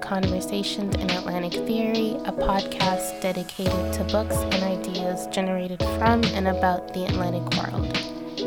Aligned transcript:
Conversations 0.00 0.94
in 0.96 1.10
Atlantic 1.10 1.52
Theory, 1.66 2.16
a 2.24 2.32
podcast 2.32 3.20
dedicated 3.20 3.92
to 3.92 4.04
books 4.10 4.36
and 4.36 4.64
ideas 4.64 5.26
generated 5.28 5.80
from 5.98 6.24
and 6.34 6.48
about 6.48 6.92
the 6.94 7.04
Atlantic 7.04 7.42
world. 7.56 7.96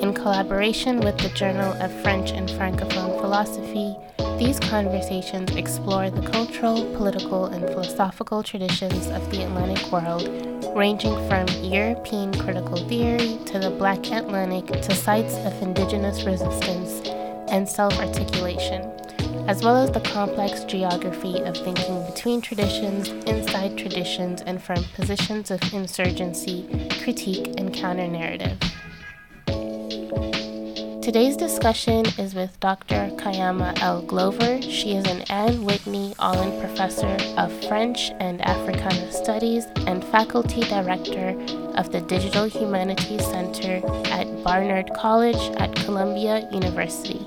In 0.04 0.14
collaboration 0.14 1.00
with 1.00 1.18
the 1.20 1.30
Journal 1.30 1.74
of 1.82 1.92
French 2.02 2.32
and 2.32 2.50
Francophone 2.50 3.20
Philosophy, 3.22 3.96
these 4.38 4.60
conversations 4.60 5.56
explore 5.56 6.10
the 6.10 6.28
cultural, 6.30 6.84
political, 6.96 7.46
and 7.46 7.64
philosophical 7.68 8.44
traditions 8.44 9.08
of 9.08 9.30
the 9.32 9.44
Atlantic 9.44 9.92
world, 9.92 10.28
ranging 10.76 11.16
from 11.30 11.48
European 11.64 12.34
critical 12.40 12.78
theory 12.90 13.38
to 13.46 13.60
the 13.60 13.70
Black 13.70 14.12
Atlantic 14.12 14.66
to 14.82 14.96
sites 14.96 15.36
of 15.46 15.62
indigenous 15.62 16.24
resistance 16.24 17.08
and 17.50 17.70
self 17.70 17.98
articulation, 18.00 18.92
as 19.48 19.62
well 19.62 19.76
as 19.76 19.92
the 19.92 20.00
complex 20.00 20.64
geography 20.64 21.40
of 21.42 21.56
thinking 21.58 22.06
between 22.06 22.42
traditions, 22.42 23.10
inside 23.28 23.78
traditions, 23.78 24.42
and 24.42 24.62
from 24.62 24.84
positions 24.96 25.52
of 25.52 25.62
insurgency, 25.74 26.66
critique, 27.04 27.54
and 27.58 27.74
counter 27.74 28.08
narrative. 28.08 28.58
Today's 31.04 31.36
discussion 31.36 32.06
is 32.18 32.34
with 32.34 32.58
Dr. 32.62 33.10
Kaiama 33.18 33.78
L. 33.82 34.02
Glover. 34.04 34.62
She 34.62 34.96
is 34.96 35.06
an 35.06 35.22
Ann 35.24 35.66
Whitney 35.66 36.16
Olin 36.20 36.58
Professor 36.62 37.18
of 37.38 37.52
French 37.66 38.12
and 38.22 38.42
Africana 38.42 39.12
Studies 39.12 39.66
and 39.86 40.02
Faculty 40.06 40.62
Director 40.62 41.38
of 41.76 41.92
the 41.92 42.00
Digital 42.00 42.46
Humanities 42.46 43.26
Center 43.26 43.86
at 44.06 44.44
Barnard 44.46 44.92
College 44.96 45.52
at 45.58 45.76
Columbia 45.76 46.48
University. 46.54 47.20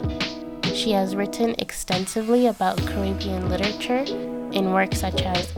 She 0.76 0.92
has 0.92 1.16
written 1.16 1.54
extensively 1.58 2.46
about 2.48 2.76
Caribbean 2.76 3.48
literature 3.48 4.04
in 4.52 4.74
works 4.74 5.00
such 5.00 5.22
as 5.22 5.50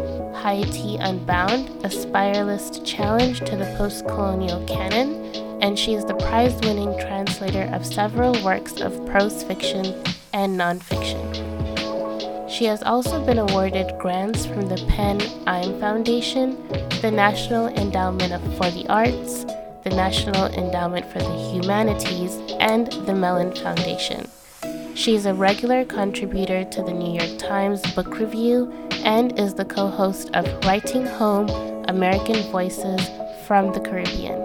Haiti 0.45 0.97
Unbound, 0.97 1.85
a 1.85 1.91
spiralist 1.91 2.87
challenge 2.87 3.41
to 3.41 3.57
the 3.57 3.75
post 3.77 4.07
colonial 4.07 4.65
canon 4.67 5.35
and 5.61 5.77
she 5.77 5.95
is 5.95 6.05
the 6.05 6.15
prize 6.15 6.55
winning 6.61 6.97
translator 7.01 7.69
of 7.75 7.85
several 7.85 8.33
works 8.45 8.81
of 8.81 9.05
prose 9.07 9.43
fiction 9.43 9.87
and 10.33 10.57
nonfiction. 10.57 11.19
She 12.49 12.67
has 12.67 12.85
also 12.85 13.21
been 13.27 13.39
awarded 13.39 13.99
grants 13.99 14.47
from 14.47 14.69
the 14.69 14.87
PEN 14.89 15.21
IME 15.49 15.81
Foundation, 15.81 16.69
the 17.03 17.11
National 17.11 17.67
Endowment 17.67 18.41
for 18.57 18.71
the 18.71 18.87
Arts, 18.89 19.45
the 19.83 19.91
National 19.91 20.47
Endowment 20.47 21.11
for 21.13 21.19
the 21.19 21.51
Humanities, 21.53 22.37
and 22.61 22.93
the 23.05 23.15
Mellon 23.15 23.53
Foundation. 23.57 24.29
She 24.99 25.15
is 25.15 25.27
a 25.27 25.33
regular 25.33 25.85
contributor 25.85 26.65
to 26.65 26.83
the 26.83 26.93
New 26.93 27.17
York 27.21 27.39
Times 27.39 27.81
Book 27.95 28.19
Review 28.19 28.73
and 29.05 29.39
is 29.39 29.55
the 29.55 29.65
co 29.65 29.87
host 29.87 30.29
of 30.35 30.45
Writing 30.65 31.07
Home 31.07 31.49
American 31.87 32.43
Voices 32.51 33.01
from 33.47 33.73
the 33.73 33.79
Caribbean. 33.79 34.43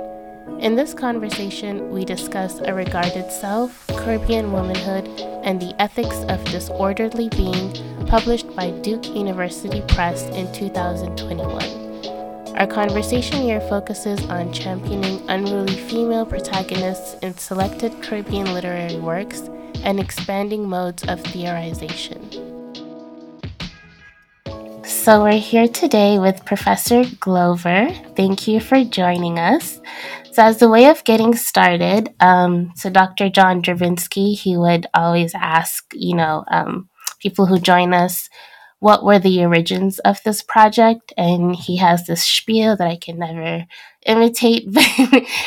In 0.60 0.76
this 0.76 0.94
conversation, 0.94 1.90
we 1.90 2.06
discuss 2.06 2.60
a 2.60 2.72
regarded 2.72 3.32
self, 3.32 3.88
Caribbean 3.88 4.52
womanhood, 4.52 5.08
and 5.44 5.60
the 5.60 5.74
ethics 5.82 6.18
of 6.30 6.46
disorderly 6.46 7.30
being, 7.30 7.74
published 8.06 8.56
by 8.56 8.70
Duke 8.82 9.08
University 9.08 9.82
Press 9.88 10.22
in 10.36 10.54
2021. 10.54 11.83
Our 12.56 12.68
conversation 12.68 13.42
here 13.42 13.60
focuses 13.62 14.24
on 14.28 14.54
championing 14.54 15.28
unruly 15.28 15.76
female 15.76 16.24
protagonists 16.24 17.16
in 17.24 17.36
selected 17.36 18.00
Caribbean 18.04 18.54
literary 18.54 19.00
works 19.00 19.50
and 19.84 20.00
expanding 20.00 20.70
modes 20.70 21.02
of 21.04 21.20
theorization. 21.24 22.22
So, 24.86 25.24
we're 25.24 25.40
here 25.40 25.68
today 25.68 26.20
with 26.20 26.46
Professor 26.46 27.04
Glover. 27.20 27.90
Thank 28.16 28.48
you 28.48 28.60
for 28.60 28.84
joining 28.84 29.40
us. 29.40 29.82
So, 30.32 30.44
as 30.44 30.62
a 30.62 30.70
way 30.70 30.86
of 30.86 31.04
getting 31.06 31.34
started, 31.34 32.14
um, 32.20 32.72
so 32.76 32.92
Dr. 32.92 33.30
John 33.30 33.64
Drabinski, 33.64 34.38
he 34.38 34.58
would 34.58 34.86
always 34.94 35.34
ask, 35.34 35.86
you 35.94 36.16
know, 36.16 36.46
um, 36.52 36.88
people 37.20 37.48
who 37.48 37.58
join 37.58 37.96
us, 37.96 38.30
what 38.84 39.06
were 39.06 39.18
the 39.18 39.46
origins 39.46 40.00
of 40.00 40.22
this 40.24 40.44
project? 40.44 41.14
And 41.16 41.56
he 41.56 41.78
has 41.78 42.06
this 42.06 42.22
spiel 42.22 42.76
that 42.76 42.86
I 42.86 42.98
can 42.98 43.18
never 43.18 43.66
imitate, 44.06 44.66
but 44.74 44.84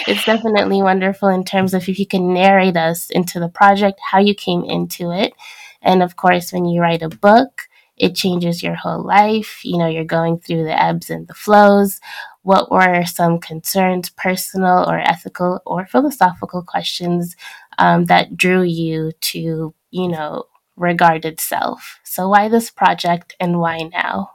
it's 0.09 0.25
definitely 0.25 0.81
wonderful 0.81 1.29
in 1.29 1.45
terms 1.45 1.75
of 1.75 1.87
if 1.87 1.99
you 1.99 2.07
can 2.07 2.33
narrate 2.33 2.79
us 2.79 3.11
into 3.11 3.39
the 3.39 3.51
project, 3.51 4.01
how 4.11 4.21
you 4.21 4.35
came 4.35 4.65
into 4.65 5.11
it. 5.11 5.35
And 5.83 6.03
of 6.03 6.17
course, 6.17 6.51
when 6.51 6.65
you 6.65 6.81
write 6.81 7.03
a 7.03 7.11
book, 7.11 7.69
it 7.99 8.15
changes 8.15 8.63
your 8.63 8.75
whole 8.75 9.05
life. 9.05 9.61
You 9.63 9.77
know, 9.77 9.87
you're 9.87 10.05
going 10.05 10.39
through 10.39 10.65
the 10.65 10.83
ebbs 10.83 11.11
and 11.11 11.29
the 11.29 11.35
flows. 11.35 12.01
What 12.41 12.71
were 12.71 13.05
some 13.05 13.39
concerns, 13.39 14.09
personal 14.09 14.89
or 14.89 14.99
ethical 14.99 15.61
or 15.67 15.85
philosophical 15.85 16.63
questions 16.63 17.37
um, 17.77 18.07
that 18.07 18.35
drew 18.35 18.63
you 18.63 19.13
to, 19.33 19.75
you 19.91 20.09
know, 20.09 20.45
regarded 20.77 21.41
self? 21.41 21.99
So, 22.05 22.29
why 22.29 22.49
this 22.49 22.71
project 22.71 23.35
and 23.41 23.59
why 23.59 23.83
now? 23.93 24.33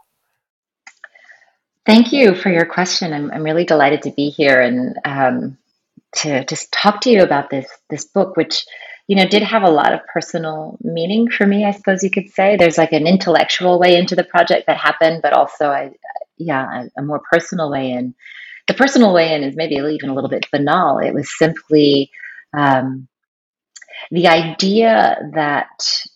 Thank 1.86 2.14
you 2.14 2.36
for 2.36 2.50
your 2.50 2.66
question. 2.66 3.14
I'm, 3.14 3.32
I'm 3.32 3.44
really 3.44 3.66
delighted 3.66 4.04
to 4.04 4.12
be 4.12 4.30
here 4.30 4.62
and 4.62 4.98
um, 5.04 5.58
to 6.18 6.46
just 6.46 6.72
talk 6.72 7.02
to 7.02 7.10
you 7.10 7.24
about 7.24 7.50
this 7.50 7.68
this 7.90 8.06
book, 8.06 8.38
which 8.38 8.66
you 9.12 9.18
know, 9.18 9.28
did 9.28 9.44
have 9.44 9.64
a 9.64 9.70
lot 9.70 9.94
of 9.94 10.00
personal 10.08 10.78
meaning 10.82 11.30
for 11.30 11.46
me, 11.46 11.66
I 11.66 11.72
suppose 11.72 12.02
you 12.02 12.10
could 12.10 12.30
say. 12.30 12.56
There's 12.56 12.78
like 12.78 12.94
an 12.94 13.08
intellectual 13.08 13.78
way 13.78 13.98
into 13.98 14.16
the 14.16 14.24
project 14.24 14.68
that 14.68 14.78
happened, 14.78 15.22
but 15.22 15.34
also, 15.34 15.70
I, 15.70 15.92
yeah, 16.38 16.86
a, 16.96 17.02
a 17.02 17.04
more 17.04 17.22
personal 17.30 17.70
way 17.70 17.92
in. 17.92 18.16
The 18.70 18.74
personal 18.74 19.14
way 19.14 19.34
in 19.34 19.44
is 19.44 19.58
maybe 19.58 19.76
even 19.76 20.10
a 20.10 20.14
little 20.14 20.30
bit 20.30 20.48
banal. 20.50 21.00
It 21.00 21.14
was 21.14 21.30
simply 21.38 22.10
um, 22.58 23.10
the 24.10 24.28
idea 24.28 25.18
that 25.34 25.70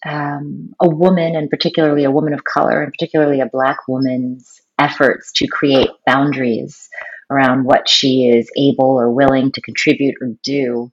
um, 0.06 0.74
a 0.80 0.90
woman, 0.90 1.36
and 1.36 1.50
particularly 1.50 2.04
a 2.04 2.12
woman 2.12 2.34
of 2.34 2.44
color, 2.44 2.82
and 2.82 2.92
particularly 2.92 3.42
a 3.42 3.46
Black 3.46 3.78
woman's 3.88 4.62
efforts 4.80 5.32
to 5.34 5.48
create 5.48 5.90
boundaries 6.06 6.90
around 7.30 7.64
what 7.64 7.88
she 7.88 8.28
is 8.28 8.50
able 8.58 9.00
or 9.00 9.12
willing 9.12 9.52
to 9.52 9.62
contribute 9.62 10.16
or 10.22 10.34
do 10.44 10.92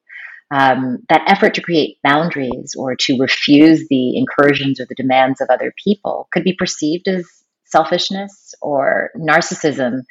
um, 0.52 0.98
that 1.08 1.22
effort 1.26 1.54
to 1.54 1.62
create 1.62 1.96
boundaries 2.02 2.74
or 2.76 2.94
to 2.94 3.18
refuse 3.18 3.86
the 3.88 4.18
incursions 4.18 4.78
or 4.80 4.86
the 4.86 4.94
demands 4.94 5.40
of 5.40 5.48
other 5.48 5.72
people 5.82 6.28
could 6.32 6.44
be 6.44 6.52
perceived 6.52 7.08
as 7.08 7.26
selfishness 7.64 8.54
or 8.60 9.10
narcissism 9.16 10.02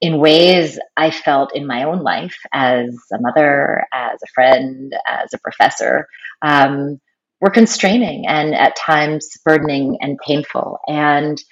in 0.00 0.18
ways 0.18 0.78
I 0.96 1.10
felt 1.10 1.54
in 1.54 1.66
my 1.66 1.84
own 1.84 2.02
life 2.02 2.36
as 2.52 2.94
a 3.12 3.20
mother, 3.20 3.86
as 3.92 4.20
a 4.22 4.32
friend, 4.34 4.92
as 5.06 5.32
a 5.32 5.38
professor, 5.38 6.06
um, 6.42 7.00
were 7.40 7.50
constraining 7.50 8.26
and 8.26 8.54
at 8.54 8.76
times 8.76 9.28
burdening 9.44 9.98
and 10.00 10.18
painful. 10.18 10.78
And 10.86 11.42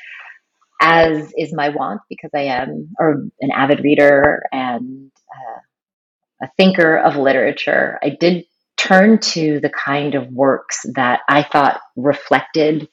as 0.81 1.33
is 1.37 1.55
my 1.55 1.71
want, 1.71 2.03
because 2.09 2.31
I 2.35 2.43
am 2.43 2.91
or 2.99 3.25
an 3.41 3.51
avid 3.51 3.83
reader 3.83 4.43
and 4.53 5.11
uh, 5.35 6.47
a 6.47 6.51
thinker 6.57 6.97
of 6.99 7.17
literature, 7.17 7.99
I 8.03 8.11
did 8.11 8.45
turn 8.77 9.19
to 9.19 9.61
the 9.61 9.71
kind 9.71 10.15
of 10.15 10.29
works 10.29 10.85
that 10.95 11.21
I 11.29 11.43
thought 11.43 11.81
reflected 11.97 12.89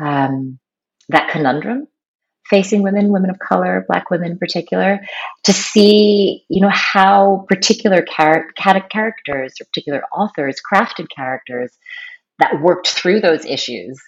um, 0.00 0.58
that 1.10 1.30
conundrum 1.30 1.88
facing 2.50 2.82
women, 2.82 3.10
women 3.10 3.30
of 3.30 3.38
color, 3.38 3.84
black 3.88 4.10
women 4.10 4.32
in 4.32 4.38
particular, 4.38 5.00
to 5.44 5.52
see, 5.52 6.44
you 6.48 6.60
know, 6.60 6.70
how 6.70 7.46
particular 7.48 8.02
char- 8.02 8.50
characters 8.56 9.54
or 9.60 9.64
particular 9.64 10.02
authors 10.12 10.56
crafted 10.72 11.06
characters 11.14 11.76
that 12.38 12.60
worked 12.60 12.88
through 12.88 13.20
those 13.20 13.44
issues 13.44 14.00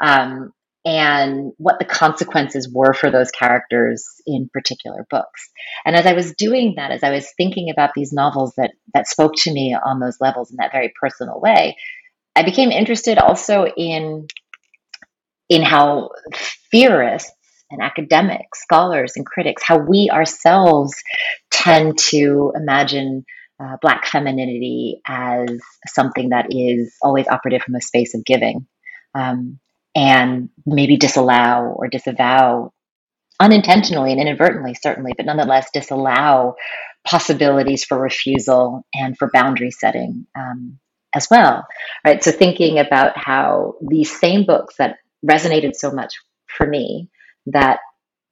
um, 0.00 0.52
and 0.84 1.52
what 1.56 1.78
the 1.78 1.84
consequences 1.84 2.68
were 2.72 2.92
for 2.92 3.10
those 3.10 3.30
characters 3.30 4.04
in 4.26 4.50
particular 4.52 5.06
books. 5.08 5.50
And 5.86 5.96
as 5.96 6.06
I 6.06 6.12
was 6.12 6.34
doing 6.34 6.74
that, 6.76 6.90
as 6.90 7.02
I 7.02 7.10
was 7.10 7.26
thinking 7.36 7.70
about 7.70 7.90
these 7.94 8.12
novels 8.12 8.54
that 8.56 8.72
that 8.92 9.08
spoke 9.08 9.34
to 9.36 9.52
me 9.52 9.74
on 9.74 9.98
those 9.98 10.18
levels 10.20 10.50
in 10.50 10.56
that 10.58 10.72
very 10.72 10.92
personal 11.00 11.40
way, 11.40 11.76
I 12.36 12.42
became 12.42 12.70
interested 12.70 13.18
also 13.18 13.66
in 13.66 14.26
in 15.48 15.62
how 15.62 16.10
theorists 16.70 17.32
and 17.70 17.82
academics, 17.82 18.62
scholars 18.62 19.12
and 19.16 19.26
critics, 19.26 19.62
how 19.64 19.78
we 19.78 20.10
ourselves 20.12 20.94
tend 21.50 21.98
to 21.98 22.52
imagine 22.54 23.24
uh, 23.62 23.76
Black 23.80 24.06
femininity 24.06 25.00
as 25.06 25.48
something 25.86 26.30
that 26.30 26.46
is 26.50 26.94
always 27.02 27.28
operative 27.28 27.62
from 27.62 27.74
a 27.74 27.80
space 27.80 28.14
of 28.14 28.24
giving. 28.24 28.66
Um, 29.14 29.60
and 29.94 30.48
maybe 30.66 30.96
disallow 30.96 31.72
or 31.76 31.86
disavow 31.88 32.72
unintentionally 33.40 34.12
and 34.12 34.20
inadvertently, 34.20 34.74
certainly, 34.74 35.12
but 35.16 35.26
nonetheless 35.26 35.68
disallow 35.72 36.54
possibilities 37.06 37.84
for 37.84 37.98
refusal 37.98 38.86
and 38.94 39.16
for 39.16 39.30
boundary 39.32 39.70
setting 39.70 40.26
um, 40.36 40.78
as 41.14 41.28
well. 41.30 41.66
Right. 42.04 42.22
So 42.22 42.32
thinking 42.32 42.78
about 42.78 43.16
how 43.16 43.74
these 43.86 44.18
same 44.18 44.46
books 44.46 44.76
that 44.78 44.96
resonated 45.24 45.74
so 45.74 45.90
much 45.90 46.12
for 46.46 46.66
me 46.66 47.08
that 47.46 47.80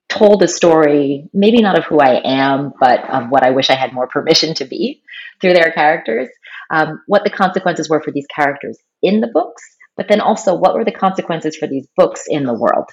told 0.08 0.42
a 0.42 0.48
story, 0.48 1.28
maybe 1.32 1.60
not 1.62 1.78
of 1.78 1.84
who 1.84 1.98
I 1.98 2.20
am, 2.24 2.72
but 2.78 3.08
of 3.08 3.30
what 3.30 3.42
I 3.42 3.50
wish 3.50 3.70
I 3.70 3.74
had 3.74 3.92
more 3.92 4.06
permission 4.06 4.54
to 4.54 4.64
be 4.64 5.02
through 5.40 5.54
their 5.54 5.72
characters, 5.72 6.28
um, 6.70 7.02
what 7.06 7.24
the 7.24 7.30
consequences 7.30 7.88
were 7.88 8.02
for 8.02 8.10
these 8.10 8.26
characters 8.34 8.78
in 9.02 9.20
the 9.20 9.30
books, 9.32 9.62
but 9.96 10.08
then 10.08 10.20
also 10.20 10.54
what 10.54 10.74
were 10.74 10.84
the 10.84 10.92
consequences 10.92 11.56
for 11.56 11.66
these 11.66 11.86
books 11.96 12.24
in 12.28 12.44
the 12.44 12.54
world. 12.54 12.90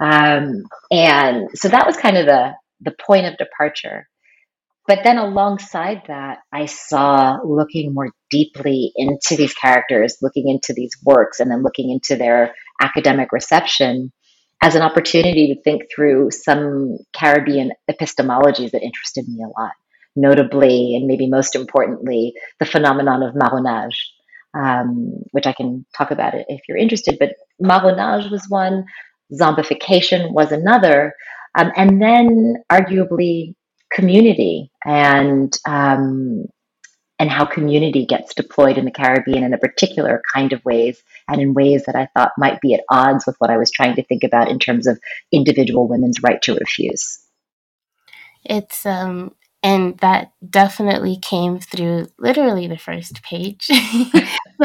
Um, 0.00 0.62
and 0.90 1.48
so 1.54 1.68
that 1.68 1.86
was 1.86 1.96
kind 1.96 2.16
of 2.16 2.26
the, 2.26 2.52
the 2.80 2.94
point 3.06 3.26
of 3.26 3.36
departure. 3.36 4.08
But 4.86 5.00
then 5.04 5.18
alongside 5.18 6.04
that, 6.08 6.38
I 6.52 6.64
saw 6.64 7.38
looking 7.44 7.92
more 7.92 8.10
deeply 8.30 8.90
into 8.96 9.36
these 9.36 9.52
characters, 9.52 10.16
looking 10.22 10.48
into 10.48 10.72
these 10.72 10.92
works, 11.04 11.40
and 11.40 11.50
then 11.50 11.62
looking 11.62 11.90
into 11.90 12.16
their 12.16 12.54
academic 12.80 13.30
reception 13.30 14.12
as 14.62 14.74
an 14.74 14.82
opportunity 14.82 15.54
to 15.54 15.62
think 15.62 15.82
through 15.94 16.30
some 16.30 16.98
Caribbean 17.14 17.72
epistemologies 17.90 18.72
that 18.72 18.82
interested 18.82 19.26
me 19.28 19.42
a 19.42 19.60
lot, 19.60 19.72
notably, 20.16 20.96
and 20.96 21.06
maybe 21.06 21.28
most 21.28 21.54
importantly, 21.54 22.34
the 22.58 22.66
phenomenon 22.66 23.22
of 23.22 23.34
marronage, 23.34 24.12
um, 24.54 25.12
which 25.30 25.46
I 25.46 25.52
can 25.52 25.86
talk 25.96 26.10
about 26.10 26.34
it 26.34 26.46
if 26.48 26.62
you're 26.68 26.76
interested. 26.76 27.18
But 27.20 27.34
marronage 27.60 28.30
was 28.30 28.46
one, 28.48 28.84
zombification 29.32 30.32
was 30.32 30.50
another, 30.50 31.14
um, 31.56 31.70
and 31.76 32.02
then 32.02 32.56
arguably 32.70 33.54
community 33.92 34.70
and 34.84 35.56
um, 35.66 36.46
and 37.18 37.30
how 37.30 37.44
community 37.44 38.06
gets 38.06 38.34
deployed 38.34 38.78
in 38.78 38.84
the 38.84 38.90
Caribbean 38.90 39.42
in 39.42 39.52
a 39.52 39.58
particular 39.58 40.22
kind 40.32 40.52
of 40.52 40.64
ways 40.64 41.02
and 41.28 41.40
in 41.40 41.54
ways 41.54 41.84
that 41.86 41.96
I 41.96 42.08
thought 42.14 42.32
might 42.38 42.60
be 42.60 42.74
at 42.74 42.84
odds 42.88 43.26
with 43.26 43.36
what 43.38 43.50
I 43.50 43.56
was 43.56 43.70
trying 43.70 43.96
to 43.96 44.04
think 44.04 44.22
about 44.22 44.50
in 44.50 44.58
terms 44.58 44.86
of 44.86 45.00
individual 45.32 45.88
women's 45.88 46.22
right 46.22 46.40
to 46.42 46.54
refuse. 46.54 47.20
It's 48.44 48.86
um 48.86 49.32
and 49.62 49.98
that 49.98 50.32
definitely 50.48 51.18
came 51.20 51.58
through 51.58 52.06
literally 52.18 52.68
the 52.68 52.78
first 52.78 53.22
page. 53.22 53.64
so 53.66 53.74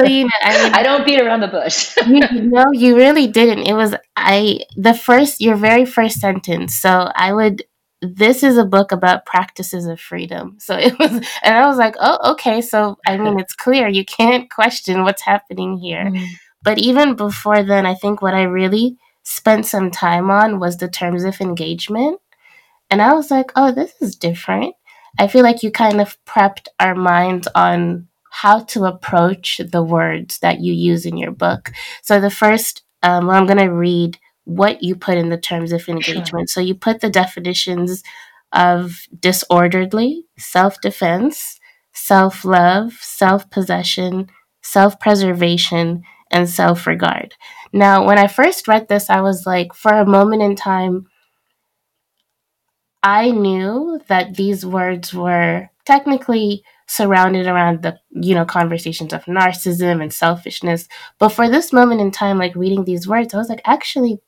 you 0.06 0.26
know, 0.26 0.30
I 0.44 0.64
mean, 0.64 0.74
I 0.74 0.84
don't 0.84 1.06
beat 1.06 1.20
around 1.20 1.40
the 1.40 1.48
bush. 1.48 1.98
you, 2.08 2.22
no, 2.44 2.66
you 2.72 2.96
really 2.96 3.28
didn't. 3.28 3.66
It 3.68 3.74
was 3.74 3.96
I 4.16 4.60
the 4.76 4.94
first 4.94 5.42
your 5.42 5.56
very 5.56 5.86
first 5.86 6.20
sentence. 6.20 6.76
So 6.76 7.12
I 7.16 7.34
would 7.34 7.64
this 8.04 8.44
is 8.44 8.58
a 8.58 8.66
book 8.66 8.92
about 8.92 9.26
practices 9.26 9.86
of 9.86 10.00
freedom. 10.00 10.58
So 10.60 10.78
it 10.78 10.98
was, 11.00 11.12
and 11.12 11.56
I 11.56 11.66
was 11.68 11.78
like, 11.78 11.96
oh, 12.00 12.34
okay. 12.34 12.62
So, 12.62 12.98
I 13.06 13.18
mean, 13.18 13.40
it's 13.40 13.56
clear 13.56 13.88
you 13.88 14.06
can't 14.06 14.50
question 14.50 15.04
what's 15.04 15.22
happening 15.22 15.78
here. 15.78 16.06
Mm-hmm. 16.06 16.26
But 16.62 16.80
even 16.80 17.16
before 17.16 17.64
then, 17.64 17.86
I 17.86 17.94
think 17.94 18.22
what 18.22 18.34
I 18.34 18.44
really 18.44 18.98
spent 19.24 19.66
some 19.66 19.92
time 19.92 20.30
on 20.30 20.60
was 20.60 20.78
the 20.78 20.88
terms 20.88 21.24
of 21.24 21.40
engagement. 21.42 22.20
And 22.90 23.02
I 23.02 23.14
was 23.14 23.32
like, 23.32 23.52
oh, 23.56 23.72
this 23.72 23.94
is 24.02 24.16
different. 24.16 24.76
I 25.18 25.28
feel 25.28 25.44
like 25.44 25.64
you 25.64 25.72
kind 25.72 26.02
of 26.02 26.18
prepped 26.26 26.68
our 26.80 26.96
minds 26.96 27.48
on 27.56 28.08
how 28.32 28.62
to 28.62 28.86
approach 28.86 29.62
the 29.72 29.84
words 29.84 30.40
that 30.40 30.60
you 30.60 30.74
use 30.74 31.06
in 31.06 31.18
your 31.18 31.32
book. 31.32 31.72
So 32.02 32.20
the 32.20 32.32
first, 32.32 32.84
um, 33.04 33.30
I'm 33.30 33.46
going 33.46 33.60
to 33.60 33.72
read 33.72 34.18
what 34.46 34.84
you 34.84 34.96
put 34.96 35.18
in 35.18 35.30
the 35.30 35.38
terms 35.38 35.72
of 35.72 35.88
engagement. 35.88 36.50
Sure. 36.50 36.54
So 36.54 36.62
you 36.62 36.76
put 36.76 37.02
the 37.02 37.10
definitions 37.10 38.04
of 38.52 39.08
disorderly, 39.20 40.26
self 40.38 40.80
defense, 40.82 41.60
self 41.94 42.46
love, 42.46 42.94
self 43.02 43.50
possession, 43.50 44.30
self 44.62 45.00
preservation, 45.00 46.04
and 46.32 46.50
self 46.50 46.86
regard. 46.88 47.36
Now, 47.72 48.06
when 48.06 48.18
I 48.18 48.28
first 48.28 48.68
read 48.68 48.88
this, 48.88 49.10
I 49.10 49.22
was 49.22 49.46
like, 49.46 49.74
for 49.74 49.94
a 49.94 50.06
moment 50.06 50.44
in 50.44 50.56
time, 50.56 51.08
I 53.02 53.32
knew 53.32 54.00
that 54.08 54.36
these 54.36 54.66
words 54.66 55.14
were 55.14 55.70
technically 55.86 56.64
surrounded 56.88 57.48
around 57.48 57.82
the 57.82 57.98
you 58.12 58.36
know 58.36 58.46
conversations 58.46 59.14
of 59.14 59.24
narcissism 59.26 60.02
and 60.02 60.14
selfishness 60.14 60.88
but 61.18 61.30
for 61.30 61.50
this 61.50 61.72
moment 61.74 62.02
in 62.02 62.12
time 62.12 62.38
like 62.38 62.56
reading 62.56 62.84
these 62.84 63.08
words 63.08 63.34
i 63.34 63.38
was 63.38 63.50
like 63.50 63.62
actually 63.66 64.20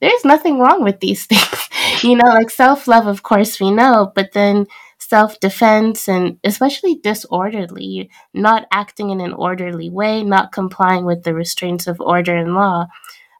there's 0.00 0.24
nothing 0.24 0.58
wrong 0.58 0.82
with 0.82 1.00
these 1.00 1.26
things. 1.30 1.68
you 2.02 2.16
know, 2.16 2.28
like 2.28 2.50
self 2.50 2.86
love, 2.88 3.06
of 3.06 3.22
course, 3.22 3.60
we 3.60 3.70
know, 3.70 4.12
but 4.14 4.32
then 4.32 4.66
self 4.98 5.38
defense 5.40 6.08
and 6.08 6.38
especially 6.44 6.96
disorderly, 6.96 8.10
not 8.34 8.66
acting 8.72 9.10
in 9.10 9.20
an 9.20 9.32
orderly 9.32 9.90
way, 9.90 10.22
not 10.22 10.52
complying 10.52 11.04
with 11.04 11.22
the 11.22 11.34
restraints 11.34 11.86
of 11.86 12.00
order 12.00 12.36
and 12.36 12.54
law, 12.54 12.86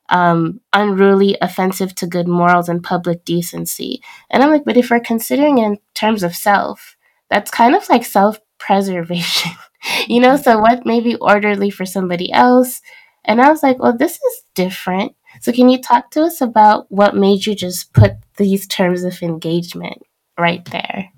um, 0.09 0.61
unruly, 0.73 1.37
offensive 1.43 1.95
to 1.97 2.07
good 2.07 2.29
morals 2.29 2.69
and 2.69 2.83
public 2.83 3.25
decency. 3.25 4.03
And 4.31 4.43
I'm 4.43 4.51
like, 4.51 4.65
but 4.65 4.77
if 4.77 4.91
we're 4.91 5.01
considering 5.01 5.59
in 5.59 5.79
terms 5.95 6.23
of 6.23 6.37
self, 6.37 6.97
that's 7.31 7.51
kind 7.51 7.75
of 7.75 7.89
like 7.89 8.05
self 8.05 8.39
preservation, 8.59 9.53
you 10.09 10.21
know? 10.21 10.37
So 10.37 10.59
what 10.59 10.87
may 10.87 11.01
be 11.01 11.17
orderly 11.17 11.71
for 11.71 11.85
somebody 11.85 12.33
else? 12.33 12.81
And 13.25 13.41
I 13.41 13.51
was 13.51 13.63
like, 13.63 13.79
well, 13.81 13.97
this 13.97 14.15
is 14.15 14.43
different. 14.55 15.15
So, 15.41 15.53
can 15.53 15.69
you 15.69 15.81
talk 15.81 16.11
to 16.13 16.23
us 16.23 16.41
about 16.41 16.91
what 16.91 17.17
made 17.17 17.47
you 17.47 17.55
just 17.55 17.93
put 17.93 18.13
these 18.37 18.67
terms 18.67 19.05
of 19.05 19.23
engagement 19.23 20.03
right 20.39 20.65
there? 20.71 21.11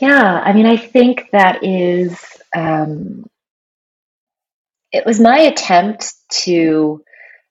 Yeah, 0.00 0.40
I 0.44 0.52
mean, 0.52 0.66
I 0.66 0.76
think 0.76 1.30
that 1.32 1.62
is, 1.62 2.18
um, 2.54 3.24
it 4.92 5.06
was 5.06 5.20
my 5.20 5.38
attempt 5.38 6.12
to 6.44 7.02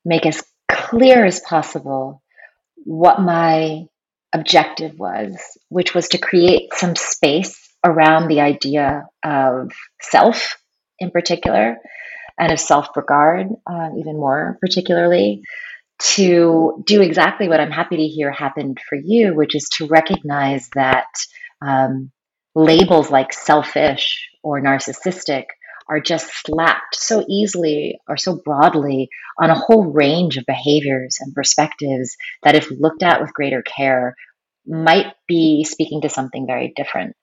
make 0.04 0.26
as 0.26 0.44
clear 0.70 1.26
as 1.26 1.40
possible 1.40 2.22
what 2.76 3.22
my 3.22 3.86
objective 4.34 4.98
was, 4.98 5.38
which 5.70 5.94
was 5.94 6.10
to 6.10 6.18
create 6.18 6.74
some 6.74 6.96
space 6.96 7.58
around 7.86 8.28
the 8.28 8.42
idea 8.42 9.06
of 9.24 9.72
self 10.02 10.58
in 11.00 11.12
particular 11.12 11.78
and 12.40 12.52
of 12.52 12.60
self 12.60 12.88
regard, 12.96 13.48
uh, 13.68 13.90
even 13.98 14.18
more 14.18 14.58
particularly, 14.62 15.44
to 16.00 16.84
do 16.86 17.02
exactly 17.02 17.48
what 17.48 17.60
I'm 17.60 17.72
happy 17.72 17.98
to 17.98 18.08
hear 18.08 18.32
happened 18.32 18.80
for 18.88 18.98
you, 19.02 19.36
which 19.36 19.56
is 19.56 19.70
to 19.78 19.88
recognize 19.88 20.70
that 20.76 21.08
um, 21.62 22.12
labels 22.56 23.10
like 23.10 23.34
selfish 23.34 24.30
or 24.44 24.62
narcissistic 24.62 25.46
are 25.88 26.00
just 26.00 26.32
slapped 26.46 26.96
so 26.96 27.26
easily 27.30 28.00
or 28.08 28.18
so 28.18 28.40
broadly 28.44 29.10
on 29.40 29.50
a 29.50 29.56
whole 29.56 29.92
range 29.92 30.38
of 30.38 30.46
behaviors 30.46 31.18
and 31.20 31.34
perspectives 31.34 32.16
that, 32.44 32.56
if 32.56 32.70
looked 32.72 33.04
at 33.04 33.22
with 33.22 33.34
greater 33.34 33.62
care, 33.62 34.16
might 34.66 35.14
be 35.28 35.66
speaking 35.66 36.02
to 36.02 36.10
something 36.10 36.48
very 36.48 36.74
different. 36.76 37.16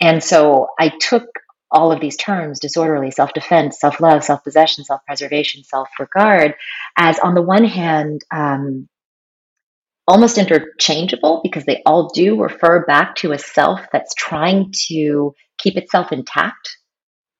And 0.00 0.24
so 0.24 0.68
I 0.78 0.88
took 0.88 1.26
all 1.72 1.92
of 1.92 2.00
these 2.00 2.16
terms 2.16 2.58
disorderly, 2.58 3.10
self 3.10 3.32
defense, 3.32 3.78
self 3.80 4.00
love, 4.00 4.24
self 4.24 4.42
possession, 4.44 4.84
self 4.84 5.00
preservation, 5.06 5.64
self 5.64 5.88
regard 5.98 6.54
as, 6.96 7.18
on 7.18 7.34
the 7.34 7.42
one 7.42 7.64
hand, 7.64 8.22
um, 8.32 8.88
almost 10.06 10.38
interchangeable 10.38 11.40
because 11.42 11.64
they 11.64 11.82
all 11.86 12.10
do 12.10 12.40
refer 12.40 12.84
back 12.84 13.14
to 13.16 13.32
a 13.32 13.38
self 13.38 13.80
that's 13.92 14.14
trying 14.14 14.72
to 14.88 15.34
keep 15.58 15.76
itself 15.76 16.10
intact 16.12 16.76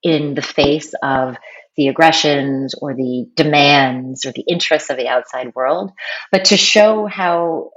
in 0.02 0.34
the 0.34 0.42
face 0.42 0.94
of 1.02 1.36
the 1.76 1.88
aggressions 1.88 2.74
or 2.80 2.94
the 2.94 3.26
demands 3.36 4.24
or 4.24 4.32
the 4.32 4.44
interests 4.48 4.90
of 4.90 4.96
the 4.96 5.08
outside 5.08 5.54
world, 5.54 5.90
but 6.30 6.44
to 6.46 6.56
show 6.56 7.06
how 7.06 7.70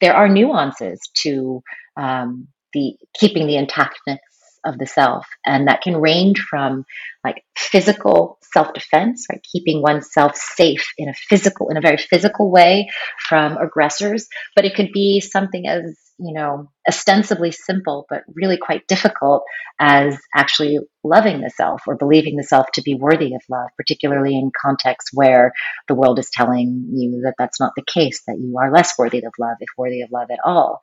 there 0.00 0.14
are 0.14 0.28
nuances 0.28 1.00
to 1.14 1.62
um, 1.96 2.48
the 2.72 2.94
keeping 3.18 3.46
the 3.46 3.54
intactness 3.54 4.18
of 4.64 4.78
the 4.78 4.86
self. 4.86 5.26
And 5.44 5.68
that 5.68 5.82
can 5.82 5.96
range 5.96 6.40
from 6.40 6.84
like 7.24 7.44
physical 7.56 8.38
self 8.52 8.72
defense, 8.72 9.26
right? 9.30 9.44
Keeping 9.52 9.82
oneself 9.82 10.36
safe 10.36 10.86
in 10.96 11.08
a 11.08 11.14
physical, 11.14 11.68
in 11.70 11.76
a 11.76 11.80
very 11.80 11.98
physical 11.98 12.50
way 12.50 12.88
from 13.28 13.56
aggressors. 13.56 14.28
But 14.54 14.64
it 14.64 14.74
could 14.74 14.90
be 14.92 15.20
something 15.20 15.66
as, 15.66 15.98
you 16.18 16.32
know, 16.32 16.70
ostensibly 16.88 17.52
simple, 17.52 18.06
but 18.08 18.22
really 18.34 18.56
quite 18.56 18.86
difficult 18.86 19.42
as 19.78 20.18
actually 20.34 20.78
loving 21.04 21.40
the 21.40 21.50
self 21.50 21.82
or 21.86 21.96
believing 21.96 22.36
the 22.36 22.42
self 22.42 22.66
to 22.74 22.82
be 22.82 22.94
worthy 22.94 23.34
of 23.34 23.42
love, 23.50 23.68
particularly 23.76 24.34
in 24.34 24.50
contexts 24.60 25.10
where 25.12 25.52
the 25.86 25.94
world 25.94 26.18
is 26.18 26.30
telling 26.32 26.90
you 26.92 27.22
that 27.24 27.34
that's 27.38 27.60
not 27.60 27.72
the 27.76 27.84
case, 27.86 28.22
that 28.26 28.38
you 28.38 28.56
are 28.58 28.72
less 28.72 28.98
worthy 28.98 29.18
of 29.18 29.32
love, 29.38 29.56
if 29.60 29.68
worthy 29.76 30.02
of 30.02 30.10
love 30.10 30.30
at 30.30 30.40
all 30.44 30.80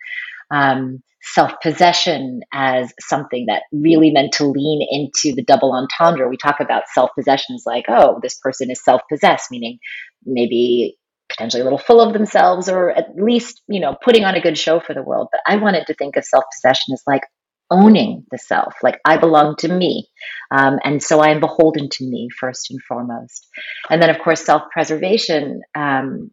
um, 0.51 1.01
self 1.33 1.53
possession 1.61 2.41
as 2.53 2.93
something 2.99 3.45
that 3.47 3.63
really 3.71 4.11
meant 4.11 4.33
to 4.33 4.45
lean 4.45 4.87
into 4.89 5.35
the 5.35 5.43
double 5.43 5.73
entendre. 5.73 6.29
We 6.29 6.37
talk 6.37 6.59
about 6.59 6.83
self 6.93 7.11
possession 7.17 7.55
as 7.55 7.63
like, 7.65 7.85
oh, 7.87 8.19
this 8.21 8.37
person 8.39 8.69
is 8.71 8.83
self 8.83 9.01
possessed, 9.09 9.51
meaning 9.51 9.79
maybe 10.25 10.97
potentially 11.29 11.61
a 11.61 11.63
little 11.63 11.79
full 11.79 12.01
of 12.01 12.13
themselves 12.13 12.69
or 12.69 12.91
at 12.91 13.07
least, 13.15 13.61
you 13.67 13.79
know, 13.79 13.97
putting 14.03 14.23
on 14.23 14.35
a 14.35 14.41
good 14.41 14.57
show 14.57 14.79
for 14.79 14.93
the 14.93 15.03
world. 15.03 15.29
But 15.31 15.41
I 15.47 15.57
wanted 15.57 15.87
to 15.87 15.95
think 15.95 16.15
of 16.15 16.25
self 16.25 16.43
possession 16.53 16.93
as 16.93 17.01
like 17.07 17.23
owning 17.71 18.25
the 18.31 18.37
self, 18.37 18.75
like 18.83 18.99
I 19.05 19.17
belong 19.17 19.55
to 19.57 19.67
me. 19.67 20.07
Um, 20.51 20.77
and 20.83 21.01
so 21.01 21.19
I 21.19 21.29
am 21.29 21.39
beholden 21.39 21.89
to 21.89 22.03
me 22.05 22.29
first 22.39 22.69
and 22.69 22.79
foremost. 22.83 23.47
And 23.89 24.01
then, 24.01 24.09
of 24.09 24.19
course, 24.19 24.45
self 24.45 24.63
preservation 24.71 25.61
um, 25.75 26.31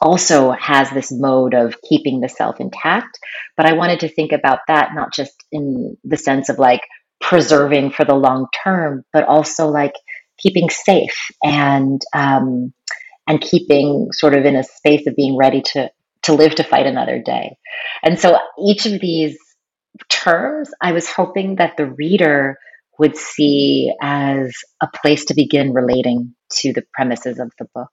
also 0.00 0.52
has 0.52 0.90
this 0.90 1.10
mode 1.12 1.54
of 1.54 1.76
keeping 1.82 2.20
the 2.20 2.28
self 2.28 2.60
intact. 2.60 3.18
But 3.56 3.66
I 3.66 3.74
wanted 3.74 4.00
to 4.00 4.08
think 4.08 4.32
about 4.32 4.60
that 4.68 4.90
not 4.94 5.12
just 5.12 5.32
in 5.52 5.96
the 6.04 6.16
sense 6.16 6.48
of 6.48 6.58
like 6.58 6.82
preserving 7.20 7.92
for 7.92 8.04
the 8.04 8.14
long 8.14 8.46
term, 8.64 9.04
but 9.12 9.24
also 9.24 9.68
like 9.68 9.94
keeping 10.38 10.68
safe 10.70 11.30
and 11.42 12.00
um, 12.14 12.72
and 13.26 13.40
keeping 13.40 14.08
sort 14.12 14.34
of 14.34 14.44
in 14.44 14.56
a 14.56 14.62
space 14.62 15.06
of 15.06 15.16
being 15.16 15.36
ready 15.36 15.62
to 15.62 15.90
to 16.22 16.34
live 16.34 16.54
to 16.56 16.64
fight 16.64 16.86
another 16.86 17.22
day. 17.22 17.56
And 18.02 18.18
so 18.18 18.38
each 18.58 18.86
of 18.86 19.00
these 19.00 19.38
terms, 20.08 20.70
I 20.80 20.92
was 20.92 21.08
hoping 21.08 21.56
that 21.56 21.76
the 21.76 21.86
reader 21.86 22.58
would 22.98 23.16
see 23.16 23.92
as 24.02 24.52
a 24.82 24.88
place 25.02 25.26
to 25.26 25.34
begin 25.34 25.72
relating 25.72 26.34
to 26.50 26.72
the 26.72 26.82
premises 26.94 27.38
of 27.38 27.52
the 27.58 27.66
book, 27.74 27.90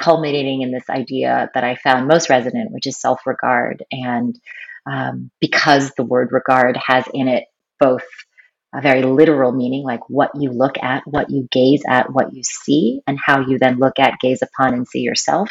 culminating 0.00 0.62
in 0.62 0.72
this 0.72 0.88
idea 0.88 1.50
that 1.54 1.64
I 1.64 1.76
found 1.76 2.08
most 2.08 2.30
resonant, 2.30 2.72
which 2.72 2.86
is 2.86 3.00
self 3.00 3.26
regard. 3.26 3.84
And 3.90 4.38
um, 4.90 5.30
because 5.40 5.92
the 5.96 6.04
word 6.04 6.28
regard 6.32 6.76
has 6.76 7.04
in 7.12 7.28
it 7.28 7.44
both 7.78 8.04
a 8.74 8.80
very 8.80 9.02
literal 9.02 9.52
meaning, 9.52 9.82
like 9.82 10.08
what 10.08 10.30
you 10.34 10.50
look 10.50 10.78
at, 10.82 11.02
what 11.06 11.30
you 11.30 11.46
gaze 11.52 11.82
at, 11.86 12.10
what 12.10 12.32
you 12.32 12.42
see, 12.42 13.02
and 13.06 13.18
how 13.22 13.40
you 13.46 13.58
then 13.58 13.78
look 13.78 13.98
at, 13.98 14.18
gaze 14.20 14.40
upon, 14.40 14.72
and 14.72 14.88
see 14.88 15.00
yourself. 15.00 15.50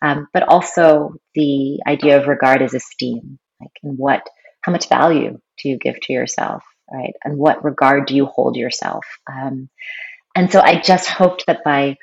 Um, 0.00 0.28
but 0.32 0.44
also 0.44 1.14
the 1.34 1.80
idea 1.86 2.18
of 2.18 2.26
regard 2.26 2.62
as 2.62 2.72
esteem, 2.72 3.38
like 3.60 3.72
in 3.82 3.96
what, 3.96 4.22
how 4.62 4.72
much 4.72 4.88
value 4.88 5.38
do 5.62 5.68
you 5.68 5.78
give 5.78 6.00
to 6.00 6.12
yourself, 6.14 6.64
right? 6.90 7.12
And 7.22 7.36
what 7.36 7.64
regard 7.64 8.06
do 8.06 8.16
you 8.16 8.24
hold 8.24 8.56
yourself? 8.56 9.04
Um, 9.30 9.68
and 10.34 10.50
so 10.50 10.60
I 10.60 10.80
just 10.80 11.08
hoped 11.08 11.44
that 11.46 11.64
by 11.64 11.96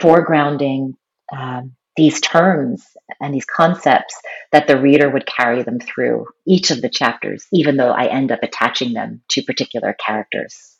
foregrounding 0.00 0.94
um, 1.32 1.74
these 1.96 2.20
terms 2.20 2.84
and 3.20 3.34
these 3.34 3.46
concepts 3.46 4.14
that 4.52 4.66
the 4.66 4.78
reader 4.78 5.08
would 5.08 5.26
carry 5.26 5.62
them 5.62 5.80
through 5.80 6.26
each 6.46 6.70
of 6.70 6.82
the 6.82 6.90
chapters, 6.90 7.46
even 7.52 7.76
though 7.76 7.92
I 7.92 8.06
end 8.06 8.30
up 8.30 8.40
attaching 8.42 8.92
them 8.92 9.22
to 9.30 9.42
particular 9.42 9.96
characters. 10.04 10.76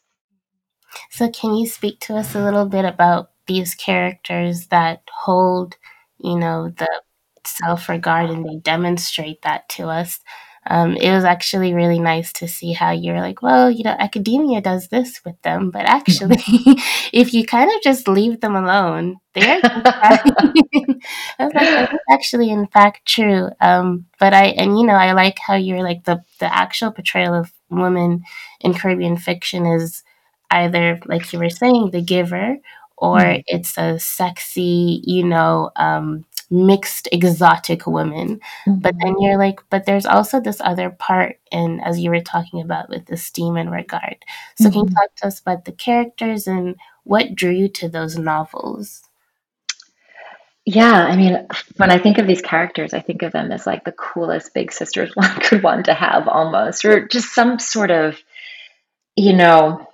So, 1.11 1.31
can 1.31 1.55
you 1.55 1.67
speak 1.67 2.01
to 2.01 2.17
us 2.17 2.35
a 2.35 2.43
little 2.43 2.67
bit 2.67 2.85
about 2.85 3.31
these 3.47 3.75
characters 3.75 4.67
that 4.69 5.03
hold, 5.13 5.77
you 6.19 6.39
know, 6.39 6.71
the 6.71 6.89
self 7.47 7.89
regard 7.89 8.31
and 8.31 8.45
they 8.45 8.57
demonstrate 8.57 9.43
that 9.43 9.69
to 9.71 9.89
us? 9.89 10.21
Um, 10.69 10.97
it 10.97 11.13
was 11.13 11.25
actually 11.25 11.75
really 11.75 11.99
nice 11.99 12.33
to 12.35 12.49
see 12.49 12.73
how 12.73 12.91
you're 12.91 13.21
like, 13.21 13.43
well, 13.43 13.71
you 13.71 13.85
know, 13.85 13.95
academia 13.99 14.61
does 14.61 14.89
this 14.89 15.21
with 15.25 15.41
them, 15.43 15.71
but 15.71 15.83
actually, 15.87 16.39
if 17.13 17.33
you 17.33 17.47
kind 17.47 17.71
of 17.71 17.83
just 17.83 18.09
leave 18.09 18.41
them 18.41 18.57
alone, 18.57 19.17
they're 19.35 19.61
I 19.65 20.21
was 21.39 21.55
like, 21.55 21.75
that's 21.75 22.05
actually 22.11 22.51
in 22.51 22.67
fact 22.67 23.07
true. 23.07 23.51
Um, 23.61 24.07
but 24.19 24.35
I 24.35 24.47
and 24.47 24.79
you 24.79 24.87
know, 24.87 24.95
I 24.95 25.13
like 25.13 25.39
how 25.39 25.55
you're 25.55 25.83
like 25.83 26.05
the 26.05 26.23
the 26.41 26.53
actual 26.53 26.91
portrayal 26.91 27.35
of 27.35 27.53
women 27.71 28.23
in 28.61 28.75
Caribbean 28.75 29.17
fiction 29.17 29.67
is 29.67 30.03
either 30.51 30.99
like 31.07 31.33
you 31.33 31.39
were 31.39 31.51
saying, 31.51 31.91
the 31.91 32.03
giver, 32.03 32.57
or 32.97 33.19
mm. 33.19 33.45
it's 33.47 33.77
a 33.79 33.99
sexy, 33.99 35.03
you 35.05 35.25
know, 35.25 35.71
um, 35.77 36.25
mixed 36.51 37.09
exotic 37.11 37.87
women 37.87 38.41
mm-hmm. 38.67 38.79
but 38.79 38.95
then 39.03 39.15
you're 39.19 39.39
like 39.39 39.61
but 39.71 39.85
there's 39.85 40.07
also 40.07 40.41
this 40.41 40.61
other 40.61 40.91
part 40.91 41.39
and 41.51 41.83
as 41.85 41.99
you 41.99 42.11
were 42.11 42.21
talking 42.21 42.61
about 42.61 42.89
with 42.89 43.11
esteem 43.11 43.57
and 43.57 43.71
regard 43.71 44.17
so 44.57 44.65
mm-hmm. 44.65 44.73
can 44.73 44.79
you 44.81 44.85
mm-hmm. 44.85 44.95
talk 44.95 45.15
to 45.17 45.27
us 45.27 45.41
about 45.41 45.65
the 45.65 45.73
characters 45.73 46.47
and 46.47 46.77
what 47.05 47.35
drew 47.35 47.51
you 47.51 47.69
to 47.69 47.89
those 47.89 48.17
novels 48.17 49.03
yeah, 50.69 51.05
I 51.05 51.15
mean, 51.15 51.47
when 51.77 51.93
I 51.93 51.99
think 51.99 52.19
of 52.19 52.27
these 52.27 52.43
characters, 52.43 52.93
I 52.93 53.01
think 53.01 53.23
of 53.23 53.31
them 53.31 53.53
as 53.53 53.69
like 53.69 53.85
the 53.85 53.93
coolest 53.93 54.53
big 54.53 54.73
sisters 54.73 55.13
one 55.15 55.31
could 55.41 55.63
want 55.63 55.85
to 55.85 55.95
have 55.95 56.27
almost, 56.27 56.85
or 56.85 57.07
just 57.07 57.33
some 57.33 57.61
sort 57.61 57.93
of, 57.93 58.19
you 59.15 59.33
know, 59.33 59.87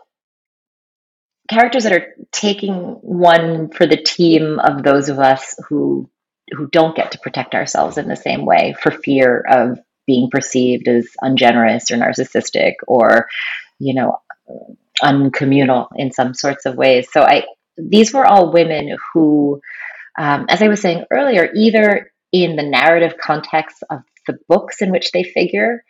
characters 1.48 1.84
that 1.84 1.92
are 1.92 2.14
taking 2.32 2.74
one 3.02 3.68
for 3.68 3.86
the 3.86 3.98
team 3.98 4.58
of 4.58 4.82
those 4.82 5.10
of 5.10 5.18
us 5.18 5.54
who 5.68 6.08
who 6.52 6.68
don't 6.68 6.96
get 6.96 7.12
to 7.12 7.18
protect 7.18 7.54
ourselves 7.54 7.98
in 7.98 8.08
the 8.08 8.16
same 8.16 8.44
way 8.44 8.74
for 8.80 8.90
fear 8.90 9.44
of 9.48 9.78
being 10.06 10.28
perceived 10.30 10.88
as 10.88 11.08
ungenerous 11.20 11.90
or 11.90 11.96
narcissistic 11.96 12.74
or 12.86 13.28
you 13.78 13.94
know 13.94 14.18
uncommunal 15.02 15.88
in 15.96 16.12
some 16.12 16.34
sorts 16.34 16.66
of 16.66 16.76
ways. 16.76 17.08
So 17.10 17.22
i 17.22 17.44
these 17.76 18.12
were 18.12 18.26
all 18.26 18.52
women 18.52 18.96
who 19.12 19.60
um, 20.18 20.46
as 20.48 20.60
i 20.60 20.68
was 20.68 20.80
saying 20.80 21.04
earlier 21.10 21.50
either 21.54 22.12
in 22.32 22.56
the 22.56 22.62
narrative 22.62 23.14
context 23.18 23.82
of 23.90 24.00
the 24.26 24.38
books 24.48 24.82
in 24.82 24.90
which 24.90 25.10
they 25.12 25.22
figure 25.22 25.84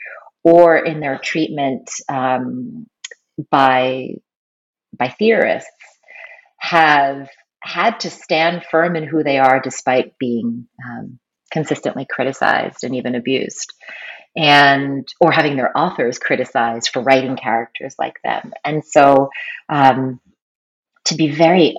or 0.44 0.76
in 0.76 1.00
their 1.00 1.18
treatment 1.18 1.90
um, 2.08 2.86
by 3.50 4.10
by 4.96 5.08
theorists 5.08 5.70
have 6.58 7.28
had 7.62 8.00
to 8.00 8.10
stand 8.10 8.64
firm 8.70 8.96
in 8.96 9.04
who 9.04 9.22
they 9.22 9.38
are 9.38 9.60
despite 9.60 10.18
being 10.18 10.66
um, 10.84 11.18
consistently 11.52 12.06
criticized 12.08 12.82
and 12.82 12.96
even 12.96 13.14
abused. 13.14 13.72
And 14.34 15.06
or 15.20 15.30
having 15.30 15.56
their 15.56 15.76
authors 15.76 16.18
criticized 16.18 16.88
for 16.88 17.02
writing 17.02 17.36
characters 17.36 17.94
like 17.98 18.16
them. 18.24 18.52
And 18.64 18.82
so 18.84 19.28
um, 19.68 20.20
to 21.04 21.14
be 21.14 21.30
very 21.30 21.76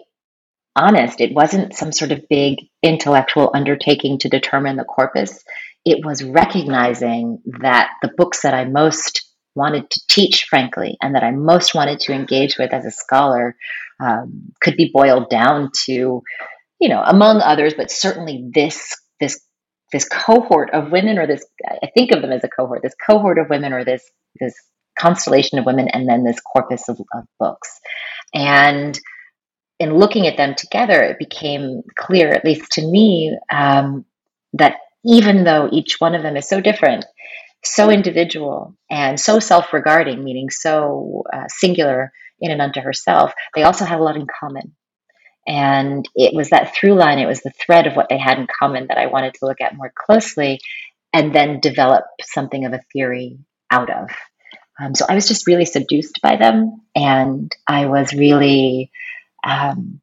honest 0.75 1.21
it 1.21 1.33
wasn't 1.33 1.75
some 1.75 1.91
sort 1.91 2.11
of 2.11 2.27
big 2.29 2.57
intellectual 2.81 3.51
undertaking 3.53 4.19
to 4.19 4.29
determine 4.29 4.75
the 4.75 4.83
corpus. 4.83 5.43
It 5.85 6.05
was 6.05 6.23
recognizing 6.23 7.39
that 7.61 7.91
the 8.01 8.11
books 8.15 8.41
that 8.41 8.53
i 8.53 8.65
most 8.65 9.29
wanted 9.55 9.89
to 9.89 10.01
teach 10.09 10.45
frankly 10.45 10.97
and 11.01 11.13
that 11.13 11.23
i 11.23 11.29
most 11.29 11.75
wanted 11.75 11.99
to 11.99 12.13
engage 12.13 12.57
with 12.57 12.73
as 12.73 12.85
a 12.85 12.91
scholar 12.91 13.55
um, 13.99 14.51
could 14.61 14.75
be 14.75 14.91
boiled 14.93 15.29
down 15.29 15.71
to, 15.85 16.21
you 16.79 16.89
know, 16.89 17.01
among 17.05 17.41
others, 17.41 17.73
but 17.75 17.91
certainly 17.91 18.49
this 18.53 18.95
this 19.19 19.39
this 19.91 20.07
cohort 20.09 20.71
of 20.71 20.91
women, 20.91 21.17
or 21.17 21.27
this 21.27 21.45
I 21.81 21.87
think 21.93 22.11
of 22.11 22.21
them 22.21 22.31
as 22.31 22.43
a 22.43 22.49
cohort, 22.49 22.81
this 22.83 22.95
cohort 23.05 23.37
of 23.37 23.49
women, 23.49 23.73
or 23.73 23.85
this 23.85 24.03
this 24.39 24.55
constellation 24.97 25.59
of 25.59 25.65
women, 25.65 25.87
and 25.87 26.07
then 26.07 26.23
this 26.23 26.39
corpus 26.39 26.89
of, 26.89 26.99
of 27.13 27.23
books, 27.39 27.79
and 28.33 28.99
in 29.79 29.97
looking 29.97 30.27
at 30.27 30.37
them 30.37 30.55
together, 30.55 31.01
it 31.01 31.19
became 31.19 31.81
clear, 31.97 32.29
at 32.29 32.45
least 32.45 32.71
to 32.73 32.81
me, 32.81 33.37
um, 33.51 34.05
that 34.53 34.77
even 35.03 35.43
though 35.43 35.67
each 35.71 35.95
one 35.99 36.15
of 36.15 36.23
them 36.23 36.37
is 36.37 36.47
so 36.47 36.61
different, 36.61 37.05
so 37.63 37.89
individual, 37.89 38.75
and 38.89 39.19
so 39.19 39.39
self 39.39 39.73
regarding, 39.73 40.23
meaning 40.23 40.49
so 40.49 41.23
uh, 41.33 41.45
singular 41.47 42.11
in 42.39 42.51
and 42.51 42.61
unto 42.61 42.81
herself, 42.81 43.33
they 43.55 43.63
also 43.63 43.85
had 43.85 43.99
a 43.99 44.03
lot 44.03 44.15
in 44.15 44.27
common. 44.27 44.75
And 45.45 46.07
it 46.15 46.33
was 46.33 46.49
that 46.49 46.73
through 46.73 46.95
line, 46.95 47.19
it 47.19 47.27
was 47.27 47.41
the 47.41 47.51
thread 47.51 47.85
of 47.87 47.95
what 47.95 48.07
they 48.09 48.17
had 48.17 48.39
in 48.39 48.47
common 48.59 48.87
that 48.87 48.97
I 48.97 49.07
wanted 49.07 49.33
to 49.35 49.45
look 49.45 49.59
at 49.59 49.75
more 49.75 49.91
closely 49.95 50.59
and 51.11 51.33
then 51.35 51.59
develop 51.59 52.05
something 52.21 52.65
of 52.65 52.73
a 52.73 52.81
theory 52.91 53.39
out 53.69 53.89
of. 53.89 54.09
Um, 54.81 54.95
so 54.95 55.05
I 55.07 55.15
was 55.15 55.27
just 55.27 55.47
really 55.47 55.65
seduced 55.65 56.19
by 56.21 56.37
them, 56.37 56.81
and 56.95 57.51
I 57.67 57.85
was 57.85 58.13
really 58.13 58.91
um, 59.43 60.01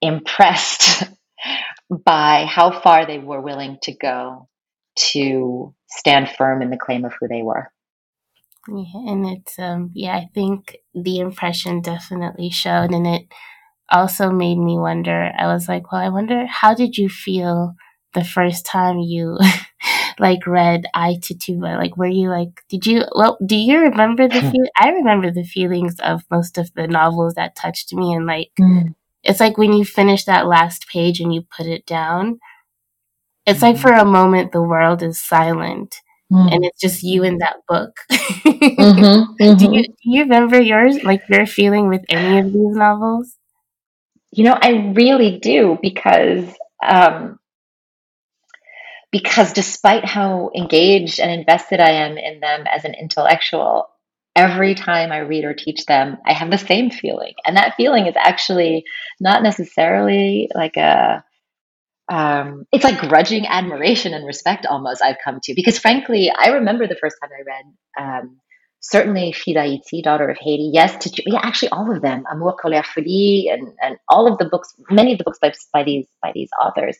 impressed 0.00 1.04
by 1.90 2.44
how 2.44 2.80
far 2.80 3.06
they 3.06 3.18
were 3.18 3.40
willing 3.40 3.78
to 3.82 3.92
go 3.92 4.48
to 4.96 5.74
stand 5.88 6.28
firm 6.30 6.62
in 6.62 6.70
the 6.70 6.76
claim 6.76 7.04
of 7.04 7.14
who 7.18 7.28
they 7.28 7.42
were. 7.42 7.70
Yeah, 8.70 9.12
and 9.12 9.26
it's 9.26 9.58
um 9.58 9.90
yeah, 9.94 10.16
I 10.16 10.28
think 10.34 10.76
the 10.94 11.20
impression 11.20 11.80
definitely 11.80 12.50
showed 12.50 12.92
and 12.92 13.06
it 13.06 13.26
also 13.90 14.30
made 14.30 14.58
me 14.58 14.78
wonder. 14.78 15.32
I 15.36 15.46
was 15.46 15.68
like, 15.68 15.90
well, 15.90 16.02
I 16.02 16.10
wonder 16.10 16.46
how 16.46 16.74
did 16.74 16.98
you 16.98 17.08
feel 17.08 17.74
the 18.14 18.24
first 18.24 18.66
time 18.66 18.98
you 18.98 19.38
like 20.18 20.46
read 20.46 20.84
I 20.92 21.18
Tituba? 21.20 21.78
Like 21.78 21.96
were 21.96 22.06
you 22.06 22.28
like 22.28 22.62
did 22.68 22.86
you 22.86 23.04
well, 23.14 23.38
do 23.44 23.56
you 23.56 23.78
remember 23.78 24.28
the 24.28 24.40
feel 24.40 24.66
I 24.76 24.90
remember 24.90 25.30
the 25.30 25.44
feelings 25.44 25.98
of 26.00 26.24
most 26.30 26.58
of 26.58 26.72
the 26.74 26.86
novels 26.86 27.34
that 27.34 27.56
touched 27.56 27.94
me 27.94 28.12
and 28.12 28.26
like 28.26 28.50
mm. 28.60 28.94
it's 29.22 29.40
like 29.40 29.56
when 29.56 29.72
you 29.72 29.84
finish 29.86 30.24
that 30.26 30.46
last 30.46 30.88
page 30.88 31.20
and 31.20 31.32
you 31.32 31.42
put 31.56 31.66
it 31.66 31.86
down, 31.86 32.38
it's 33.46 33.60
mm-hmm. 33.60 33.72
like 33.72 33.78
for 33.78 33.92
a 33.92 34.04
moment 34.04 34.52
the 34.52 34.62
world 34.62 35.02
is 35.02 35.18
silent 35.18 36.02
Mm. 36.30 36.52
and 36.52 36.64
it's 36.64 36.80
just 36.80 37.02
you 37.02 37.24
in 37.24 37.38
that 37.38 37.56
book. 37.66 37.96
mm-hmm, 38.10 39.32
mm-hmm. 39.42 39.56
Do, 39.56 39.74
you, 39.74 39.82
do 39.84 39.94
you 40.04 40.22
remember 40.22 40.60
yours, 40.60 41.02
like 41.02 41.22
your 41.30 41.46
feeling 41.46 41.88
with 41.88 42.02
any 42.10 42.40
of 42.40 42.52
these 42.52 42.76
novels? 42.76 43.34
You 44.30 44.44
know, 44.44 44.58
I 44.60 44.92
really 44.94 45.38
do 45.38 45.78
because 45.80 46.44
um, 46.86 47.38
because 49.10 49.54
despite 49.54 50.04
how 50.04 50.50
engaged 50.54 51.18
and 51.18 51.30
invested 51.30 51.80
I 51.80 51.90
am 51.90 52.18
in 52.18 52.40
them 52.40 52.66
as 52.70 52.84
an 52.84 52.94
intellectual, 52.94 53.88
every 54.36 54.74
time 54.74 55.12
I 55.12 55.20
read 55.20 55.44
or 55.44 55.54
teach 55.54 55.86
them, 55.86 56.18
I 56.26 56.34
have 56.34 56.50
the 56.50 56.58
same 56.58 56.90
feeling, 56.90 57.32
and 57.46 57.56
that 57.56 57.74
feeling 57.76 58.06
is 58.06 58.16
actually 58.18 58.84
not 59.18 59.42
necessarily 59.42 60.50
like 60.54 60.76
a 60.76 61.24
um, 62.08 62.64
it's 62.72 62.84
like 62.84 63.00
grudging 63.00 63.46
admiration 63.46 64.14
and 64.14 64.26
respect 64.26 64.66
almost 64.66 65.02
I've 65.02 65.16
come 65.24 65.40
to. 65.42 65.54
Because 65.54 65.78
frankly 65.78 66.30
I 66.30 66.48
remember 66.48 66.86
the 66.86 66.96
first 67.00 67.16
time 67.22 67.30
I 67.32 67.42
read 67.46 68.20
um, 68.20 68.38
certainly 68.80 69.32
Fille 69.32 69.76
daughter 70.02 70.28
of 70.28 70.38
Haiti. 70.40 70.70
Yes 70.72 70.96
to, 71.04 71.22
yeah 71.26 71.40
actually 71.42 71.70
all 71.70 71.94
of 71.94 72.02
them 72.02 72.24
Amour 72.30 72.56
colère 72.62 72.84
folie 72.84 73.50
and 73.52 73.68
and 73.82 73.98
all 74.08 74.30
of 74.30 74.38
the 74.38 74.46
books 74.46 74.74
many 74.90 75.12
of 75.12 75.18
the 75.18 75.24
books 75.24 75.38
by, 75.40 75.52
by 75.72 75.82
these 75.82 76.06
by 76.22 76.32
these 76.34 76.50
authors. 76.62 76.96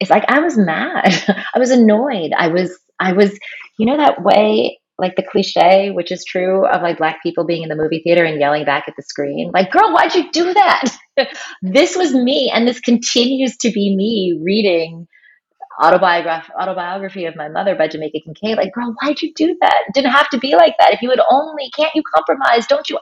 It's 0.00 0.10
like 0.10 0.24
I 0.28 0.40
was 0.40 0.56
mad. 0.56 1.24
I 1.54 1.58
was 1.58 1.70
annoyed. 1.70 2.32
I 2.36 2.48
was 2.48 2.78
I 3.00 3.12
was 3.12 3.38
you 3.78 3.86
know 3.86 3.96
that 3.96 4.22
way 4.22 4.78
like 5.02 5.16
the 5.16 5.24
cliche, 5.24 5.90
which 5.90 6.12
is 6.12 6.24
true 6.24 6.66
of 6.66 6.82
like 6.82 6.98
black 6.98 7.22
people 7.22 7.44
being 7.44 7.64
in 7.64 7.70
the 7.70 7.76
movie 7.76 8.00
theater 8.04 8.24
and 8.24 8.40
yelling 8.40 8.64
back 8.64 8.84
at 8.88 8.96
the 8.96 9.02
screen, 9.02 9.50
like, 9.52 9.72
girl, 9.72 9.92
why'd 9.92 10.14
you 10.14 10.32
do 10.32 10.54
that? 10.54 10.84
this 11.62 11.96
was 11.96 12.14
me, 12.14 12.50
and 12.54 12.68
this 12.68 12.80
continues 12.80 13.58
to 13.58 13.72
be 13.72 13.94
me 13.96 14.40
reading 14.42 15.08
autobiography 15.82 16.52
autobiography 16.60 17.26
of 17.26 17.36
my 17.36 17.48
mother 17.48 17.74
by 17.74 17.88
Jamaica 17.88 18.20
Kincaid. 18.24 18.56
Like, 18.56 18.72
girl, 18.72 18.94
why'd 19.02 19.20
you 19.22 19.34
do 19.34 19.56
that? 19.60 19.84
It 19.88 19.94
didn't 19.94 20.12
have 20.12 20.30
to 20.30 20.38
be 20.38 20.54
like 20.56 20.76
that. 20.78 20.94
If 20.94 21.02
you 21.02 21.08
would 21.10 21.20
only, 21.30 21.70
can't 21.76 21.94
you 21.94 22.02
compromise? 22.14 22.66
Don't 22.68 22.88
you? 22.90 22.98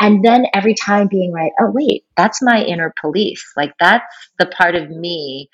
And 0.00 0.24
then 0.24 0.46
every 0.54 0.74
time 0.74 1.08
being 1.08 1.32
right, 1.32 1.52
oh 1.60 1.70
wait, 1.72 2.04
that's 2.16 2.42
my 2.42 2.62
inner 2.62 2.92
police. 3.00 3.44
Like 3.56 3.72
that's 3.80 4.04
the 4.38 4.46
part 4.46 4.74
of 4.74 4.90
me 4.90 5.50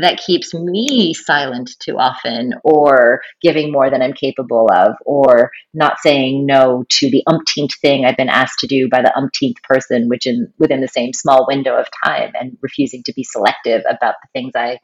that 0.00 0.18
keeps 0.18 0.52
me 0.54 1.14
silent 1.14 1.70
too 1.80 1.98
often 1.98 2.54
or 2.64 3.20
giving 3.42 3.72
more 3.72 3.90
than 3.90 4.02
I'm 4.02 4.12
capable 4.12 4.68
of 4.72 4.94
or 5.04 5.50
not 5.74 5.98
saying 6.00 6.46
no 6.46 6.84
to 6.88 7.10
the 7.10 7.22
umpteenth 7.26 7.74
thing 7.80 8.04
I've 8.04 8.16
been 8.16 8.28
asked 8.28 8.60
to 8.60 8.66
do 8.66 8.88
by 8.88 9.02
the 9.02 9.16
umpteenth 9.16 9.62
person 9.62 10.08
which 10.08 10.26
in 10.26 10.52
within 10.58 10.80
the 10.80 10.88
same 10.88 11.12
small 11.12 11.46
window 11.48 11.76
of 11.76 11.88
time 12.04 12.32
and 12.38 12.56
refusing 12.60 13.02
to 13.04 13.12
be 13.14 13.24
selective 13.24 13.82
about 13.88 14.14
the 14.22 14.28
things 14.32 14.52
I 14.54 14.78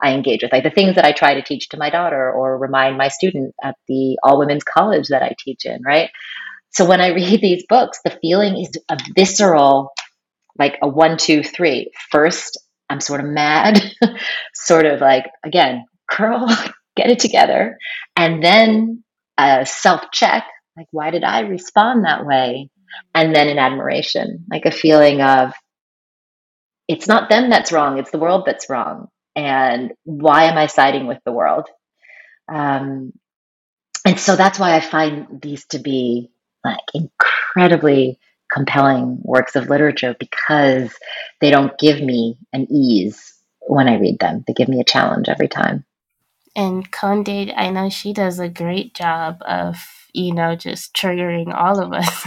I 0.00 0.12
engage 0.12 0.42
with 0.42 0.52
like 0.52 0.62
the 0.62 0.70
things 0.70 0.94
that 0.94 1.04
I 1.04 1.12
try 1.12 1.34
to 1.34 1.42
teach 1.42 1.70
to 1.70 1.76
my 1.76 1.90
daughter 1.90 2.30
or 2.30 2.58
remind 2.58 2.96
my 2.96 3.08
student 3.08 3.54
at 3.62 3.76
the 3.88 4.18
all 4.22 4.38
women's 4.38 4.64
college 4.64 5.08
that 5.08 5.22
I 5.22 5.34
teach 5.38 5.64
in 5.64 5.82
right? 5.82 6.10
So 6.70 6.84
when 6.84 7.00
I 7.00 7.08
read 7.14 7.40
these 7.40 7.64
books 7.68 8.00
the 8.04 8.16
feeling 8.22 8.60
is 8.60 8.70
a 8.88 8.98
visceral 9.14 9.92
like 10.58 10.76
a 10.82 10.88
one 10.88 11.16
two 11.16 11.42
three. 11.42 11.90
First 12.10 12.58
I'm 12.90 13.00
sort 13.00 13.20
of 13.20 13.26
mad, 13.26 13.80
sort 14.54 14.86
of 14.86 15.00
like, 15.00 15.26
again, 15.44 15.84
girl, 16.16 16.46
get 16.96 17.10
it 17.10 17.18
together. 17.18 17.78
And 18.16 18.42
then 18.42 19.04
a 19.38 19.66
self 19.66 20.10
check, 20.12 20.44
like, 20.76 20.88
why 20.90 21.10
did 21.10 21.24
I 21.24 21.40
respond 21.40 22.04
that 22.04 22.26
way? 22.26 22.70
And 23.14 23.34
then 23.34 23.48
an 23.48 23.58
admiration, 23.58 24.44
like 24.50 24.64
a 24.64 24.70
feeling 24.70 25.20
of, 25.20 25.52
it's 26.88 27.06
not 27.06 27.28
them 27.28 27.50
that's 27.50 27.72
wrong, 27.72 27.98
it's 27.98 28.10
the 28.10 28.18
world 28.18 28.44
that's 28.46 28.70
wrong. 28.70 29.08
And 29.36 29.92
why 30.04 30.44
am 30.44 30.56
I 30.56 30.66
siding 30.66 31.06
with 31.06 31.18
the 31.24 31.32
world? 31.32 31.68
Um, 32.52 33.12
and 34.04 34.18
so 34.18 34.36
that's 34.36 34.58
why 34.58 34.74
I 34.74 34.80
find 34.80 35.40
these 35.42 35.66
to 35.66 35.78
be 35.78 36.30
like 36.64 36.80
incredibly 36.94 38.18
compelling 38.52 39.18
works 39.22 39.56
of 39.56 39.68
literature 39.68 40.16
because 40.18 40.94
they 41.40 41.50
don't 41.50 41.78
give 41.78 42.00
me 42.00 42.38
an 42.52 42.66
ease 42.70 43.34
when 43.60 43.88
I 43.88 43.98
read 43.98 44.18
them. 44.18 44.44
They 44.46 44.52
give 44.52 44.68
me 44.68 44.80
a 44.80 44.84
challenge 44.84 45.28
every 45.28 45.48
time. 45.48 45.84
And 46.56 46.90
Condé, 46.90 47.52
I 47.56 47.70
know 47.70 47.88
she 47.88 48.12
does 48.12 48.38
a 48.38 48.48
great 48.48 48.94
job 48.94 49.42
of 49.42 49.76
you 50.14 50.34
know 50.34 50.56
just 50.56 50.94
triggering 50.94 51.54
all 51.54 51.78
of 51.80 51.92
us. 51.92 52.26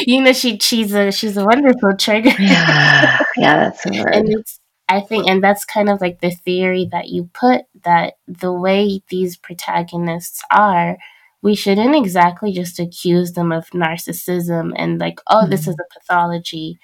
you 0.06 0.22
know, 0.22 0.32
she 0.32 0.58
she's 0.58 0.94
a 0.94 1.10
she's 1.10 1.36
a 1.36 1.44
wonderful 1.44 1.96
trigger. 1.98 2.32
yeah, 2.38 3.18
yeah, 3.36 3.56
that's 3.64 3.84
a 3.86 3.90
word. 3.90 4.14
And 4.14 4.28
it's 4.30 4.58
I 4.88 5.00
think, 5.00 5.26
and 5.26 5.42
that's 5.42 5.64
kind 5.64 5.88
of 5.88 6.00
like 6.02 6.20
the 6.20 6.30
theory 6.30 6.88
that 6.92 7.08
you 7.08 7.30
put 7.32 7.62
that 7.84 8.14
the 8.28 8.52
way 8.52 9.00
these 9.08 9.38
protagonists 9.38 10.42
are 10.50 10.98
we 11.42 11.56
shouldn't 11.56 11.96
exactly 11.96 12.52
just 12.52 12.78
accuse 12.78 13.32
them 13.32 13.52
of 13.52 13.68
narcissism 13.70 14.72
and 14.76 15.00
like, 15.00 15.20
oh, 15.28 15.42
mm-hmm. 15.42 15.50
this 15.50 15.66
is 15.66 15.74
a 15.74 15.94
pathology 15.98 16.78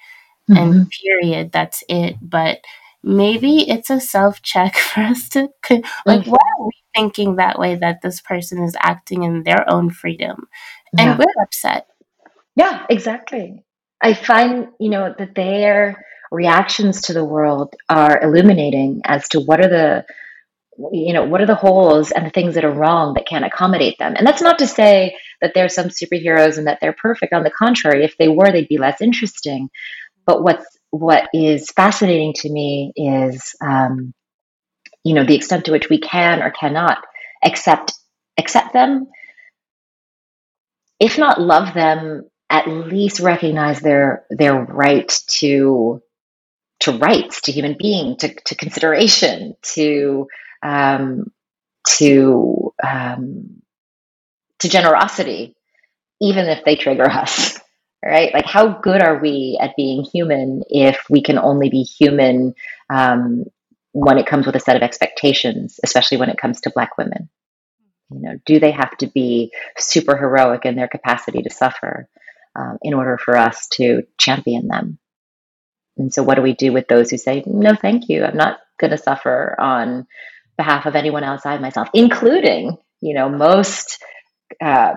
mm-hmm. 0.51 0.59
and 0.59 0.91
period, 0.91 1.53
that's 1.53 1.85
it. 1.89 2.17
But 2.21 2.59
maybe 3.03 3.69
it's 3.71 3.89
a 3.89 4.01
self 4.01 4.43
check 4.43 4.77
for 4.77 5.01
us 5.01 5.29
to 5.31 5.49
like, 5.71 5.83
mm-hmm. 6.23 6.31
why 6.31 6.37
are 6.59 6.65
we 6.65 6.73
thinking 6.95 7.37
that 7.37 7.59
way 7.59 7.77
that 7.77 8.03
this 8.03 8.21
person 8.21 8.63
is 8.63 8.77
acting 8.81 9.23
in 9.23 9.45
their 9.45 9.69
own 9.71 9.91
freedom? 9.91 10.49
And 10.99 11.11
yeah. 11.11 11.19
we're 11.19 11.43
upset. 11.43 11.87
Yeah, 12.57 12.85
exactly. 12.91 13.63
I 14.01 14.15
find, 14.15 14.69
you 14.81 14.91
know, 14.91 15.15
that 15.17 15.35
their 15.35 16.05
reactions 16.31 17.03
to 17.03 17.13
the 17.13 17.25
world 17.25 17.75
are 17.89 18.21
illuminating 18.21 19.03
as 19.05 19.29
to 19.29 19.41
what 19.41 19.61
are 19.61 19.69
the 19.69 20.05
you 20.93 21.13
know 21.13 21.25
what 21.25 21.41
are 21.41 21.47
the 21.47 21.55
holes 21.55 22.13
and 22.13 22.25
the 22.25 22.31
things 22.31 22.55
that 22.55 22.65
are 22.65 22.73
wrong 22.73 23.15
that 23.15 23.27
can't 23.27 23.45
accommodate 23.45 23.99
them? 23.99 24.15
And 24.17 24.27
that's 24.27 24.43
not 24.43 24.59
to 24.61 24.67
say 24.67 25.17
that 25.41 25.53
there's 25.55 25.75
some 25.75 25.89
superheroes 25.89 26.59
and 26.59 26.67
that 26.67 26.79
they're 26.81 26.93
perfect. 26.93 27.33
On 27.33 27.43
the 27.43 27.51
contrary 27.51 28.05
if 28.05 28.17
they 28.17 28.29
were 28.29 28.51
they'd 28.51 28.69
be 28.69 28.79
less 28.79 29.01
interesting. 29.01 29.69
But 30.27 30.43
what's 30.43 30.67
what 30.91 31.29
is 31.35 31.71
fascinating 31.71 32.33
to 32.37 32.51
me 32.51 32.93
is 32.97 33.55
um, 33.61 34.15
you 35.05 35.15
know 35.15 35.25
the 35.25 35.35
extent 35.35 35.65
to 35.67 35.73
which 35.73 35.89
we 35.89 35.99
can 35.99 36.43
or 36.43 36.51
cannot 36.51 36.99
accept 37.45 37.93
accept 38.39 38.73
them. 38.73 39.09
If 41.01 41.19
not 41.19 41.41
love 41.41 41.75
them 41.75 42.29
at 42.51 42.69
least 42.69 43.21
recognize 43.21 43.81
their 43.81 44.25
their 44.31 44.55
right 44.55 45.13
to 45.29 46.03
to 46.81 46.93
rights 46.93 47.43
to 47.43 47.53
human 47.53 47.77
being 47.79 48.17
to, 48.17 48.33
to 48.47 48.55
consideration 48.55 49.57
to 49.63 50.29
um, 50.63 51.31
to 51.99 52.73
um, 52.85 53.63
to 54.61 54.69
generosity, 54.69 55.55
even 56.21 56.47
if 56.47 56.65
they 56.65 56.77
trigger 56.77 57.09
us. 57.11 57.59
Right? 58.05 58.33
Like, 58.33 58.47
how 58.47 58.79
good 58.79 59.03
are 59.03 59.19
we 59.19 59.59
at 59.61 59.75
being 59.77 60.05
human 60.05 60.63
if 60.69 61.03
we 61.11 61.21
can 61.21 61.37
only 61.37 61.69
be 61.69 61.83
human 61.83 62.55
um, 62.89 63.45
when 63.91 64.19
it 64.19 64.27
comes 64.27 64.47
with 64.47 64.55
a 64.55 64.61
set 64.61 64.77
of 64.77 64.83
expectations, 64.83 65.81
especially 65.83 66.19
when 66.19 66.31
it 66.31 66.39
comes 66.39 66.61
to 66.61 66.71
Black 66.71 66.97
women? 66.97 67.29
You 68.11 68.21
know, 68.21 68.39
do 68.47 68.61
they 68.61 68.71
have 68.71 68.97
to 68.99 69.09
be 69.09 69.53
super 69.77 70.17
heroic 70.17 70.65
in 70.65 70.77
their 70.77 70.89
capacity 70.89 71.43
to 71.43 71.51
suffer 71.51 72.09
um, 72.55 72.79
in 72.83 72.95
order 72.95 73.19
for 73.19 73.37
us 73.37 73.67
to 73.73 74.05
champion 74.17 74.69
them? 74.69 74.99
And 75.97 76.15
so, 76.15 76.23
what 76.23 76.37
do 76.37 76.43
we 76.43 76.55
do 76.55 76.73
with 76.73 76.87
those 76.87 77.11
who 77.11 77.19
say, 77.19 77.43
"No, 77.45 77.75
thank 77.75 78.09
you. 78.09 78.25
I'm 78.25 78.37
not 78.37 78.61
going 78.79 78.93
to 78.93 78.99
suffer 78.99 79.57
on 79.59 80.07
behalf 80.59 80.85
of 80.85 80.95
anyone 80.95 81.25
outside 81.25 81.63
myself, 81.63 81.89
including, 81.95 82.77
you 83.01 83.15
know, 83.15 83.31
most 83.31 84.03
uh, 84.63 84.95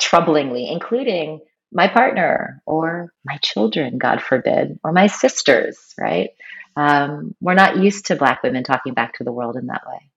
troublingly, 0.00 0.70
including 0.70 1.40
my 1.72 1.88
partner 1.88 2.62
or 2.64 3.12
my 3.24 3.38
children, 3.42 3.98
God 3.98 4.22
forbid, 4.22 4.78
or 4.84 4.92
my 4.92 5.08
sisters, 5.08 5.76
right? 5.98 6.30
Um, 6.76 7.34
we're 7.40 7.54
not 7.54 7.78
used 7.78 8.06
to 8.06 8.16
Black 8.16 8.42
women 8.42 8.62
talking 8.62 8.94
back 8.94 9.14
to 9.14 9.24
the 9.24 9.32
world 9.32 9.56
in 9.56 9.66
that 9.66 9.82
way. 9.86 10.10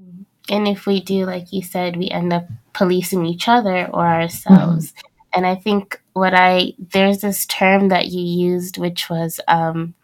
Mm-hmm. 0.00 0.22
And 0.54 0.68
if 0.68 0.86
we 0.86 1.00
do, 1.00 1.26
like 1.26 1.52
you 1.52 1.62
said, 1.62 1.96
we 1.96 2.08
end 2.08 2.32
up 2.32 2.46
policing 2.72 3.26
each 3.26 3.48
other 3.48 3.86
or 3.86 4.06
ourselves. 4.06 4.92
Mm-hmm. 4.92 5.06
And 5.32 5.46
I 5.46 5.54
think 5.54 6.00
what 6.12 6.34
I, 6.34 6.74
there's 6.78 7.20
this 7.20 7.46
term 7.46 7.88
that 7.88 8.06
you 8.06 8.22
used, 8.22 8.78
which 8.78 9.08
was 9.08 9.40
um, 9.48 9.94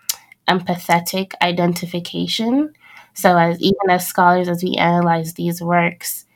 empathetic 0.48 1.32
identification. 1.42 2.72
So, 3.16 3.37
as 3.37 3.59
even 3.61 3.90
as 3.90 4.07
scholars, 4.07 4.48
as 4.48 4.62
we 4.62 4.74
analyze 4.74 5.35
these 5.35 5.62
works, 5.62 6.26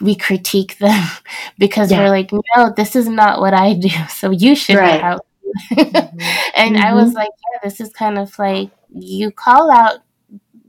we 0.00 0.16
critique 0.16 0.78
them 0.78 1.08
because 1.58 1.90
yeah. 1.90 2.00
we're 2.00 2.10
like, 2.10 2.32
no, 2.32 2.72
this 2.76 2.96
is 2.96 3.08
not 3.08 3.40
what 3.40 3.54
I 3.54 3.74
do. 3.74 3.88
So 4.08 4.30
you 4.30 4.56
should 4.56 4.76
right. 4.76 5.00
mm-hmm. 5.00 5.78
and 6.56 6.76
mm-hmm. 6.76 6.84
I 6.84 6.92
was 6.92 7.12
like, 7.12 7.30
yeah, 7.30 7.60
this 7.62 7.80
is 7.80 7.90
kind 7.90 8.18
of 8.18 8.36
like 8.38 8.70
you 8.92 9.30
call 9.30 9.70
out 9.70 10.00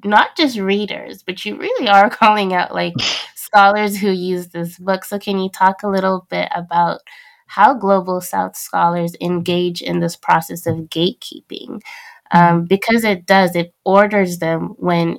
not 0.04 0.38
just 0.38 0.58
readers, 0.58 1.24
but 1.24 1.44
you 1.44 1.58
really 1.58 1.88
are 1.88 2.10
calling 2.10 2.54
out 2.54 2.74
like 2.74 2.94
scholars 3.36 3.98
who 3.98 4.12
use 4.12 4.50
this 4.50 4.78
book. 4.78 5.04
So, 5.04 5.18
can 5.18 5.40
you 5.40 5.50
talk 5.50 5.82
a 5.84 5.90
little 5.90 6.28
bit 6.30 6.48
about 6.56 7.02
how 7.48 7.74
Global 7.74 8.22
South 8.22 8.56
scholars 8.56 9.16
engage 9.20 9.82
in 9.82 10.00
this 10.00 10.16
process 10.16 10.68
of 10.68 10.76
gatekeeping? 10.90 11.82
Um, 12.32 12.66
because 12.66 13.04
it 13.04 13.26
does 13.26 13.56
it 13.56 13.74
orders 13.86 14.40
them 14.40 14.76
when 14.78 15.18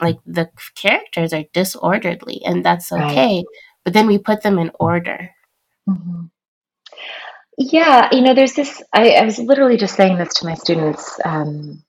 like 0.00 0.18
the 0.24 0.48
characters 0.76 1.32
are 1.32 1.44
disorderly 1.52 2.40
and 2.44 2.64
that's 2.64 2.92
okay 2.92 3.36
right. 3.36 3.44
but 3.84 3.92
then 3.92 4.06
we 4.06 4.18
put 4.18 4.42
them 4.42 4.58
in 4.58 4.70
order 4.78 5.30
mm-hmm. 5.88 6.26
yeah 7.56 8.08
you 8.12 8.20
know 8.20 8.34
there's 8.34 8.54
this 8.54 8.82
I, 8.92 9.10
I, 9.10 9.24
was 9.24 9.38
literally 9.38 9.76
just 9.76 9.96
saying 9.96 10.16
this 10.16 10.34
to 10.34 10.46
my 10.46 10.54
students 10.54 11.18
um, 11.24 11.82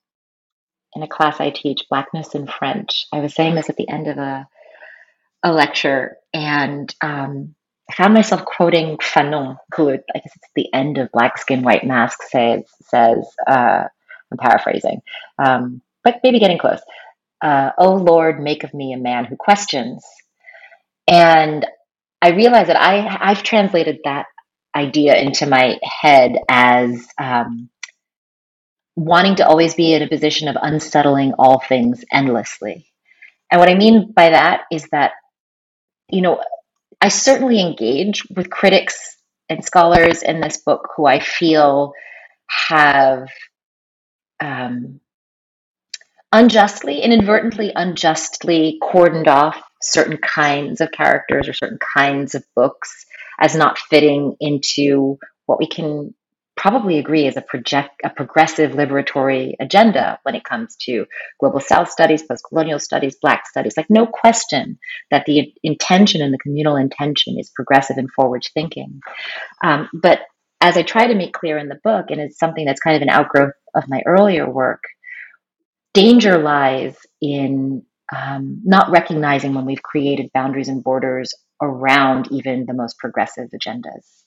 in 0.95 1.03
a 1.03 1.07
class 1.07 1.39
i 1.39 1.51
teach 1.51 1.85
blackness 1.89 2.33
in 2.33 2.47
french 2.47 3.05
i 3.13 3.19
was 3.19 3.35
saying 3.35 3.53
this 3.53 3.69
at 3.69 3.77
the 3.77 3.87
end 3.87 4.07
of 4.07 4.17
a, 4.17 4.47
a 5.43 5.51
lecture 5.51 6.17
and 6.33 6.93
um, 7.01 7.55
I 7.89 7.95
found 7.95 8.13
myself 8.13 8.45
quoting 8.45 8.97
Fanon, 8.97 9.57
who 9.75 9.89
I 9.89 9.97
guess 10.13 10.35
it's 10.35 10.49
the 10.55 10.71
end 10.73 10.99
of 10.99 11.11
Black 11.11 11.39
Skin, 11.39 11.63
White 11.63 11.83
Mask 11.83 12.21
says 12.21 12.63
says 12.83 13.27
uh, 13.47 13.85
I'm 14.31 14.37
paraphrasing. 14.37 15.01
Um, 15.43 15.81
but 16.03 16.19
maybe 16.23 16.39
getting 16.39 16.57
close. 16.57 16.79
Uh, 17.41 17.71
oh 17.77 17.95
Lord, 17.95 18.41
make 18.41 18.63
of 18.63 18.73
me 18.73 18.93
a 18.93 18.97
man 18.97 19.25
who 19.25 19.35
questions. 19.35 20.03
And 21.07 21.65
I 22.21 22.31
realize 22.31 22.67
that 22.67 22.79
I 22.79 23.17
I've 23.19 23.43
translated 23.43 23.99
that 24.03 24.25
idea 24.75 25.15
into 25.17 25.47
my 25.47 25.79
head 25.83 26.33
as 26.47 27.07
um, 27.17 27.69
wanting 28.95 29.35
to 29.35 29.47
always 29.47 29.73
be 29.75 29.93
in 29.93 30.03
a 30.03 30.09
position 30.09 30.47
of 30.47 30.57
unsettling 30.61 31.33
all 31.39 31.59
things 31.59 32.03
endlessly. 32.11 32.87
And 33.51 33.59
what 33.59 33.69
I 33.69 33.75
mean 33.75 34.11
by 34.11 34.31
that 34.31 34.63
is 34.71 34.87
that, 34.91 35.11
you 36.09 36.21
know, 36.21 36.43
I 37.01 37.07
certainly 37.07 37.61
engage 37.61 38.23
with 38.29 38.49
critics 38.49 39.17
and 39.47 39.63
scholars 39.63 40.21
in 40.21 40.41
this 40.41 40.57
book 40.57 40.89
who 40.95 41.05
I 41.05 41.19
feel 41.19 41.93
have 42.47 43.29
um, 44.39 44.99
unjustly, 46.31 47.01
inadvertently, 47.01 47.71
unjustly 47.75 48.79
cordoned 48.81 49.27
off 49.27 49.61
certain 49.81 50.17
kinds 50.17 50.81
of 50.81 50.91
characters 50.91 51.47
or 51.47 51.53
certain 51.53 51.79
kinds 51.95 52.35
of 52.35 52.43
books 52.55 53.05
as 53.39 53.55
not 53.55 53.79
fitting 53.79 54.35
into 54.39 55.17
what 55.45 55.59
we 55.59 55.67
can 55.67 56.13
probably 56.59 56.99
agree 56.99 57.25
is 57.25 57.37
a 57.37 57.41
project 57.41 58.01
a 58.03 58.09
progressive 58.09 58.71
liberatory 58.71 59.53
agenda 59.61 60.19
when 60.23 60.35
it 60.35 60.43
comes 60.43 60.75
to 60.75 61.05
global 61.39 61.61
south 61.61 61.89
studies 61.89 62.21
post-colonial 62.23 62.79
studies 62.79 63.15
black 63.21 63.47
studies. 63.47 63.77
Like 63.77 63.89
no 63.89 64.05
question 64.05 64.77
that 65.09 65.25
the 65.25 65.53
intention 65.63 66.21
and 66.21 66.33
the 66.33 66.37
communal 66.37 66.75
intention 66.75 67.39
is 67.39 67.49
progressive 67.55 67.95
and 67.97 68.11
forward 68.11 68.43
thinking. 68.53 68.99
Um, 69.63 69.89
but 69.93 70.19
as 70.61 70.77
i 70.77 70.83
try 70.83 71.07
to 71.07 71.15
make 71.15 71.33
clear 71.33 71.57
in 71.57 71.69
the 71.69 71.79
book 71.83 72.07
and 72.09 72.19
it's 72.19 72.39
something 72.39 72.65
that's 72.65 72.81
kind 72.81 72.95
of 72.95 73.01
an 73.01 73.09
outgrowth 73.09 73.53
of 73.75 73.83
my 73.87 74.01
earlier 74.05 74.49
work 74.49 74.83
danger 75.93 76.37
lies 76.37 76.95
in 77.21 77.83
um, 78.15 78.61
not 78.63 78.89
recognizing 78.89 79.53
when 79.53 79.65
we've 79.65 79.83
created 79.83 80.31
boundaries 80.33 80.67
and 80.67 80.83
borders 80.83 81.33
around 81.61 82.29
even 82.31 82.65
the 82.65 82.73
most 82.73 82.97
progressive 82.97 83.49
agendas. 83.49 84.23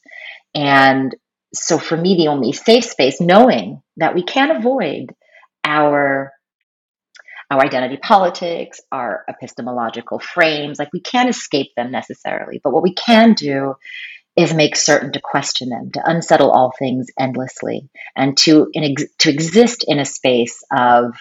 And 0.54 1.14
so 1.54 1.78
for 1.78 1.96
me, 1.96 2.16
the 2.16 2.28
only 2.28 2.52
safe 2.52 2.84
space, 2.84 3.20
knowing 3.20 3.82
that 3.96 4.14
we 4.14 4.22
can't 4.22 4.56
avoid 4.56 5.14
our 5.64 6.32
our 7.50 7.60
identity 7.60 7.98
politics, 7.98 8.80
our 8.90 9.24
epistemological 9.28 10.18
frames, 10.18 10.78
like 10.78 10.90
we 10.90 11.00
can't 11.00 11.28
escape 11.28 11.68
them 11.76 11.90
necessarily. 11.90 12.62
But 12.64 12.72
what 12.72 12.82
we 12.82 12.94
can 12.94 13.34
do 13.34 13.74
is 14.36 14.54
make 14.54 14.76
certain 14.76 15.12
to 15.12 15.20
question 15.22 15.68
them, 15.68 15.90
to 15.92 16.02
unsettle 16.04 16.50
all 16.50 16.72
things 16.78 17.06
endlessly, 17.18 17.88
and 18.16 18.36
to 18.38 18.68
in, 18.72 18.94
to 19.18 19.30
exist 19.30 19.84
in 19.86 19.98
a 19.98 20.04
space 20.04 20.62
of 20.76 21.14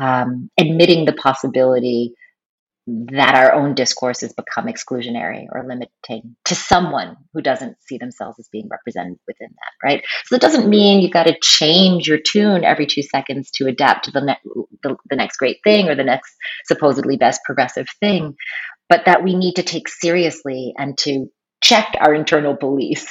um, 0.00 0.50
admitting 0.58 1.04
the 1.04 1.12
possibility 1.12 2.14
that 2.86 3.34
our 3.34 3.52
own 3.52 3.74
discourses 3.74 4.32
become 4.32 4.66
exclusionary 4.66 5.46
or 5.52 5.64
limiting 5.66 6.34
to 6.44 6.54
someone 6.54 7.16
who 7.32 7.42
doesn't 7.42 7.76
see 7.82 7.98
themselves 7.98 8.38
as 8.38 8.48
being 8.50 8.68
represented 8.68 9.18
within 9.28 9.48
that, 9.48 9.86
right? 9.86 10.04
So 10.24 10.34
that 10.34 10.40
doesn't 10.40 10.68
mean 10.68 11.00
you've 11.00 11.12
got 11.12 11.24
to 11.24 11.38
change 11.40 12.08
your 12.08 12.18
tune 12.18 12.64
every 12.64 12.86
two 12.86 13.02
seconds 13.02 13.50
to 13.52 13.66
adapt 13.66 14.06
to 14.06 14.10
the, 14.10 14.22
ne- 14.22 14.64
the, 14.82 14.96
the 15.08 15.16
next 15.16 15.36
great 15.36 15.58
thing 15.62 15.88
or 15.88 15.94
the 15.94 16.04
next 16.04 16.34
supposedly 16.66 17.16
best 17.16 17.42
progressive 17.44 17.86
thing, 18.00 18.34
but 18.88 19.04
that 19.06 19.22
we 19.22 19.34
need 19.34 19.56
to 19.56 19.62
take 19.62 19.88
seriously 19.88 20.72
and 20.76 20.98
to 20.98 21.30
check 21.62 21.94
our 22.00 22.14
internal 22.14 22.54
beliefs 22.54 23.06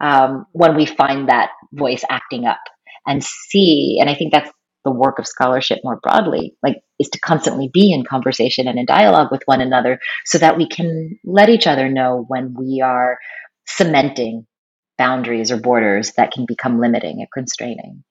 um, 0.00 0.46
when 0.52 0.74
we 0.74 0.86
find 0.86 1.28
that 1.28 1.50
voice 1.72 2.04
acting 2.10 2.46
up 2.46 2.60
and 3.06 3.22
see. 3.22 3.98
And 4.00 4.10
I 4.10 4.14
think 4.14 4.32
that's 4.32 4.50
the 4.84 4.90
work 4.90 5.18
of 5.18 5.26
scholarship 5.26 5.78
more 5.84 6.00
broadly, 6.02 6.56
like 6.62 6.78
is 6.98 7.08
to 7.10 7.20
constantly 7.20 7.70
be 7.72 7.92
in 7.92 8.04
conversation 8.04 8.66
and 8.66 8.78
in 8.78 8.84
dialogue 8.84 9.28
with 9.30 9.42
one 9.46 9.60
another 9.60 10.00
so 10.24 10.38
that 10.38 10.56
we 10.56 10.68
can 10.68 11.18
let 11.24 11.48
each 11.48 11.66
other 11.66 11.88
know 11.88 12.24
when 12.28 12.54
we 12.58 12.80
are 12.84 13.18
cementing 13.66 14.46
boundaries 14.98 15.50
or 15.50 15.56
borders 15.56 16.12
that 16.16 16.32
can 16.32 16.46
become 16.46 16.80
limiting 16.80 17.18
and 17.20 17.28
constraining. 17.32 18.02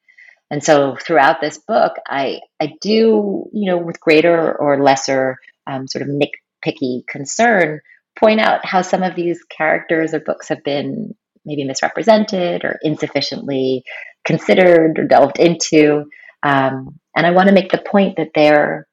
And 0.50 0.64
so 0.64 0.98
throughout 0.98 1.40
this 1.40 1.58
book, 1.58 1.94
I, 2.08 2.42
I 2.60 2.74
do, 2.82 3.46
you 3.54 3.72
know, 3.72 3.78
with 3.78 4.00
greater 4.02 4.54
or 4.58 4.84
lesser 4.84 5.38
um, 5.68 5.88
sort 5.88 6.02
of 6.02 6.10
nitpicky 6.10 7.04
concern, 7.08 7.80
point 8.22 8.40
out 8.40 8.66
how 8.66 8.82
some 8.82 9.04
of 9.04 9.16
these 9.16 9.44
characters 9.44 10.14
or 10.14 10.20
books 10.20 10.50
have 10.50 10.64
been 10.64 11.16
maybe 11.44 11.64
misrepresented 11.64 12.64
or 12.64 12.78
insufficiently 12.84 13.84
considered 14.24 15.00
or 15.00 15.06
delved 15.06 15.40
into. 15.40 16.06
Um, 16.44 17.00
and 17.16 17.26
I 17.26 17.32
want 17.32 17.50
to 17.50 17.56
make 17.56 17.72
the 17.72 17.84
point 17.86 18.18
that 18.18 18.30
they're, 18.36 18.88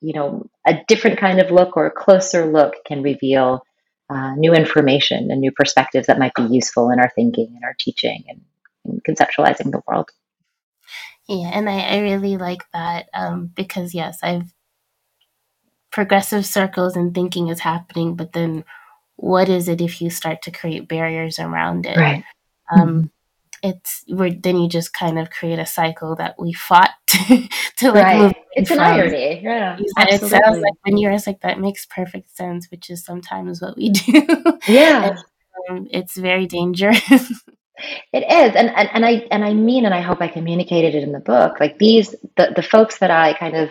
you 0.00 0.12
know, 0.12 0.46
a 0.66 0.78
different 0.88 1.18
kind 1.18 1.40
of 1.40 1.50
look 1.50 1.76
or 1.76 1.86
a 1.86 1.90
closer 1.90 2.46
look 2.46 2.74
can 2.84 3.02
reveal 3.02 3.64
uh, 4.10 4.34
new 4.34 4.52
information 4.52 5.30
and 5.30 5.40
new 5.40 5.52
perspectives 5.52 6.08
that 6.08 6.18
might 6.18 6.34
be 6.34 6.48
useful 6.50 6.90
in 6.90 6.98
our 6.98 7.12
thinking 7.14 7.52
and 7.54 7.64
our 7.64 7.76
teaching 7.78 8.24
and, 8.28 8.40
and 8.84 9.04
conceptualizing 9.04 9.70
the 9.70 9.82
world. 9.86 10.10
Yeah, 11.28 11.50
and 11.52 11.70
I, 11.70 11.80
I 11.80 11.98
really 12.00 12.36
like 12.36 12.64
that 12.72 13.08
um, 13.14 13.52
because, 13.54 13.94
yes, 13.94 14.18
I've 14.20 14.52
progressive 15.90 16.46
circles 16.46 16.96
and 16.96 17.14
thinking 17.14 17.48
is 17.48 17.60
happening, 17.60 18.14
but 18.14 18.32
then 18.32 18.64
what 19.16 19.48
is 19.48 19.68
it 19.68 19.80
if 19.80 20.00
you 20.00 20.10
start 20.10 20.42
to 20.42 20.50
create 20.50 20.88
barriers 20.88 21.38
around 21.38 21.86
it? 21.86 21.96
Right. 21.96 22.24
Um, 22.72 22.88
mm-hmm. 22.88 23.68
it's 23.68 24.04
where 24.08 24.30
then 24.30 24.58
you 24.58 24.68
just 24.68 24.92
kind 24.92 25.18
of 25.18 25.30
create 25.30 25.58
a 25.58 25.66
cycle 25.66 26.14
that 26.16 26.36
we 26.38 26.52
fought 26.52 26.90
to, 27.08 27.48
to 27.78 27.92
like 27.92 28.04
right. 28.04 28.20
move 28.20 28.32
it's 28.52 28.70
an 28.70 28.78
irony. 28.78 29.40
Yeah 29.42 29.76
And 29.96 30.08
it 30.08 30.20
sounds 30.20 30.58
like 30.58 30.72
when 30.82 30.96
you're 30.96 31.16
like 31.26 31.40
that 31.40 31.58
makes 31.60 31.84
perfect 31.86 32.34
sense 32.34 32.70
which 32.70 32.90
is 32.90 33.04
sometimes 33.04 33.60
what 33.60 33.76
we 33.76 33.90
do. 33.90 34.22
Yeah. 34.68 35.16
And, 35.68 35.78
um, 35.78 35.88
it's 35.90 36.16
very 36.16 36.46
dangerous. 36.46 37.00
It 38.12 38.24
is. 38.30 38.54
And, 38.56 38.68
and 38.76 38.90
and 38.92 39.06
i 39.06 39.26
and 39.30 39.42
i 39.42 39.54
mean 39.54 39.86
and 39.86 39.94
i 39.94 40.02
hope 40.02 40.20
i 40.20 40.28
communicated 40.28 40.94
it 40.94 41.02
in 41.02 41.12
the 41.12 41.18
book 41.18 41.58
like 41.60 41.78
these 41.78 42.14
the, 42.36 42.52
the 42.54 42.62
folks 42.62 42.98
that 42.98 43.10
i 43.10 43.32
kind 43.32 43.56
of 43.56 43.70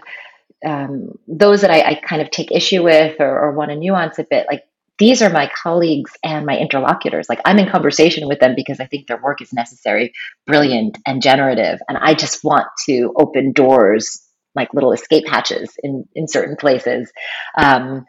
um, 0.65 1.17
those 1.27 1.61
that 1.61 1.71
I, 1.71 1.81
I, 1.81 1.95
kind 1.95 2.21
of 2.21 2.31
take 2.31 2.51
issue 2.51 2.83
with 2.83 3.19
or, 3.19 3.39
or 3.39 3.53
want 3.53 3.71
to 3.71 3.77
nuance 3.77 4.19
a 4.19 4.25
bit 4.29 4.45
like 4.49 4.63
these 4.99 5.21
are 5.21 5.29
my 5.29 5.49
colleagues 5.63 6.11
and 6.23 6.45
my 6.45 6.57
interlocutors. 6.57 7.29
Like 7.29 7.39
I'm 7.45 7.57
in 7.57 7.69
conversation 7.69 8.27
with 8.27 8.39
them 8.39 8.53
because 8.55 8.81
I 8.81 8.85
think 8.85 9.07
their 9.07 9.21
work 9.21 9.41
is 9.41 9.53
necessary, 9.53 10.13
brilliant, 10.45 10.97
and 11.07 11.21
generative. 11.21 11.79
And 11.87 11.97
I 11.97 12.13
just 12.13 12.43
want 12.43 12.67
to 12.85 13.13
open 13.15 13.53
doors 13.53 14.21
like 14.55 14.73
little 14.73 14.91
escape 14.91 15.27
hatches 15.27 15.71
in, 15.83 16.03
in 16.15 16.27
certain 16.27 16.57
places 16.57 17.09
um, 17.57 18.05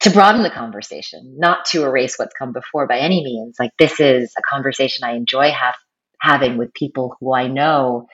to 0.00 0.10
broaden 0.10 0.42
the 0.42 0.50
conversation, 0.50 1.34
not 1.38 1.66
to 1.66 1.84
erase 1.84 2.14
what's 2.16 2.34
come 2.38 2.52
before 2.52 2.86
by 2.86 2.98
any 2.98 3.22
means. 3.22 3.56
Like 3.60 3.72
this 3.78 4.00
is 4.00 4.32
a 4.38 4.42
conversation 4.50 5.04
I 5.04 5.16
enjoy 5.16 5.50
have, 5.50 5.74
having 6.22 6.56
with 6.56 6.72
people 6.72 7.14
who 7.20 7.34
I 7.34 7.46
know 7.46 8.06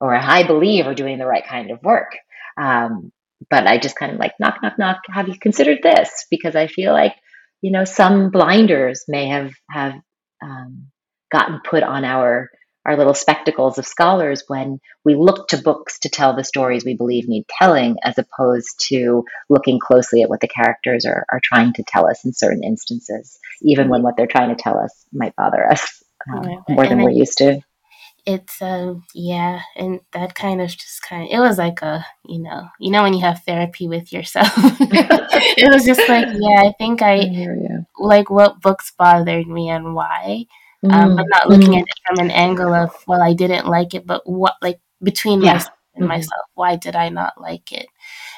or 0.00 0.14
I 0.14 0.42
believe 0.42 0.86
are 0.86 0.94
doing 0.94 1.18
the 1.18 1.26
right 1.26 1.46
kind 1.46 1.70
of 1.70 1.82
work. 1.82 2.16
Um, 2.56 3.12
but 3.50 3.66
I 3.66 3.78
just 3.78 3.96
kind 3.96 4.12
of 4.12 4.18
like 4.18 4.32
knock, 4.40 4.58
knock, 4.62 4.78
knock. 4.78 4.98
Have 5.08 5.28
you 5.28 5.38
considered 5.38 5.78
this? 5.82 6.26
Because 6.30 6.56
I 6.56 6.66
feel 6.66 6.92
like 6.92 7.14
you 7.60 7.70
know 7.70 7.84
some 7.84 8.30
blinders 8.30 9.04
may 9.08 9.28
have 9.28 9.52
have 9.70 9.94
um, 10.42 10.88
gotten 11.30 11.60
put 11.64 11.82
on 11.82 12.04
our 12.04 12.48
our 12.86 12.96
little 12.96 13.14
spectacles 13.14 13.78
of 13.78 13.86
scholars 13.86 14.44
when 14.46 14.78
we 15.04 15.16
look 15.16 15.48
to 15.48 15.58
books 15.58 15.98
to 15.98 16.08
tell 16.08 16.36
the 16.36 16.44
stories 16.44 16.84
we 16.84 16.96
believe 16.96 17.28
need 17.28 17.44
telling 17.58 17.96
as 18.04 18.16
opposed 18.16 18.80
to 18.88 19.24
looking 19.50 19.80
closely 19.80 20.22
at 20.22 20.30
what 20.30 20.40
the 20.40 20.46
characters 20.46 21.04
are, 21.04 21.26
are 21.30 21.40
trying 21.42 21.72
to 21.72 21.82
tell 21.82 22.08
us 22.08 22.24
in 22.24 22.32
certain 22.32 22.62
instances 22.62 23.38
even 23.60 23.88
when 23.88 24.02
what 24.02 24.16
they're 24.16 24.28
trying 24.28 24.54
to 24.54 24.62
tell 24.62 24.78
us 24.78 25.04
might 25.12 25.34
bother 25.34 25.68
us 25.68 26.02
um, 26.32 26.62
more 26.68 26.86
than 26.86 27.02
we're 27.02 27.10
used 27.10 27.38
to 27.38 27.60
it's 28.26 28.60
um 28.60 29.04
yeah 29.14 29.60
and 29.76 30.00
that 30.12 30.34
kind 30.34 30.60
of 30.60 30.68
just 30.68 31.00
kind 31.02 31.22
of 31.22 31.28
it 31.30 31.38
was 31.38 31.58
like 31.58 31.80
a 31.82 32.04
you 32.26 32.40
know 32.40 32.68
you 32.80 32.90
know 32.90 33.04
when 33.04 33.14
you 33.14 33.20
have 33.20 33.42
therapy 33.44 33.86
with 33.86 34.12
yourself 34.12 34.52
it 34.56 35.72
was 35.72 35.84
just 35.84 36.08
like 36.08 36.26
yeah 36.34 36.62
i 36.62 36.72
think 36.76 37.02
i, 37.02 37.20
I 37.20 37.46
like 37.98 38.28
what 38.28 38.60
books 38.60 38.92
bothered 38.98 39.46
me 39.46 39.68
and 39.68 39.94
why 39.94 40.44
mm. 40.84 40.92
um, 40.92 41.14
but 41.14 41.26
not 41.28 41.48
looking 41.48 41.74
mm. 41.74 41.78
at 41.78 41.86
it 41.86 42.00
from 42.04 42.18
an 42.18 42.32
angle 42.32 42.74
of 42.74 42.90
well 43.06 43.22
i 43.22 43.32
didn't 43.32 43.68
like 43.68 43.94
it 43.94 44.06
but 44.06 44.28
what 44.28 44.54
like 44.60 44.80
between 45.02 45.40
yeah. 45.40 45.54
myself 45.54 45.76
and 45.94 46.02
mm-hmm. 46.02 46.08
myself 46.08 46.42
why 46.54 46.74
did 46.74 46.96
i 46.96 47.08
not 47.08 47.40
like 47.40 47.70
it 47.70 47.86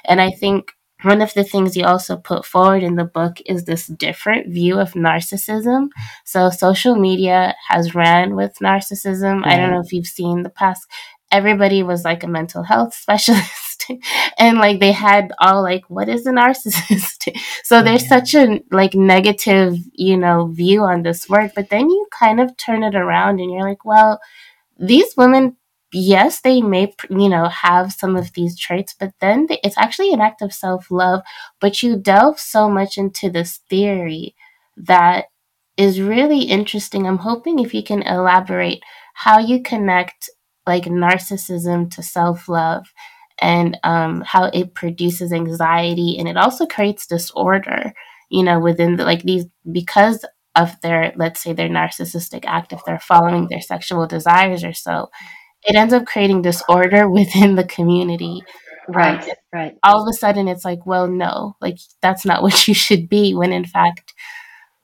and 0.05 0.21
i 0.21 0.31
think 0.31 0.73
one 1.03 1.23
of 1.23 1.33
the 1.35 1.45
things 1.45 1.77
you 1.77 1.85
also 1.85 2.17
put 2.17 2.45
forward 2.45 2.83
in 2.83 2.97
the 2.97 3.05
book 3.05 3.41
is 3.47 3.65
this 3.65 3.87
different 3.87 4.53
view 4.53 4.79
of 4.81 4.93
narcissism. 4.93 5.89
So 6.25 6.51
social 6.51 6.97
media 6.97 7.55
has 7.69 7.95
ran 7.95 8.35
with 8.35 8.59
narcissism. 8.61 9.47
I 9.47 9.57
don't 9.57 9.71
know 9.71 9.81
if 9.81 9.93
you've 9.93 10.07
seen 10.07 10.43
the 10.43 10.51
past. 10.51 10.89
Everybody 11.31 11.83
was 11.83 12.05
like 12.05 12.25
a 12.25 12.29
mental 12.29 12.63
health 12.63 12.95
specialist, 13.03 13.91
and 14.39 14.59
like 14.59 14.81
they 14.81 14.93
had 14.93 15.31
all 15.39 15.63
like, 15.63 15.85
"What 15.89 16.09
is 16.09 16.27
a 16.27 16.33
narcissist?" 16.33 17.37
so 17.63 17.83
there's 17.83 18.03
yeah. 18.05 18.09
such 18.09 18.35
a 18.35 18.61
like 18.73 18.95
negative, 18.95 19.77
you 19.93 20.17
know, 20.17 20.47
view 20.47 20.83
on 20.85 21.03
this 21.03 21.29
work. 21.29 21.53
But 21.55 21.69
then 21.69 21.91
you 21.91 22.07
kind 22.11 22.41
of 22.41 22.57
turn 22.57 22.83
it 22.83 22.95
around, 22.97 23.41
and 23.41 23.53
you're 23.53 23.69
like, 23.69 23.85
"Well, 23.85 24.21
these 24.79 25.17
women 25.17 25.57
yes, 25.93 26.41
they 26.41 26.61
may, 26.61 26.93
you 27.11 27.29
know, 27.29 27.49
have 27.49 27.93
some 27.93 28.17
of 28.17 28.33
these 28.33 28.59
traits, 28.59 28.95
but 28.99 29.13
then 29.21 29.47
it's 29.51 29.79
actually 29.79 30.13
an 30.13 30.21
act 30.21 30.43
of 30.43 30.53
self 30.53 30.91
love. 30.91 31.23
But 31.61 31.83
you 31.83 31.97
delve 31.97 32.39
so 32.39 32.69
much 32.69 32.99
into 32.99 33.31
this 33.31 33.61
theory 33.69 34.35
that 34.77 35.27
is 35.77 36.01
really 36.01 36.43
interesting. 36.43 37.07
I'm 37.07 37.19
hoping 37.19 37.59
if 37.59 37.73
you 37.73 37.83
can 37.83 38.03
elaborate 38.03 38.83
how 39.15 39.39
you 39.39 39.63
connect 39.63 40.29
like 40.67 40.85
narcissism 40.85 41.91
to 41.95 42.03
self 42.03 42.49
love 42.49 42.87
and 43.41 43.79
um, 43.85 44.23
how 44.27 44.45
it 44.47 44.75
produces 44.75 45.33
anxiety 45.33 46.17
and 46.19 46.29
it 46.29 46.37
also 46.37 46.67
creates 46.67 47.07
disorder, 47.07 47.93
you 48.31 48.43
know, 48.43 48.59
within 48.59 48.97
the, 48.97 49.05
like 49.05 49.23
these, 49.23 49.47
because 49.71 50.25
of 50.55 50.81
their, 50.81 51.13
let's 51.17 51.41
say, 51.41 51.53
their 51.53 51.69
narcissistic 51.69 52.45
act, 52.45 52.73
if 52.73 52.85
they're 52.85 52.99
following 52.99 53.47
their 53.49 53.61
sexual 53.61 54.07
desires 54.07 54.65
or 54.65 54.73
so, 54.73 55.09
it 55.67 55.77
ends 55.77 55.95
up 55.95 56.07
creating 56.07 56.43
disorder 56.43 57.09
within 57.11 57.55
the 57.55 57.65
community. 57.65 58.43
Right, 58.89 59.23
um, 59.23 59.31
right. 59.53 59.79
All 59.83 60.03
of 60.03 60.09
a 60.09 60.17
sudden, 60.17 60.49
it's 60.49 60.65
like, 60.65 60.87
well, 60.87 61.07
no, 61.09 61.57
like 61.61 61.79
that's 62.01 62.25
not 62.25 62.43
what 62.43 62.69
you 62.69 62.75
should 62.75 63.09
be. 63.09 63.35
When 63.35 63.53
in 63.53 63.65
fact, 63.65 64.15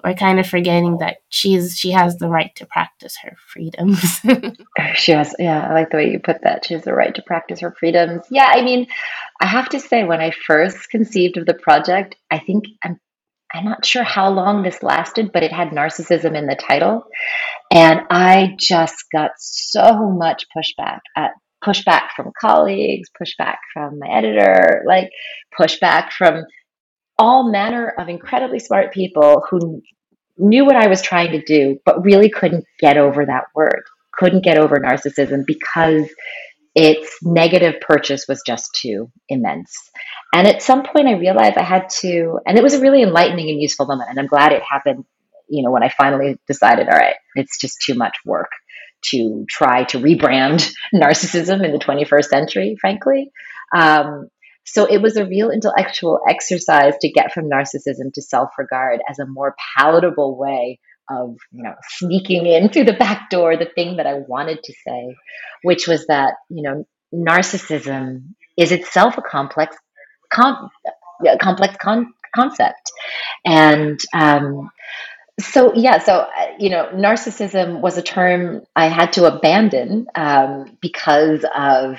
we're 0.05 0.15
kind 0.15 0.39
of 0.39 0.47
forgetting 0.47 0.99
that 0.99 1.17
she's 1.31 1.79
she 1.79 1.91
has 1.93 2.17
the 2.19 2.29
right 2.29 2.55
to 2.57 2.67
practice 2.67 3.17
her 3.23 3.35
freedoms. 3.49 4.21
she 4.95 5.13
has, 5.13 5.35
yeah. 5.39 5.67
I 5.67 5.73
like 5.73 5.91
the 5.91 5.97
way 5.97 6.11
you 6.11 6.21
put 6.21 6.43
that. 6.43 6.67
She 6.67 6.75
has 6.75 6.85
the 6.85 6.93
right 6.93 7.15
to 7.15 7.23
practice 7.23 7.61
her 7.61 7.75
freedoms. 7.81 8.27
Yeah, 8.31 8.53
I 8.55 8.63
mean, 8.63 8.87
I 9.41 9.47
have 9.47 9.71
to 9.71 9.81
say, 9.81 10.05
when 10.05 10.21
I 10.21 10.31
first 10.31 10.91
conceived 10.91 11.39
of 11.39 11.47
the 11.47 11.55
project, 11.55 12.17
I 12.31 12.39
think 12.39 12.67
I'm 12.85 13.01
I'm 13.55 13.65
not 13.65 13.87
sure 13.87 14.03
how 14.03 14.31
long 14.31 14.63
this 14.63 14.83
lasted, 14.83 15.31
but 15.33 15.45
it 15.45 15.53
had 15.53 15.69
narcissism 15.69 16.37
in 16.37 16.47
the 16.47 16.57
title. 16.57 17.05
And 17.73 18.01
I 18.11 18.57
just 18.59 18.97
got 19.13 19.31
so 19.39 20.11
much 20.11 20.47
pushback 20.57 20.99
at 21.17 21.31
pushback 21.65 22.09
from 22.17 22.33
colleagues, 22.39 23.09
pushback 23.21 23.57
from 23.73 24.01
my 24.01 24.09
editor, 24.09 24.83
like 24.87 25.09
pushback 25.59 26.11
from 26.11 26.45
all 27.17 27.51
manner 27.51 27.95
of 27.97 28.09
incredibly 28.09 28.59
smart 28.59 28.93
people 28.93 29.45
who 29.49 29.81
knew 30.37 30.65
what 30.65 30.77
I 30.77 30.89
was 30.89 31.01
trying 31.01 31.31
to 31.31 31.43
do, 31.43 31.79
but 31.85 32.05
really 32.05 32.29
couldn't 32.29 32.65
get 32.81 32.97
over 32.97 33.25
that 33.25 33.45
word, 33.55 33.83
couldn't 34.15 34.45
get 34.45 34.59
over 34.59 34.77
narcissism 34.79 35.47
because 35.47 36.09
its 36.75 37.19
negative 37.23 37.81
purchase 37.81 38.27
was 38.29 38.43
just 38.45 38.75
too 38.75 39.11
immense. 39.29 39.73
And 40.33 40.49
at 40.49 40.63
some 40.63 40.83
point, 40.83 41.07
I 41.07 41.13
realized 41.13 41.57
I 41.57 41.63
had 41.63 41.89
to, 42.01 42.41
and 42.47 42.59
it 42.59 42.63
was 42.63 42.75
a 42.75 42.81
really 42.81 43.03
enlightening 43.03 43.49
and 43.51 43.63
useful 43.63 43.87
moment. 43.87 44.11
And 44.11 44.19
I'm 44.19 44.27
glad 44.27 44.53
it 44.53 44.63
happened, 44.69 45.05
you 45.49 45.63
know, 45.63 45.71
when 45.71 45.85
I 45.85 45.89
finally 45.89 46.37
decided, 46.49 46.89
all 46.89 46.99
right, 46.99 47.15
it's 47.37 47.61
just 47.61 47.81
too 47.85 47.95
much 47.95 48.17
work 48.25 48.51
to 49.11 49.45
try 49.49 49.85
to 49.85 49.99
rebrand 49.99 50.73
narcissism 50.95 51.65
in 51.65 51.73
the 51.73 51.79
21st 51.79 52.25
century, 52.25 52.77
frankly. 52.81 53.31
Um, 53.75 54.29
so 54.67 54.87
it 54.87 55.03
was 55.03 55.17
a 55.17 55.27
real 55.27 55.51
intellectual 55.51 56.21
exercise 56.29 56.95
to 57.03 57.11
get 57.11 57.33
from 57.33 57.51
narcissism 57.51 58.13
to 58.15 58.23
self 58.23 58.51
regard 58.59 59.01
as 59.09 59.19
a 59.19 59.27
more 59.27 59.55
palatable 59.77 60.37
way 60.39 60.81
of 61.11 61.37
you 61.53 61.63
know 61.63 61.75
sneaking 61.99 62.47
in 62.47 62.69
through 62.69 62.85
the 62.85 62.95
back 62.95 63.31
door 63.31 63.57
the 63.57 63.69
thing 63.75 63.97
that 63.97 64.07
I 64.07 64.15
wanted 64.15 64.63
to 64.65 64.73
say, 64.87 65.17
which 65.63 65.87
was 65.87 66.07
that 66.07 66.35
you 66.51 66.63
know 66.63 66.87
narcissism 67.15 68.35
is 68.57 68.73
itself 68.73 69.19
a 69.19 69.23
complex 69.23 69.77
com- 70.33 70.71
complex 71.41 71.77
con- 71.81 72.13
concept, 72.35 72.91
and 73.45 73.99
um, 74.15 74.71
so 75.41 75.75
yeah, 75.75 75.99
so 75.99 76.21
uh, 76.21 76.47
you 76.59 76.71
know, 76.71 76.91
narcissism 76.95 77.81
was 77.81 77.99
a 77.99 78.03
term 78.03 78.63
I 78.77 78.87
had 78.89 79.13
to 79.15 79.25
abandon 79.27 80.07
um, 80.15 80.79
because 80.81 81.45
of 81.57 81.99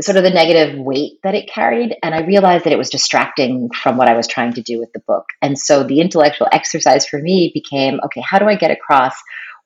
sort 0.00 0.16
of 0.16 0.24
the 0.24 0.30
negative 0.30 0.78
weight 0.78 1.18
that 1.22 1.34
it 1.34 1.48
carried. 1.48 1.96
And 2.02 2.14
I 2.14 2.22
realized 2.22 2.64
that 2.64 2.72
it 2.72 2.78
was 2.78 2.90
distracting 2.90 3.70
from 3.70 3.96
what 3.96 4.08
I 4.08 4.14
was 4.14 4.26
trying 4.26 4.54
to 4.54 4.62
do 4.62 4.78
with 4.78 4.92
the 4.92 5.02
book. 5.06 5.26
And 5.42 5.58
so 5.58 5.82
the 5.84 6.00
intellectual 6.00 6.48
exercise 6.52 7.06
for 7.06 7.18
me 7.18 7.50
became 7.54 8.00
okay, 8.04 8.22
how 8.22 8.38
do 8.38 8.46
I 8.46 8.56
get 8.56 8.70
across 8.70 9.14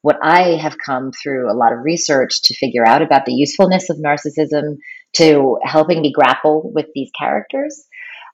what 0.02 0.18
I 0.22 0.56
have 0.56 0.76
come 0.84 1.10
through 1.12 1.50
a 1.50 1.56
lot 1.56 1.72
of 1.72 1.80
research 1.82 2.42
to 2.42 2.54
figure 2.54 2.86
out 2.86 3.02
about 3.02 3.26
the 3.26 3.34
usefulness 3.34 3.90
of 3.90 3.96
narcissism 3.96 4.76
to 5.14 5.58
helping 5.64 6.02
me 6.02 6.12
grapple 6.12 6.70
with 6.74 6.86
these 6.94 7.10
characters? 7.18 7.84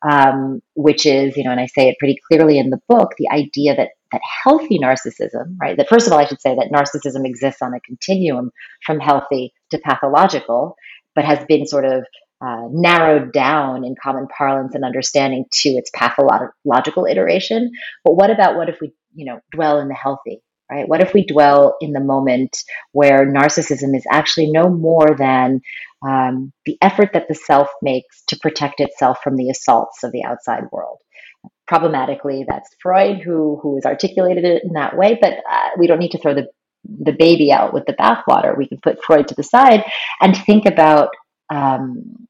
Um, 0.07 0.61
which 0.75 1.07
is, 1.07 1.35
you 1.35 1.45
know, 1.45 1.51
and 1.51 1.61
I 1.61 1.65
say 1.65 1.89
it 1.89 1.97
pretty 1.99 2.19
clearly 2.29 2.59
in 2.59 2.69
the 2.69 2.81
book, 2.89 3.13
the 3.17 3.31
idea 3.31 3.75
that 3.75 3.89
that 4.13 4.21
healthy 4.45 4.79
narcissism, 4.79 5.57
right? 5.61 5.77
That 5.77 5.89
first 5.89 6.07
of 6.07 6.13
all, 6.13 6.19
I 6.19 6.27
should 6.27 6.41
say 6.41 6.55
that 6.55 6.71
narcissism 6.73 7.27
exists 7.27 7.63
on 7.63 7.75
a 7.75 7.81
continuum 7.81 8.51
from 8.85 9.01
healthy 9.01 9.53
to 9.71 9.79
pathological, 9.79 10.77
but 11.15 11.25
has 11.25 11.45
been 11.47 11.67
sort 11.67 11.85
of 11.85 12.05
uh, 12.45 12.69
narrowed 12.71 13.33
down 13.33 13.85
in 13.85 13.95
common 14.03 14.27
parlance 14.37 14.75
and 14.75 14.85
understanding 14.85 15.45
to 15.51 15.71
its 15.71 15.91
pathological 15.95 17.07
iteration. 17.07 17.71
But 18.05 18.15
what 18.15 18.31
about 18.31 18.57
what 18.57 18.69
if 18.69 18.79
we, 18.81 18.93
you 19.15 19.25
know, 19.25 19.41
dwell 19.53 19.79
in 19.81 19.89
the 19.89 19.95
healthy, 19.95 20.43
right? 20.71 20.89
What 20.89 21.01
if 21.01 21.15
we 21.15 21.25
dwell 21.25 21.77
in 21.81 21.93
the 21.93 22.01
moment 22.01 22.57
where 22.93 23.27
narcissism 23.27 23.97
is 23.97 24.05
actually 24.11 24.51
no 24.51 24.69
more 24.69 25.15
than 25.17 25.61
um, 26.07 26.53
the 26.67 26.77
effort 26.83 27.11
that 27.15 27.29
the 27.29 27.35
self 27.35 27.69
makes 27.81 28.23
to 28.29 28.39
protect 28.39 28.81
itself 28.81 29.19
from 29.23 29.37
the 29.37 29.49
assaults 29.51 30.03
of 30.03 30.13
the 30.13 30.25
outside 30.25 30.65
world? 30.71 30.99
Problematically, 31.67 32.45
that's 32.47 32.69
Freud 32.83 33.23
who 33.23 33.59
who 33.63 33.77
has 33.77 33.87
articulated 33.87 34.45
it 34.45 34.65
in 34.65 34.75
that 34.75 34.99
way, 34.99 35.19
but 35.19 35.33
uh, 35.33 35.71
we 35.79 35.87
don't 35.87 35.99
need 35.99 36.11
to 36.11 36.19
throw 36.19 36.35
the 36.35 36.49
the 36.85 37.13
baby 37.13 37.53
out 37.53 37.73
with 37.73 37.85
the 37.87 37.95
bathwater. 37.95 38.57
We 38.57 38.69
can 38.69 38.79
put 38.83 39.03
Freud 39.05 39.29
to 39.29 39.35
the 39.35 39.43
side 39.43 39.85
and 40.21 40.37
think 40.37 40.67
about 40.67 41.11
um, 41.51 42.27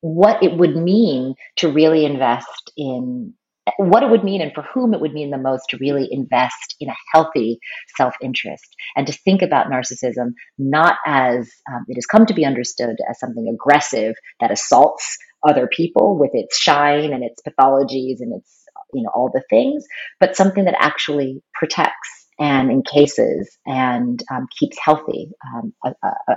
what 0.00 0.42
it 0.42 0.56
would 0.56 0.76
mean 0.76 1.34
to 1.56 1.72
really 1.72 2.04
invest 2.04 2.72
in 2.76 3.34
what 3.78 4.02
it 4.02 4.10
would 4.10 4.24
mean 4.24 4.40
and 4.40 4.52
for 4.52 4.62
whom 4.62 4.92
it 4.92 5.00
would 5.00 5.12
mean 5.12 5.30
the 5.30 5.38
most 5.38 5.62
to 5.70 5.76
really 5.78 6.08
invest 6.10 6.74
in 6.80 6.88
a 6.88 6.96
healthy 7.12 7.58
self 7.96 8.14
interest 8.20 8.74
and 8.96 9.06
to 9.06 9.12
think 9.12 9.40
about 9.40 9.68
narcissism 9.68 10.32
not 10.58 10.96
as 11.06 11.48
um, 11.72 11.84
it 11.88 11.94
has 11.94 12.06
come 12.06 12.26
to 12.26 12.34
be 12.34 12.44
understood 12.44 12.96
as 13.08 13.20
something 13.20 13.48
aggressive 13.48 14.14
that 14.40 14.50
assaults 14.50 15.16
other 15.46 15.68
people 15.68 16.18
with 16.18 16.30
its 16.34 16.58
shine 16.58 17.12
and 17.12 17.22
its 17.22 17.40
pathologies 17.46 18.16
and 18.18 18.34
its 18.34 18.64
you 18.92 19.02
know 19.02 19.10
all 19.14 19.30
the 19.32 19.42
things 19.48 19.84
but 20.18 20.36
something 20.36 20.64
that 20.64 20.76
actually 20.80 21.40
protects 21.54 22.21
and 22.42 22.70
in 22.70 22.82
cases 22.82 23.56
and 23.66 24.20
um, 24.30 24.46
keeps 24.58 24.76
healthy 24.78 25.30
um, 25.46 25.72
a, 25.84 25.92
a, 26.02 26.36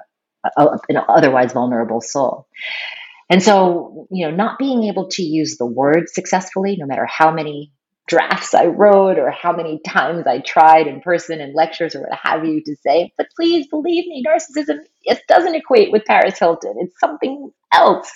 a, 0.58 0.80
an 0.90 0.98
otherwise 1.10 1.54
vulnerable 1.54 2.00
soul. 2.00 2.48
And 3.28 3.42
so, 3.42 4.08
you 4.12 4.30
know, 4.30 4.36
not 4.36 4.60
being 4.60 4.84
able 4.84 5.08
to 5.10 5.24
use 5.24 5.58
the 5.58 5.66
word 5.66 6.10
successfully, 6.10 6.76
no 6.78 6.86
matter 6.86 7.08
how 7.08 7.32
many 7.32 7.72
drafts 8.08 8.54
I 8.54 8.68
wrote 8.68 9.18
or 9.18 9.32
how 9.32 9.52
many 9.52 9.80
times 9.84 10.28
I 10.28 10.40
tried 10.40 10.86
in 10.86 11.02
person 11.02 11.42
and 11.42 11.56
lectures 11.56 11.96
or 11.96 12.02
what 12.02 12.20
have 12.22 12.46
you 12.46 12.62
to 12.64 12.76
say, 12.86 13.12
but 13.18 13.28
please 13.36 13.66
believe 13.68 14.06
me, 14.06 14.24
narcissism 14.24 14.78
it 15.06 15.22
doesn't 15.28 15.56
equate 15.56 15.92
with 15.92 16.06
Paris 16.06 16.38
Hilton. 16.38 16.76
It's 16.78 17.00
something 17.00 17.52
else. 17.74 18.12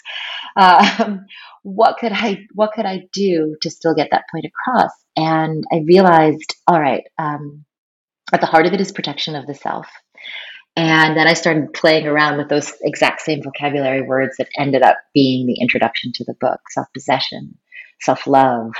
Um, 0.55 1.25
what 1.63 1.97
could 1.97 2.11
I 2.11 2.45
what 2.53 2.71
could 2.73 2.85
I 2.85 3.07
do 3.13 3.55
to 3.61 3.69
still 3.69 3.95
get 3.95 4.09
that 4.11 4.25
point 4.31 4.45
across? 4.45 4.91
And 5.15 5.63
I 5.71 5.79
realized, 5.85 6.55
all 6.67 6.79
right, 6.79 7.03
um, 7.17 7.65
at 8.33 8.41
the 8.41 8.47
heart 8.47 8.65
of 8.65 8.73
it 8.73 8.81
is 8.81 8.91
protection 8.91 9.35
of 9.35 9.47
the 9.47 9.55
self. 9.55 9.87
And 10.75 11.17
then 11.17 11.27
I 11.27 11.33
started 11.33 11.73
playing 11.73 12.07
around 12.07 12.37
with 12.37 12.47
those 12.47 12.71
exact 12.81 13.21
same 13.21 13.43
vocabulary 13.43 14.01
words 14.01 14.37
that 14.37 14.49
ended 14.57 14.81
up 14.81 14.97
being 15.13 15.45
the 15.45 15.59
introduction 15.59 16.11
to 16.15 16.23
the 16.23 16.35
book 16.39 16.61
self 16.69 16.87
possession, 16.93 17.57
self 18.01 18.27
love, 18.27 18.71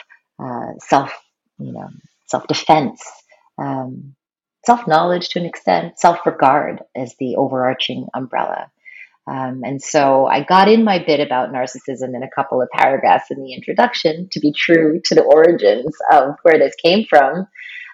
uh, 0.41 0.73
self, 0.79 1.11
you 1.57 1.73
know, 1.73 1.89
self 2.27 2.47
defense, 2.47 3.03
um, 3.57 4.15
self 4.65 4.87
knowledge 4.87 5.29
to 5.29 5.39
an 5.39 5.45
extent, 5.45 5.99
self 5.99 6.25
regard 6.25 6.81
as 6.95 7.15
the 7.19 7.35
overarching 7.35 8.07
umbrella. 8.13 8.71
Um, 9.27 9.61
and 9.63 9.81
so 9.81 10.25
I 10.25 10.43
got 10.43 10.69
in 10.69 10.83
my 10.83 10.99
bit 10.99 11.19
about 11.19 11.51
narcissism 11.51 12.15
in 12.15 12.23
a 12.23 12.29
couple 12.33 12.61
of 12.61 12.69
paragraphs 12.73 13.29
in 13.29 13.43
the 13.43 13.53
introduction 13.53 14.27
to 14.31 14.39
be 14.39 14.51
true 14.53 15.01
to 15.05 15.15
the 15.15 15.21
origins 15.21 15.95
of 16.11 16.35
where 16.43 16.57
this 16.57 16.75
came 16.75 17.05
from. 17.07 17.45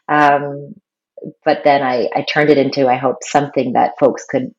Um, 0.08 0.76
but 1.44 1.64
then 1.64 1.82
I, 1.82 2.10
I 2.16 2.22
turned 2.22 2.50
it 2.50 2.58
into, 2.58 2.88
I 2.88 2.96
hope, 2.96 3.18
something 3.22 3.74
that 3.74 3.98
folks 4.00 4.26
could 4.30 4.54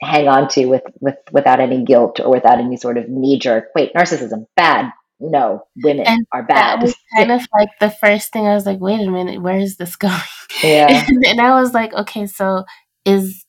hang 0.00 0.28
on 0.28 0.48
to 0.48 0.66
with, 0.66 0.82
with 1.00 1.16
without 1.32 1.60
any 1.60 1.84
guilt 1.84 2.20
or 2.20 2.30
without 2.30 2.60
any 2.60 2.76
sort 2.76 2.98
of 2.98 3.08
knee 3.08 3.38
jerk. 3.38 3.66
Wait, 3.74 3.92
narcissism 3.94 4.46
bad. 4.56 4.90
No, 5.20 5.66
women 5.82 6.06
and 6.06 6.26
are 6.30 6.44
bad. 6.44 6.80
That 6.80 6.82
was 6.84 6.94
kind 7.16 7.32
of 7.32 7.44
like 7.58 7.70
the 7.80 7.90
first 7.90 8.32
thing 8.32 8.46
I 8.46 8.54
was 8.54 8.66
like, 8.66 8.78
wait 8.78 9.00
a 9.00 9.10
minute, 9.10 9.42
where 9.42 9.58
is 9.58 9.76
this 9.76 9.96
going? 9.96 10.14
Yeah. 10.62 11.04
and, 11.08 11.26
and 11.26 11.40
I 11.40 11.60
was 11.60 11.74
like, 11.74 11.92
okay, 11.92 12.26
so 12.26 12.64
is 13.04 13.44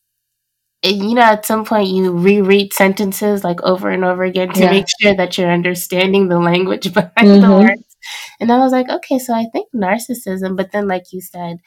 you 0.82 1.16
know, 1.16 1.22
at 1.22 1.46
some 1.46 1.66
point 1.66 1.90
you 1.90 2.12
reread 2.12 2.74
sentences 2.74 3.44
like 3.44 3.62
over 3.64 3.90
and 3.90 4.06
over 4.06 4.24
again 4.24 4.54
to 4.54 4.62
yeah. 4.62 4.72
make 4.72 4.86
sure 5.02 5.14
that 5.14 5.38
you're 5.38 5.52
understanding 5.52 6.30
the 6.30 6.40
language 6.40 6.94
behind 6.94 7.12
mm-hmm. 7.18 7.42
the 7.42 7.52
words. 7.52 7.98
And 8.40 8.52
I 8.52 8.60
was 8.60 8.72
like, 8.72 8.90
okay, 8.90 9.20
so 9.20 9.34
I 9.34 9.46
think 9.52 9.68
narcissism, 9.76 10.56
but 10.56 10.72
then 10.72 10.88
like 10.88 11.12
you 11.12 11.22
said, 11.22 11.58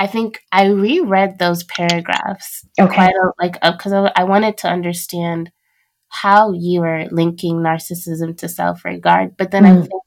I 0.00 0.06
think 0.06 0.40
I 0.50 0.68
reread 0.68 1.38
those 1.38 1.62
paragraphs 1.64 2.66
okay. 2.80 2.94
quite 2.94 3.12
a, 3.14 3.32
like 3.38 3.60
because 3.60 3.92
uh, 3.92 4.10
I 4.16 4.24
wanted 4.24 4.56
to 4.58 4.68
understand 4.68 5.52
how 6.08 6.52
you 6.52 6.80
were 6.80 7.06
linking 7.10 7.56
narcissism 7.56 8.34
to 8.38 8.48
self 8.48 8.86
regard, 8.86 9.36
but 9.36 9.50
then 9.50 9.64
mm. 9.64 9.76
I 9.76 9.80
think 9.82 10.02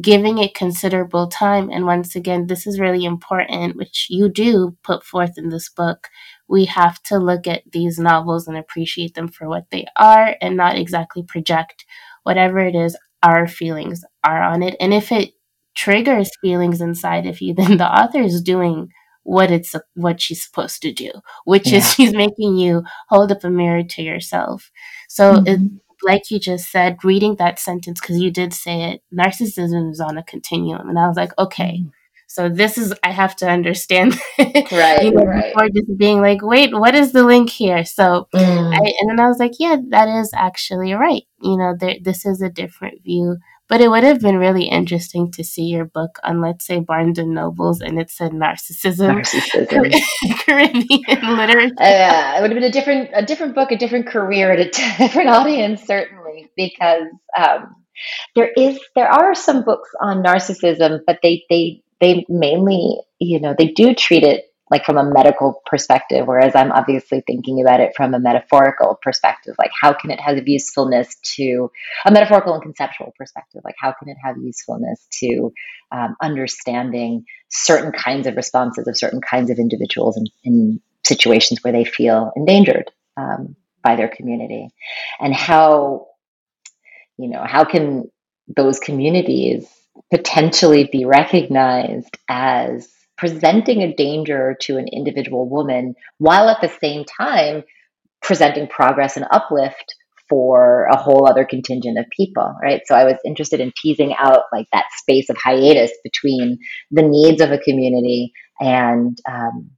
giving 0.00 0.38
it 0.38 0.56
considerable 0.56 1.28
time. 1.28 1.70
And 1.70 1.86
once 1.86 2.16
again, 2.16 2.48
this 2.48 2.66
is 2.66 2.80
really 2.80 3.04
important, 3.04 3.76
which 3.76 4.08
you 4.10 4.28
do 4.28 4.76
put 4.82 5.04
forth 5.04 5.38
in 5.38 5.50
this 5.50 5.68
book. 5.68 6.08
We 6.48 6.64
have 6.64 7.00
to 7.04 7.18
look 7.18 7.46
at 7.46 7.62
these 7.70 8.00
novels 8.00 8.48
and 8.48 8.56
appreciate 8.56 9.14
them 9.14 9.28
for 9.28 9.48
what 9.48 9.66
they 9.70 9.86
are 9.96 10.34
and 10.40 10.56
not 10.56 10.76
exactly 10.76 11.22
project 11.22 11.84
whatever 12.24 12.58
it 12.58 12.74
is 12.74 12.96
our 13.22 13.46
feelings 13.46 14.02
are 14.24 14.42
on 14.42 14.64
it. 14.64 14.74
And 14.80 14.92
if 14.92 15.12
it 15.12 15.34
triggers 15.76 16.30
feelings 16.40 16.80
inside 16.80 17.26
of 17.26 17.40
you, 17.40 17.54
then 17.54 17.76
the 17.76 17.86
author 17.86 18.20
is 18.20 18.42
doing 18.42 18.90
what 19.30 19.52
it's 19.52 19.76
what 19.94 20.20
she's 20.20 20.42
supposed 20.42 20.82
to 20.82 20.92
do, 20.92 21.12
which 21.44 21.68
yeah. 21.68 21.78
is 21.78 21.94
she's 21.94 22.12
making 22.12 22.56
you 22.56 22.82
hold 23.08 23.30
up 23.30 23.44
a 23.44 23.50
mirror 23.50 23.84
to 23.84 24.02
yourself. 24.02 24.72
So 25.08 25.34
mm-hmm. 25.34 25.46
it, 25.46 25.60
like 26.02 26.30
you 26.32 26.40
just 26.40 26.68
said, 26.68 27.04
reading 27.04 27.36
that 27.36 27.60
sentence, 27.60 28.00
because 28.00 28.18
you 28.18 28.32
did 28.32 28.52
say 28.52 28.90
it, 28.90 29.02
narcissism 29.14 29.92
is 29.92 30.00
on 30.00 30.18
a 30.18 30.24
continuum. 30.24 30.88
And 30.88 30.98
I 30.98 31.06
was 31.06 31.16
like, 31.16 31.30
okay, 31.38 31.84
mm. 31.84 31.90
so 32.26 32.48
this 32.48 32.76
is, 32.76 32.92
I 33.04 33.12
have 33.12 33.36
to 33.36 33.48
understand. 33.48 34.18
right, 34.38 35.04
you 35.04 35.12
know, 35.12 35.22
right. 35.22 35.54
Before 35.54 35.68
just 35.68 35.96
being 35.96 36.20
like, 36.20 36.42
wait, 36.42 36.76
what 36.76 36.96
is 36.96 37.12
the 37.12 37.22
link 37.22 37.50
here? 37.50 37.84
So, 37.84 38.26
mm. 38.34 38.74
I, 38.74 38.92
and 39.00 39.10
then 39.10 39.20
I 39.20 39.28
was 39.28 39.38
like, 39.38 39.52
yeah, 39.60 39.76
that 39.90 40.08
is 40.08 40.32
actually 40.34 40.92
right. 40.94 41.22
You 41.40 41.56
know, 41.56 41.76
there, 41.78 41.98
this 42.02 42.26
is 42.26 42.42
a 42.42 42.50
different 42.50 43.04
view. 43.04 43.36
But 43.70 43.80
it 43.80 43.88
would 43.88 44.02
have 44.02 44.20
been 44.20 44.36
really 44.36 44.64
interesting 44.64 45.30
to 45.30 45.44
see 45.44 45.62
your 45.62 45.84
book 45.84 46.18
on, 46.24 46.40
let's 46.40 46.66
say, 46.66 46.80
Barnes 46.80 47.20
and 47.20 47.32
Nobles, 47.32 47.80
and 47.80 48.00
it 48.00 48.10
said 48.10 48.32
narcissism, 48.32 49.22
narcissism. 49.22 49.94
Caribbean 50.44 51.02
literature. 51.36 51.74
Yeah, 51.78 52.32
uh, 52.34 52.38
it 52.38 52.42
would 52.42 52.50
have 52.50 52.60
been 52.60 52.68
a 52.68 52.72
different, 52.72 53.10
a 53.14 53.24
different 53.24 53.54
book, 53.54 53.70
a 53.70 53.78
different 53.78 54.08
career, 54.08 54.50
a 54.50 54.68
different 54.98 55.28
audience, 55.28 55.84
certainly, 55.84 56.50
because 56.56 57.04
um, 57.38 57.76
there 58.34 58.50
is, 58.56 58.80
there 58.96 59.08
are 59.08 59.36
some 59.36 59.62
books 59.62 59.88
on 60.00 60.24
narcissism, 60.24 60.98
but 61.06 61.20
they, 61.22 61.44
they, 61.48 61.80
they 62.00 62.26
mainly, 62.28 62.98
you 63.20 63.38
know, 63.38 63.54
they 63.56 63.68
do 63.68 63.94
treat 63.94 64.24
it 64.24 64.49
like 64.70 64.84
from 64.84 64.96
a 64.96 65.04
medical 65.04 65.60
perspective, 65.66 66.26
whereas 66.26 66.54
I'm 66.54 66.70
obviously 66.70 67.22
thinking 67.26 67.60
about 67.60 67.80
it 67.80 67.92
from 67.96 68.14
a 68.14 68.20
metaphorical 68.20 68.98
perspective. 69.02 69.56
Like, 69.58 69.72
how 69.78 69.92
can 69.92 70.10
it 70.10 70.20
have 70.20 70.46
usefulness 70.46 71.16
to 71.36 71.70
a 72.06 72.12
metaphorical 72.12 72.54
and 72.54 72.62
conceptual 72.62 73.12
perspective? 73.18 73.62
Like, 73.64 73.74
how 73.78 73.92
can 73.98 74.08
it 74.08 74.16
have 74.22 74.36
usefulness 74.38 75.06
to 75.20 75.52
um, 75.90 76.14
understanding 76.22 77.24
certain 77.50 77.90
kinds 77.90 78.28
of 78.28 78.36
responses 78.36 78.86
of 78.86 78.96
certain 78.96 79.20
kinds 79.20 79.50
of 79.50 79.58
individuals 79.58 80.16
in, 80.16 80.24
in 80.44 80.80
situations 81.04 81.58
where 81.62 81.72
they 81.72 81.84
feel 81.84 82.30
endangered 82.36 82.90
um, 83.16 83.56
by 83.82 83.96
their 83.96 84.08
community? 84.08 84.68
And 85.18 85.34
how, 85.34 86.06
you 87.18 87.28
know, 87.28 87.42
how 87.44 87.64
can 87.64 88.08
those 88.46 88.78
communities 88.78 89.66
potentially 90.12 90.88
be 90.90 91.04
recognized 91.04 92.16
as 92.28 92.88
presenting 93.20 93.82
a 93.82 93.94
danger 93.94 94.56
to 94.62 94.78
an 94.78 94.88
individual 94.90 95.46
woman 95.46 95.94
while 96.16 96.48
at 96.48 96.62
the 96.62 96.72
same 96.82 97.04
time 97.04 97.62
presenting 98.22 98.66
progress 98.66 99.14
and 99.14 99.26
uplift 99.30 99.94
for 100.26 100.86
a 100.90 100.96
whole 100.96 101.28
other 101.28 101.44
contingent 101.44 101.98
of 101.98 102.06
people 102.16 102.56
right 102.62 102.80
so 102.86 102.94
i 102.94 103.04
was 103.04 103.16
interested 103.26 103.60
in 103.60 103.72
teasing 103.76 104.14
out 104.18 104.44
like 104.52 104.66
that 104.72 104.86
space 104.96 105.28
of 105.28 105.36
hiatus 105.36 105.92
between 106.02 106.58
the 106.90 107.02
needs 107.02 107.42
of 107.42 107.52
a 107.52 107.58
community 107.58 108.32
and 108.58 109.18
um, 109.28 109.70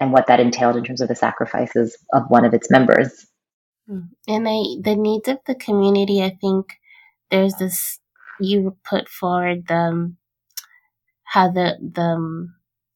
and 0.00 0.10
what 0.14 0.26
that 0.28 0.40
entailed 0.40 0.76
in 0.76 0.82
terms 0.82 1.02
of 1.02 1.08
the 1.08 1.14
sacrifices 1.14 1.98
of 2.14 2.22
one 2.28 2.46
of 2.46 2.54
its 2.54 2.70
members 2.70 3.26
hmm. 3.86 4.00
and 4.26 4.48
I, 4.48 4.80
the 4.82 4.96
needs 4.96 5.28
of 5.28 5.36
the 5.46 5.54
community 5.54 6.22
i 6.22 6.34
think 6.40 6.72
there's 7.30 7.54
this 7.56 7.98
you 8.40 8.78
put 8.88 9.06
forward 9.06 9.66
the 9.68 10.14
how 11.24 11.50
the 11.50 11.76
the 11.80 12.48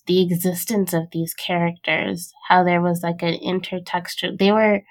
the 0.06 0.22
existence 0.22 0.92
of 0.92 1.04
these 1.12 1.34
characters, 1.34 2.32
how 2.48 2.64
there 2.64 2.82
was 2.82 3.02
like 3.02 3.22
an 3.22 3.38
intertextual, 3.44 4.38
they 4.38 4.52
were 4.52 4.82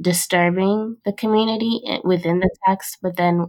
disturbing 0.00 0.96
the 1.04 1.12
community 1.12 1.80
within 2.04 2.40
the 2.40 2.50
text, 2.66 2.98
but 3.02 3.16
then 3.16 3.46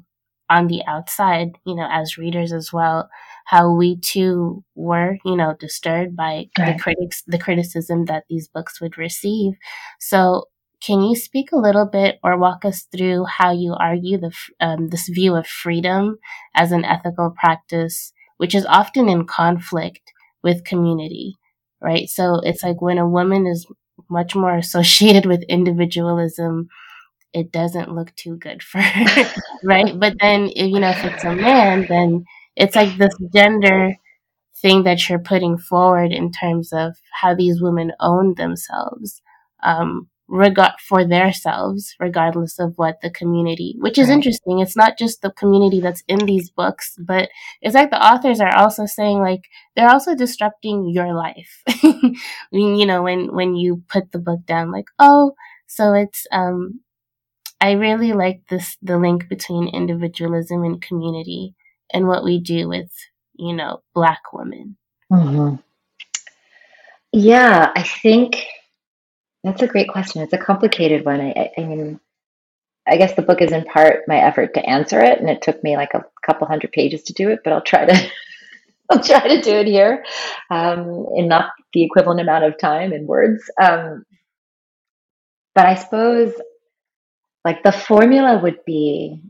on 0.50 0.68
the 0.68 0.82
outside, 0.88 1.50
you 1.66 1.76
know, 1.76 1.88
as 1.92 2.18
readers 2.18 2.54
as 2.54 2.72
well, 2.72 3.10
how 3.46 3.74
we 3.74 4.00
too 4.00 4.64
were, 4.76 5.18
you 5.26 5.36
know, 5.36 5.56
disturbed 5.60 6.16
by 6.16 6.46
right. 6.58 6.78
the 6.78 6.82
critics, 6.82 7.24
the 7.28 7.38
criticism 7.38 8.06
that 8.06 8.24
these 8.30 8.48
books 8.48 8.80
would 8.80 8.98
receive. 8.98 9.54
So, 10.00 10.46
can 10.82 11.02
you 11.02 11.16
speak 11.16 11.52
a 11.52 11.58
little 11.58 11.88
bit 11.88 12.20
or 12.24 12.38
walk 12.38 12.64
us 12.64 12.86
through 12.96 13.26
how 13.26 13.52
you 13.52 13.74
argue 13.74 14.20
the 14.20 14.32
um, 14.60 14.90
this 14.90 15.10
view 15.10 15.36
of 15.36 15.48
freedom 15.48 16.18
as 16.56 16.72
an 16.72 16.86
ethical 16.86 17.34
practice, 17.36 18.14
which 18.38 18.54
is 18.54 18.66
often 18.66 19.10
in 19.10 19.26
conflict 19.26 20.14
with 20.48 20.66
community, 20.66 21.36
right? 21.82 22.10
So 22.10 22.42
it's 22.44 22.64
like 22.64 22.82
when 22.82 22.98
a 22.98 23.10
woman 23.10 23.46
is 23.48 23.68
much 24.10 24.36
more 24.36 24.56
associated 24.58 25.28
with 25.28 25.44
individualism, 25.50 26.70
it 27.34 27.52
doesn't 27.52 27.94
look 27.94 28.16
too 28.16 28.38
good 28.38 28.64
for 28.64 28.80
her, 28.82 29.34
right? 29.64 30.00
But 30.00 30.16
then, 30.22 30.50
if, 30.56 30.72
you 30.72 30.80
know, 30.80 30.92
if 30.92 31.04
it's 31.06 31.24
a 31.26 31.36
man, 31.36 31.86
then 31.90 32.26
it's 32.56 32.76
like 32.76 32.98
this 32.98 33.16
gender 33.34 33.96
thing 34.62 34.84
that 34.84 35.10
you're 35.10 35.20
putting 35.20 35.58
forward 35.58 36.12
in 36.12 36.32
terms 36.32 36.74
of 36.74 36.96
how 37.12 37.36
these 37.36 37.62
women 37.62 37.92
own 38.00 38.36
themselves. 38.36 39.22
Um, 39.64 40.10
regard 40.28 40.74
for 40.80 41.06
themselves, 41.06 41.96
regardless 42.00 42.60
of 42.60 42.74
what 42.78 43.00
the 43.02 43.10
community, 43.10 43.76
which 43.80 43.98
is 43.98 44.08
right. 44.10 44.16
interesting. 44.16 44.60
It's 44.60 44.76
not 44.76 44.98
just 44.98 45.22
the 45.22 45.32
community 45.32 45.80
that's 45.80 46.04
in 46.08 46.26
these 46.26 46.50
books, 46.50 46.96
but 47.00 47.30
it's 47.62 47.76
like 47.76 47.92
the 47.92 48.06
authors 48.06 48.42
are 48.42 48.56
also 48.56 48.86
saying 48.86 49.20
like 49.20 49.46
they're 49.76 49.90
also 49.90 50.16
disrupting 50.16 50.90
your 50.90 51.14
life. 51.14 51.64
I 51.68 52.14
mean, 52.52 52.76
you 52.76 52.86
know, 52.86 53.04
when 53.04 53.34
when 53.34 53.56
you 53.56 53.84
put 53.88 54.12
the 54.12 54.20
book 54.20 54.46
down, 54.46 54.72
like 54.72 54.88
oh, 55.00 55.34
so 55.68 55.94
it's 55.94 56.28
um, 56.32 56.82
I 57.62 57.72
really 57.72 58.14
like 58.14 58.42
this 58.50 58.78
the 58.82 58.98
link 58.98 59.30
between 59.30 59.70
individualism 59.70 60.64
and 60.64 60.82
community 60.82 61.56
and 61.94 62.08
what 62.08 62.24
we 62.24 62.40
do 62.40 62.68
with 62.68 62.92
you 63.36 63.56
know 63.56 63.82
black 63.94 64.34
women. 64.34 64.78
Mm-hmm. 65.12 65.56
Yeah, 67.14 67.72
I 67.74 67.84
think 67.84 68.46
that's 69.48 69.62
a 69.62 69.68
great 69.68 69.90
question. 69.90 70.22
It's 70.22 70.34
a 70.34 70.38
complicated 70.38 71.06
one. 71.06 71.22
I, 71.22 71.52
I, 71.58 71.62
mean, 71.62 72.00
I 72.88 72.98
guess 72.98 73.14
the 73.14 73.22
book 73.22 73.42
is 73.42 73.52
in 73.52 73.66
part 73.66 74.08
my 74.08 74.18
effort 74.18 74.54
to 74.54 74.66
answer 74.66 75.00
it, 75.02 75.20
and 75.20 75.30
it 75.30 75.42
took 75.42 75.64
me 75.64 75.76
like 75.76 75.94
a 75.94 76.06
couple 76.26 76.48
hundred 76.48 76.72
pages 76.72 77.04
to 77.04 77.14
do 77.14 77.30
it. 77.30 77.40
But 77.44 77.54
I'll 77.54 77.62
try 77.62 77.86
to, 77.86 78.12
I'll 78.90 79.04
try 79.04 79.28
to 79.28 79.42
do 79.42 79.56
it 79.56 79.68
here 79.68 80.04
um, 80.50 81.08
in 81.16 81.28
not 81.28 81.52
the 81.74 81.84
equivalent 81.84 82.22
amount 82.22 82.46
of 82.46 82.58
time 82.58 82.94
in 82.94 83.08
words. 83.08 83.44
Um, 83.62 84.06
but 85.56 85.66
I 85.66 85.76
suppose, 85.76 86.34
like 87.44 87.64
the 87.64 87.72
formula 87.72 88.40
would 88.40 88.64
be, 88.66 89.22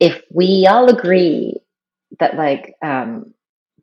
if 0.00 0.22
we 0.30 0.66
all 0.68 0.88
agree 0.88 1.58
that 2.18 2.36
like 2.36 2.74
um, 2.82 3.34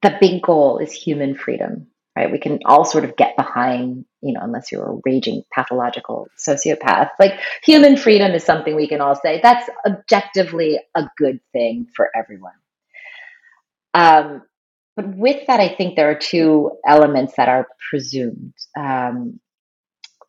the 0.01 0.17
big 0.19 0.41
goal 0.41 0.79
is 0.79 0.91
human 0.91 1.35
freedom, 1.35 1.87
right? 2.15 2.31
We 2.31 2.39
can 2.39 2.59
all 2.65 2.83
sort 2.83 3.05
of 3.05 3.15
get 3.15 3.37
behind, 3.37 4.05
you 4.21 4.33
know, 4.33 4.41
unless 4.41 4.71
you're 4.71 4.85
a 4.85 4.99
raging 5.05 5.43
pathological 5.53 6.27
sociopath. 6.37 7.09
Like 7.19 7.39
human 7.63 7.95
freedom 7.95 8.31
is 8.33 8.43
something 8.43 8.75
we 8.75 8.87
can 8.87 9.01
all 9.01 9.15
say 9.15 9.39
that's 9.41 9.69
objectively 9.85 10.79
a 10.95 11.05
good 11.17 11.39
thing 11.53 11.87
for 11.95 12.09
everyone. 12.15 12.53
Um, 13.93 14.43
but 14.95 15.07
with 15.15 15.47
that, 15.47 15.59
I 15.59 15.69
think 15.69 15.95
there 15.95 16.11
are 16.11 16.19
two 16.19 16.71
elements 16.85 17.35
that 17.37 17.47
are 17.47 17.67
presumed. 17.89 18.53
Um, 18.77 19.39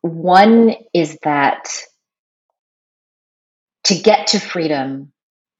one 0.01 0.73
is 0.93 1.17
that 1.23 1.69
to 3.85 3.95
get 3.95 4.27
to 4.27 4.39
freedom, 4.39 5.11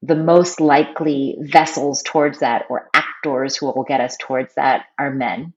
the 0.01 0.15
most 0.15 0.61
likely 0.61 1.37
vessels 1.39 2.01
towards 2.03 2.39
that 2.39 2.65
or 2.69 2.89
actors 2.93 3.57
who 3.57 3.67
will 3.67 3.83
get 3.83 4.01
us 4.01 4.17
towards 4.19 4.53
that 4.55 4.85
are 4.97 5.11
men 5.11 5.53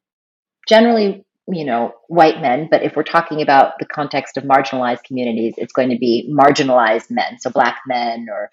generally 0.66 1.24
you 1.48 1.64
know 1.64 1.92
white 2.08 2.40
men 2.40 2.66
but 2.70 2.82
if 2.82 2.96
we're 2.96 3.04
talking 3.04 3.40
about 3.40 3.74
the 3.78 3.86
context 3.86 4.36
of 4.36 4.44
marginalized 4.44 5.04
communities 5.04 5.54
it's 5.58 5.72
going 5.72 5.90
to 5.90 5.98
be 5.98 6.28
marginalized 6.36 7.10
men 7.10 7.38
so 7.38 7.50
black 7.50 7.78
men 7.86 8.26
or 8.28 8.50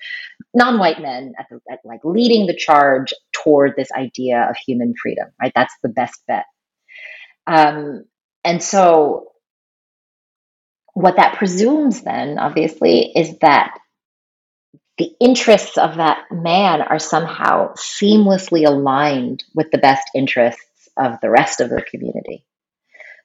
non-white 0.54 1.02
men 1.02 1.34
at, 1.40 1.48
the, 1.50 1.60
at 1.72 1.80
like 1.84 2.02
leading 2.04 2.46
the 2.46 2.56
charge 2.56 3.14
toward 3.32 3.74
this 3.76 3.90
idea 3.98 4.48
of 4.50 4.56
human 4.58 4.94
freedom 5.02 5.28
right? 5.42 5.52
That's 5.56 5.76
the 5.84 5.90
best 5.90 6.22
bet. 6.28 6.46
Um, 7.48 8.06
and 8.44 8.62
so 8.62 9.32
what 10.94 11.18
that 11.18 11.38
presumes 11.38 12.02
then 12.02 12.38
obviously 12.38 13.12
is 13.16 13.38
that 13.40 13.78
the 14.98 15.12
interests 15.20 15.78
of 15.78 15.96
that 15.96 16.26
man 16.32 16.82
are 16.82 17.00
somehow 17.00 17.74
seamlessly 17.74 18.68
aligned 18.68 19.44
with 19.56 19.72
the 19.72 19.80
best 19.80 20.08
interests 20.16 20.62
of 20.98 21.20
the 21.22 21.30
rest 21.30 21.62
of 21.62 21.70
the 21.70 21.84
community. 21.90 22.46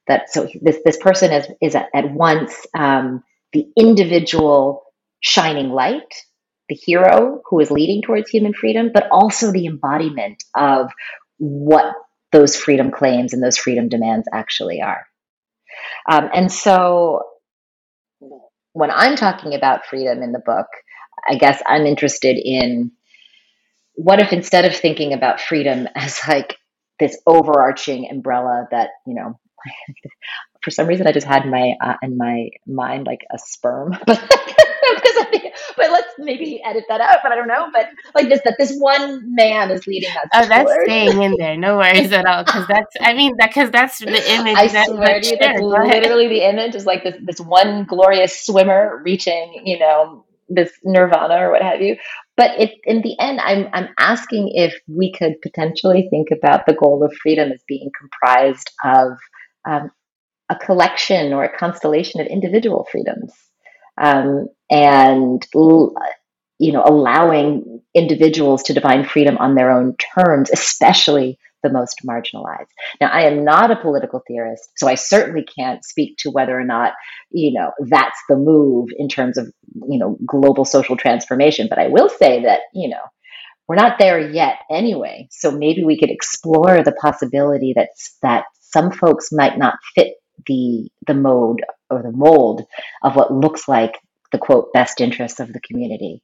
that 0.08 0.30
so 0.30 0.48
this 0.62 0.78
this 0.84 0.98
person 0.98 1.32
is 1.32 1.48
is 1.62 1.74
at, 1.74 1.88
at 1.94 2.12
once 2.12 2.66
um, 2.76 3.22
the 3.52 3.66
individual 3.76 4.84
shining 5.20 5.70
light, 5.70 6.14
the 6.70 6.76
hero 6.76 7.42
who 7.50 7.60
is 7.60 7.70
leading 7.70 8.02
towards 8.02 8.30
human 8.30 8.54
freedom, 8.54 8.90
but 8.94 9.08
also 9.10 9.52
the 9.52 9.66
embodiment 9.66 10.42
of 10.56 10.90
what 11.38 11.94
those 12.32 12.56
freedom 12.56 12.90
claims 12.92 13.34
and 13.34 13.42
those 13.42 13.58
freedom 13.58 13.88
demands 13.88 14.28
actually 14.32 14.82
are. 14.82 15.06
Um, 16.10 16.30
and 16.34 16.52
so 16.52 17.22
when 18.72 18.90
I'm 18.90 19.16
talking 19.16 19.54
about 19.54 19.86
freedom 19.86 20.22
in 20.22 20.32
the 20.32 20.42
book, 20.44 20.66
I 21.28 21.36
guess 21.36 21.62
I'm 21.66 21.86
interested 21.86 22.38
in 22.38 22.92
what 23.94 24.20
if 24.20 24.32
instead 24.32 24.64
of 24.66 24.76
thinking 24.76 25.12
about 25.12 25.40
freedom 25.40 25.88
as 25.96 26.20
like 26.28 26.56
this 26.98 27.18
overarching 27.26 28.08
umbrella 28.10 28.66
that, 28.70 28.90
you 29.06 29.14
know, 29.14 29.38
for 30.62 30.70
some 30.70 30.86
reason 30.86 31.06
I 31.06 31.12
just 31.12 31.26
had 31.26 31.46
my 31.46 31.74
uh, 31.80 31.94
in 32.02 32.16
my 32.16 32.48
mind 32.66 33.06
like 33.06 33.20
a 33.32 33.38
sperm, 33.38 33.90
but 34.06 34.20
because 34.96 35.16
I 35.18 35.26
think, 35.30 35.54
but 35.76 35.90
let's 35.90 36.12
maybe 36.18 36.60
edit 36.64 36.84
that 36.88 37.00
out. 37.00 37.18
But 37.22 37.32
I 37.32 37.36
don't 37.36 37.48
know. 37.48 37.70
But 37.72 37.88
like 38.14 38.28
this, 38.28 38.40
that 38.44 38.56
this 38.58 38.76
one 38.78 39.34
man 39.34 39.70
is 39.70 39.86
leading 39.86 40.10
us. 40.10 40.28
Oh, 40.34 40.46
that's 40.46 40.72
staying 40.84 41.22
in 41.22 41.34
there. 41.38 41.56
No 41.56 41.76
worries 41.76 42.12
at 42.12 42.26
all. 42.26 42.44
Because 42.44 42.66
that's, 42.66 42.96
I 43.00 43.14
mean, 43.14 43.34
because 43.38 43.70
that's 43.70 43.98
the 43.98 44.32
image. 44.32 44.56
I 44.56 44.68
that, 44.68 44.86
swear 44.88 45.20
to 45.20 45.28
you, 45.28 45.36
that's 45.38 45.60
literally 45.60 46.28
the 46.28 46.48
image. 46.48 46.74
Is 46.74 46.86
like 46.86 47.04
this 47.04 47.16
this 47.22 47.40
one 47.40 47.84
glorious 47.84 48.44
swimmer 48.44 49.00
reaching, 49.04 49.62
you 49.64 49.78
know, 49.78 50.24
this 50.48 50.72
nirvana 50.84 51.46
or 51.46 51.50
what 51.50 51.62
have 51.62 51.80
you. 51.80 51.96
But 52.38 52.52
it, 52.58 52.70
in 52.84 53.02
the 53.02 53.18
end, 53.18 53.40
I'm 53.40 53.66
I'm 53.74 53.88
asking 53.98 54.52
if 54.54 54.74
we 54.86 55.12
could 55.12 55.42
potentially 55.42 56.06
think 56.08 56.28
about 56.30 56.66
the 56.66 56.72
goal 56.72 57.04
of 57.04 57.12
freedom 57.20 57.50
as 57.52 57.62
being 57.68 57.90
comprised 57.98 58.70
of 58.84 59.18
um, 59.68 59.90
a 60.48 60.56
collection 60.56 61.32
or 61.32 61.44
a 61.44 61.58
constellation 61.58 62.20
of 62.20 62.28
individual 62.28 62.86
freedoms 62.90 63.34
um, 64.00 64.46
and 64.70 65.46
you 65.54 66.72
know 66.72 66.82
allowing 66.84 67.82
individuals 67.94 68.62
to 68.62 68.72
define 68.72 69.04
freedom 69.04 69.36
on 69.38 69.54
their 69.54 69.70
own 69.70 69.96
terms 69.96 70.50
especially 70.50 71.38
the 71.62 71.70
most 71.70 72.00
marginalized 72.08 72.68
now 73.00 73.08
i 73.08 73.22
am 73.22 73.44
not 73.44 73.70
a 73.70 73.76
political 73.76 74.22
theorist 74.26 74.70
so 74.76 74.86
i 74.88 74.94
certainly 74.94 75.44
can't 75.44 75.84
speak 75.84 76.16
to 76.18 76.30
whether 76.30 76.58
or 76.58 76.64
not 76.64 76.92
you 77.30 77.52
know 77.52 77.70
that's 77.88 78.18
the 78.28 78.36
move 78.36 78.88
in 78.96 79.08
terms 79.08 79.38
of 79.38 79.46
you 79.88 79.98
know 79.98 80.16
global 80.26 80.64
social 80.64 80.96
transformation 80.96 81.66
but 81.68 81.78
i 81.78 81.88
will 81.88 82.08
say 82.08 82.42
that 82.42 82.60
you 82.74 82.88
know 82.88 83.02
we're 83.66 83.76
not 83.76 83.98
there 83.98 84.30
yet 84.30 84.58
anyway 84.70 85.26
so 85.30 85.50
maybe 85.50 85.84
we 85.84 85.98
could 85.98 86.10
explore 86.10 86.82
the 86.82 86.92
possibility 87.00 87.72
that 87.74 87.88
that 88.22 88.44
some 88.60 88.90
folks 88.90 89.30
might 89.32 89.58
not 89.58 89.74
fit 89.94 90.14
the 90.46 90.88
the 91.06 91.14
mode 91.14 91.62
or 91.90 92.02
the 92.02 92.12
mold 92.12 92.62
of 93.02 93.16
what 93.16 93.32
looks 93.32 93.66
like 93.68 93.94
the 94.32 94.38
quote 94.38 94.72
best 94.72 95.00
interests 95.00 95.40
of 95.40 95.52
the 95.52 95.60
community. 95.60 96.22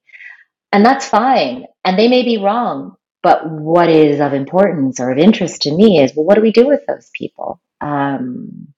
And 0.72 0.84
that's 0.84 1.06
fine. 1.06 1.66
And 1.84 1.98
they 1.98 2.08
may 2.08 2.22
be 2.22 2.38
wrong. 2.38 2.96
But 3.24 3.50
what 3.50 3.88
is 3.88 4.20
of 4.20 4.34
importance 4.34 5.00
or 5.00 5.10
of 5.10 5.16
interest 5.16 5.62
to 5.62 5.74
me 5.74 5.98
is 5.98 6.14
well, 6.14 6.26
what 6.26 6.34
do 6.34 6.42
we 6.42 6.52
do 6.52 6.68
with 6.68 6.84
those 6.86 7.10
people? 7.18 7.58
Um, 7.80 8.68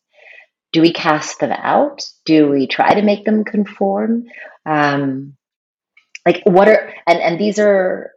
do 0.73 0.81
we 0.81 0.93
cast 0.93 1.41
them 1.41 1.51
out? 1.51 2.05
Do 2.25 2.49
we 2.49 2.69
try 2.69 2.95
to 2.95 3.03
make 3.03 3.25
them 3.25 3.43
conform? 3.43 4.27
Um, 4.65 5.37
like 6.25 6.43
what 6.45 6.69
are 6.69 6.95
and 7.09 7.19
and 7.19 7.41
these 7.41 7.59
are 7.59 8.13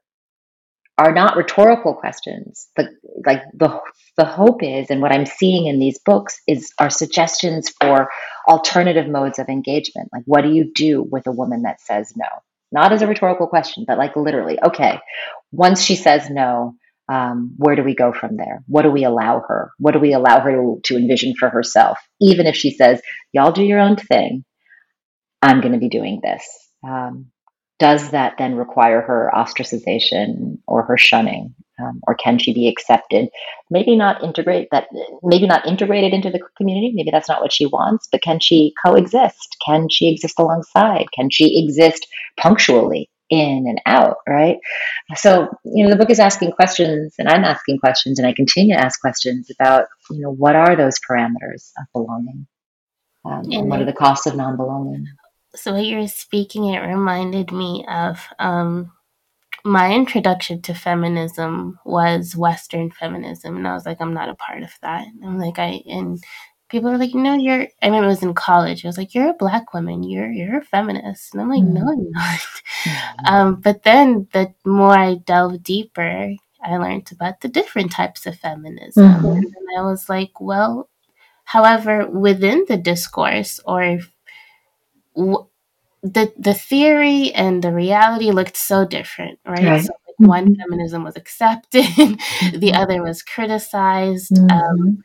are 1.00 1.14
not 1.14 1.36
rhetorical 1.36 1.96
questions. 1.96 2.68
The, 2.76 2.90
like 3.26 3.42
the 3.56 3.80
the 4.16 4.26
hope 4.26 4.62
is, 4.62 4.92
and 4.92 5.02
what 5.02 5.12
I'm 5.12 5.26
seeing 5.26 5.66
in 5.66 5.80
these 5.80 5.98
books 5.98 6.40
is 6.48 6.72
are 6.78 6.92
suggestions 6.92 7.70
for 7.82 8.10
alternative 8.48 9.08
modes 9.08 9.40
of 9.40 9.50
engagement. 9.50 10.10
Like, 10.14 10.24
what 10.26 10.42
do 10.42 10.52
you 10.52 10.72
do 10.76 11.02
with 11.02 11.26
a 11.26 11.32
woman 11.32 11.64
that 11.64 11.82
says 11.82 12.14
no? 12.16 12.28
Not 12.72 12.92
as 12.92 13.02
a 13.02 13.08
rhetorical 13.08 13.48
question, 13.48 13.86
but 13.88 13.98
like 13.98 14.16
literally, 14.16 14.60
okay, 14.64 15.00
once 15.52 15.82
she 15.82 15.96
says 15.96 16.30
no, 16.30 16.76
um, 17.12 17.56
where 17.58 17.76
do 17.76 17.84
we 17.84 17.96
go 17.96 18.14
from 18.14 18.38
there? 18.38 18.64
What 18.68 18.84
do 18.84 18.92
we 18.92 19.04
allow 19.04 19.42
her? 19.48 19.72
What 19.80 19.94
do 19.94 20.00
we 20.00 20.14
allow 20.14 20.40
her 20.40 20.52
to, 20.52 20.80
to 20.86 20.98
envision 20.98 21.34
for 21.36 21.50
herself? 21.50 21.98
Even 22.22 22.46
if 22.46 22.56
she 22.56 22.72
says, 22.72 23.02
y'all 23.34 23.52
do 23.52 23.64
your 23.64 23.80
own 23.80 23.96
thing, 23.96 24.46
I'm 25.42 25.62
going 25.62 25.74
to 25.74 25.80
be 25.80 25.90
doing 25.90 26.20
this. 26.22 26.46
Um, 26.88 27.32
does 27.80 28.12
that 28.12 28.36
then 28.38 28.56
require 28.56 29.02
her 29.02 29.32
ostracization 29.34 30.60
or 30.68 30.84
her 30.84 30.98
shunning 30.98 31.56
um, 31.82 32.02
or 32.08 32.16
can 32.16 32.38
she 32.38 32.54
be 32.54 32.68
accepted? 32.68 33.30
Maybe 33.70 33.96
not 33.96 34.24
integrate 34.24 34.70
that 34.72 34.88
maybe 35.24 35.48
not 35.48 35.68
integrated 35.68 36.14
into 36.14 36.30
the 36.30 36.40
community 36.58 36.92
maybe 36.94 37.12
that's 37.12 37.30
not 37.30 37.42
what 37.42 37.54
she 37.54 37.66
wants 37.66 38.08
but 38.12 38.22
can 38.22 38.40
she 38.40 38.74
coexist? 38.84 39.58
Can 39.66 39.88
she 39.90 40.12
exist 40.12 40.40
alongside? 40.40 41.06
Can 41.14 41.30
she 41.30 41.64
exist 41.64 42.08
punctually 42.38 43.10
in 43.30 43.66
and 43.68 43.82
out 43.86 44.18
right? 44.28 44.58
So 45.16 45.50
you 45.64 45.84
know 45.84 45.90
the 45.90 45.98
book 45.98 46.10
is 46.10 46.20
asking 46.20 46.52
questions 46.52 47.16
and 47.20 47.30
i'm 47.30 47.44
asking 47.44 47.80
questions 47.80 48.20
and 48.20 48.28
i 48.28 48.34
continue 48.34 48.76
to 48.76 48.82
ask 48.82 49.00
questions 49.00 49.52
about 49.52 49.86
you 50.10 50.22
know 50.22 50.32
what 50.32 50.56
are 50.56 50.76
those 50.76 50.96
parameters 51.10 51.72
of 51.78 51.86
belonging? 51.94 52.48
Um, 53.26 53.44
and, 53.52 53.70
what 53.70 53.82
are 53.82 53.86
the 53.86 53.94
costs 53.94 54.26
of 54.28 54.36
non-belonging? 54.36 55.06
So 55.56 55.74
what 55.74 55.86
you're 55.86 56.08
speaking, 56.08 56.66
it 56.66 56.80
reminded 56.80 57.52
me 57.52 57.86
of 57.90 58.20
um, 58.38 58.92
my 59.64 59.94
introduction 59.94 60.62
to 60.64 60.74
feminism 60.74 61.80
was 61.86 62.36
Western 62.36 62.92
feminism, 62.92 63.58
and 63.58 63.68
I 63.68 63.74
was 63.74 63.86
like, 63.86 64.00
I'm 64.00 64.14
not 64.14 64.30
a 64.30 64.36
part 64.36 64.64
of 64.64 64.72
that. 64.82 65.08
I'm 65.24 65.40
like, 65.40 65.60
I 65.60 65.82
and 65.86 66.22
people 66.70 66.92
were 66.92 66.98
like, 66.98 67.14
no, 67.14 67.36
you're. 67.36 67.68
I 67.82 67.88
remember 67.88 68.06
it 68.06 68.10
was 68.10 68.24
in 68.24 68.34
college. 68.34 68.86
I 68.86 68.88
was 68.88 68.98
like, 68.98 69.14
you're 69.14 69.30
a 69.30 69.34
black 69.34 69.74
woman. 69.74 70.04
You're 70.04 70.32
you're 70.32 70.60
a 70.60 70.64
feminist, 70.64 71.34
and 71.34 71.42
I'm 71.42 71.50
like, 71.50 71.64
mm-hmm. 71.64 71.74
no, 71.74 71.92
I'm 71.92 72.12
not. 72.12 72.40
Mm-hmm. 72.40 72.56
Um, 73.26 73.56
but 73.56 73.84
then 73.84 74.28
the 74.32 74.54
more 74.66 74.98
I 74.98 75.16
delved 75.16 75.64
deeper, 75.64 76.34
I 76.64 76.78
learned 76.78 77.12
about 77.12 77.42
the 77.42 77.50
different 77.50 77.92
types 77.92 78.26
of 78.26 78.40
feminism, 78.40 79.04
mm-hmm. 79.04 79.28
and 79.28 79.56
I 79.78 79.82
was 79.82 80.08
like, 80.08 80.40
well, 80.40 80.90
however, 81.44 82.08
within 82.08 82.66
the 82.68 82.78
discourse 82.78 83.60
or 83.66 84.00
the 86.02 86.32
the 86.38 86.54
theory 86.54 87.32
and 87.34 87.64
the 87.64 87.74
reality 87.74 88.32
looked 88.32 88.58
so 88.58 88.86
different, 88.86 89.40
right? 89.46 89.64
right. 89.64 89.82
So 89.82 89.94
like 90.08 90.16
mm-hmm. 90.16 90.26
one 90.28 90.56
feminism 90.56 91.04
was 91.04 91.16
accepted, 91.16 91.84
mm-hmm. 91.84 92.60
the 92.60 92.74
other 92.74 93.04
was 93.04 93.22
criticized. 93.22 94.38
Um, 94.38 94.48
mm-hmm. 94.48 94.58
Um, 94.58 95.04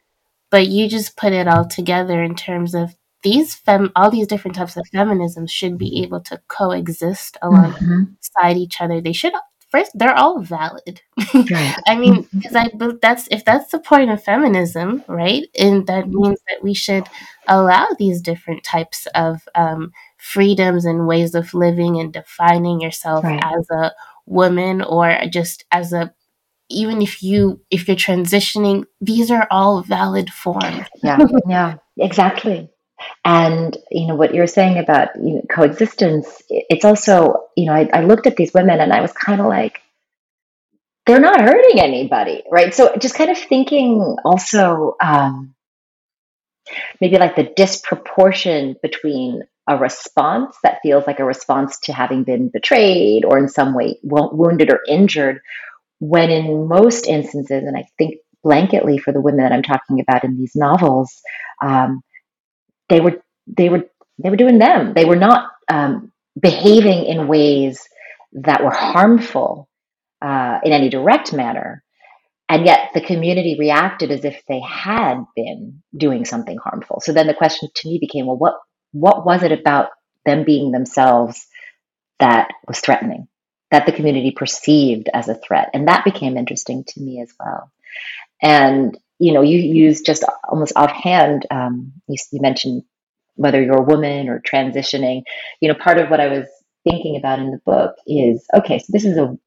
but 0.50 0.68
you 0.68 0.88
just 0.88 1.16
put 1.16 1.32
it 1.32 1.48
all 1.48 1.66
together 1.66 2.22
in 2.22 2.36
terms 2.36 2.74
of 2.74 2.94
these 3.24 3.54
fem 3.54 3.90
all 3.96 4.10
these 4.10 4.26
different 4.26 4.56
types 4.56 4.76
of 4.76 4.86
feminism 4.92 5.46
should 5.46 5.78
be 5.78 6.02
able 6.02 6.20
to 6.20 6.40
coexist 6.48 7.38
mm-hmm. 7.42 7.56
alongside 7.56 8.56
each 8.56 8.80
other. 8.80 9.00
They 9.00 9.12
should 9.12 9.32
first 9.74 9.90
they're 9.94 10.14
all 10.14 10.40
valid 10.40 11.00
right. 11.34 11.76
i 11.88 11.96
mean 11.96 12.28
because 12.32 12.52
mm-hmm. 12.52 12.82
i 12.82 12.92
that's 13.02 13.26
if 13.32 13.44
that's 13.44 13.72
the 13.72 13.78
point 13.80 14.08
of 14.08 14.22
feminism 14.22 15.02
right 15.08 15.48
and 15.58 15.88
that 15.88 16.04
mm-hmm. 16.04 16.22
means 16.22 16.38
that 16.46 16.62
we 16.62 16.72
should 16.72 17.04
allow 17.48 17.88
these 17.98 18.20
different 18.20 18.62
types 18.62 19.06
of 19.14 19.48
um, 19.56 19.92
freedoms 20.24 20.84
and 20.84 21.06
ways 21.06 21.34
of 21.34 21.52
living 21.52 22.00
and 22.00 22.12
defining 22.12 22.80
yourself 22.80 23.24
right. 23.24 23.42
as 23.44 23.68
a 23.70 23.92
woman 24.26 24.80
or 24.82 25.16
just 25.30 25.64
as 25.70 25.92
a 25.92 26.12
even 26.70 27.02
if 27.02 27.22
you 27.22 27.60
if 27.70 27.86
you're 27.86 27.96
transitioning 27.96 28.84
these 29.00 29.30
are 29.30 29.46
all 29.50 29.82
valid 29.82 30.30
forms 30.30 30.86
yeah 31.02 31.18
yeah 31.46 31.74
exactly 31.98 32.70
and 33.24 33.76
you 33.90 34.06
know 34.06 34.14
what 34.14 34.34
you're 34.34 34.46
saying 34.46 34.78
about 34.78 35.08
you 35.16 35.34
know, 35.34 35.42
coexistence, 35.50 36.42
it's 36.48 36.84
also 36.84 37.48
you 37.56 37.66
know 37.66 37.72
I, 37.72 37.88
I 37.92 38.00
looked 38.02 38.26
at 38.26 38.36
these 38.36 38.54
women 38.54 38.80
and 38.80 38.92
I 38.92 39.00
was 39.00 39.12
kind 39.12 39.40
of 39.40 39.46
like, 39.46 39.80
they're 41.06 41.20
not 41.20 41.40
hurting 41.40 41.80
anybody, 41.80 42.42
right? 42.50 42.74
So 42.74 42.94
just 42.96 43.14
kind 43.14 43.30
of 43.30 43.38
thinking 43.38 44.16
also 44.24 44.96
um, 45.00 45.54
maybe 47.00 47.18
like 47.18 47.36
the 47.36 47.52
disproportion 47.56 48.76
between 48.82 49.42
a 49.68 49.76
response 49.76 50.56
that 50.62 50.78
feels 50.82 51.06
like 51.06 51.20
a 51.20 51.24
response 51.24 51.78
to 51.80 51.92
having 51.92 52.24
been 52.24 52.50
betrayed 52.52 53.24
or 53.24 53.38
in 53.38 53.48
some 53.48 53.74
way 53.74 53.98
wounded 54.02 54.70
or 54.70 54.80
injured, 54.88 55.40
when 56.00 56.30
in 56.30 56.68
most 56.68 57.06
instances, 57.06 57.62
and 57.62 57.76
I 57.76 57.86
think 57.96 58.16
blanketly 58.44 59.00
for 59.00 59.12
the 59.12 59.22
women 59.22 59.42
that 59.42 59.52
I'm 59.52 59.62
talking 59.62 60.00
about 60.00 60.24
in 60.24 60.36
these 60.36 60.54
novels, 60.54 61.20
um, 61.62 62.02
they 62.88 63.00
were 63.00 63.22
they 63.46 63.68
were 63.68 63.84
they 64.22 64.30
were 64.30 64.36
doing 64.36 64.58
them. 64.58 64.92
They 64.94 65.04
were 65.06 65.16
not 65.16 65.50
um, 65.68 66.12
behaving 66.38 67.06
in 67.06 67.26
ways 67.26 67.80
that 68.32 68.62
were 68.62 68.70
harmful 68.70 69.68
uh, 70.20 70.58
in 70.62 70.72
any 70.72 70.90
direct 70.90 71.32
manner, 71.32 71.82
and 72.48 72.66
yet 72.66 72.90
the 72.92 73.00
community 73.00 73.56
reacted 73.58 74.10
as 74.10 74.24
if 74.24 74.42
they 74.46 74.60
had 74.60 75.24
been 75.34 75.82
doing 75.96 76.26
something 76.26 76.58
harmful. 76.62 77.00
So 77.00 77.12
then 77.12 77.26
the 77.26 77.34
question 77.34 77.70
to 77.74 77.88
me 77.88 77.98
became, 77.98 78.26
well, 78.26 78.36
what 78.36 78.54
what 78.94 79.26
was 79.26 79.44
it 79.44 79.52
about 79.52 79.90
them 80.26 80.44
being 80.44 80.72
themselves 80.72 81.46
that 82.20 82.48
was 82.68 82.80
threatening, 82.80 83.28
that 83.72 83.86
the 83.86 83.92
community 83.92 84.32
perceived 84.32 85.10
as 85.14 85.28
a 85.28 85.36
threat, 85.36 85.70
and 85.74 85.88
that 85.88 86.04
became 86.06 86.38
interesting 86.38 86.84
to 86.88 87.00
me 87.02 87.20
as 87.22 87.32
well. 87.40 87.72
And 88.42 88.98
you 89.20 89.32
know, 89.34 89.42
you 89.42 89.58
use 89.58 90.02
just 90.02 90.24
almost 90.48 90.74
offhand. 90.76 91.46
Um, 91.50 91.92
you, 92.08 92.16
you 92.32 92.40
mentioned 92.42 92.84
whether 93.36 93.62
you're 93.62 93.78
a 93.78 93.82
woman 93.82 94.28
or 94.28 94.40
transitioning. 94.40 95.22
You 95.60 95.70
know, 95.70 95.76
part 95.76 95.98
of 95.98 96.10
what 96.10 96.20
I 96.20 96.28
was 96.28 96.46
thinking 96.84 97.16
about 97.16 97.40
in 97.40 97.52
the 97.52 97.60
book 97.66 97.96
is 98.06 98.46
okay. 98.54 98.80
So 98.80 98.86
this 98.90 99.06
is 99.06 99.18
a 99.18 99.38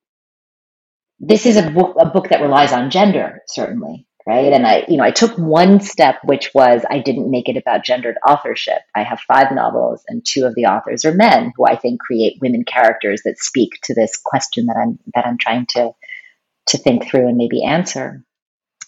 this 1.20 1.48
is 1.48 1.58
a 1.58 1.68
a 2.00 2.08
book 2.12 2.30
that 2.30 2.42
relies 2.42 2.74
on 2.74 2.92
gender 2.92 3.42
certainly 3.48 4.07
right 4.28 4.54
and 4.54 4.68
i 4.68 4.86
you 4.90 4.98
know 4.98 5.06
i 5.06 5.12
took 5.12 5.38
one 5.38 5.82
step 5.82 6.18
which 6.26 6.52
was 6.56 6.84
i 6.92 7.00
didn't 7.00 7.32
make 7.32 7.50
it 7.50 7.58
about 7.58 7.86
gendered 7.86 8.18
authorship 8.28 8.80
i 8.96 9.04
have 9.04 9.20
five 9.22 9.52
novels 9.54 10.04
and 10.10 10.26
two 10.26 10.46
of 10.46 10.56
the 10.56 10.66
authors 10.66 11.06
are 11.06 11.14
men 11.16 11.54
who 11.58 11.66
i 11.68 11.78
think 11.78 12.02
create 12.02 12.40
women 12.42 12.66
characters 12.66 13.24
that 13.26 13.40
speak 13.40 13.72
to 13.84 13.96
this 13.96 14.20
question 14.26 14.68
that 14.68 14.78
i'm 14.78 15.00
that 15.16 15.28
i'm 15.28 15.40
trying 15.40 15.68
to 15.68 15.92
to 16.68 16.78
think 16.80 17.08
through 17.08 17.28
and 17.30 17.38
maybe 17.38 17.64
answer 17.64 18.22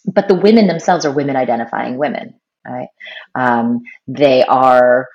but 0.05 0.27
the 0.27 0.35
women 0.35 0.67
themselves 0.67 1.05
are 1.05 1.13
women 1.13 1.35
identifying 1.35 1.97
women, 1.97 2.35
right? 2.67 2.89
Um, 3.35 3.83
they 4.07 4.43
are 4.43 5.07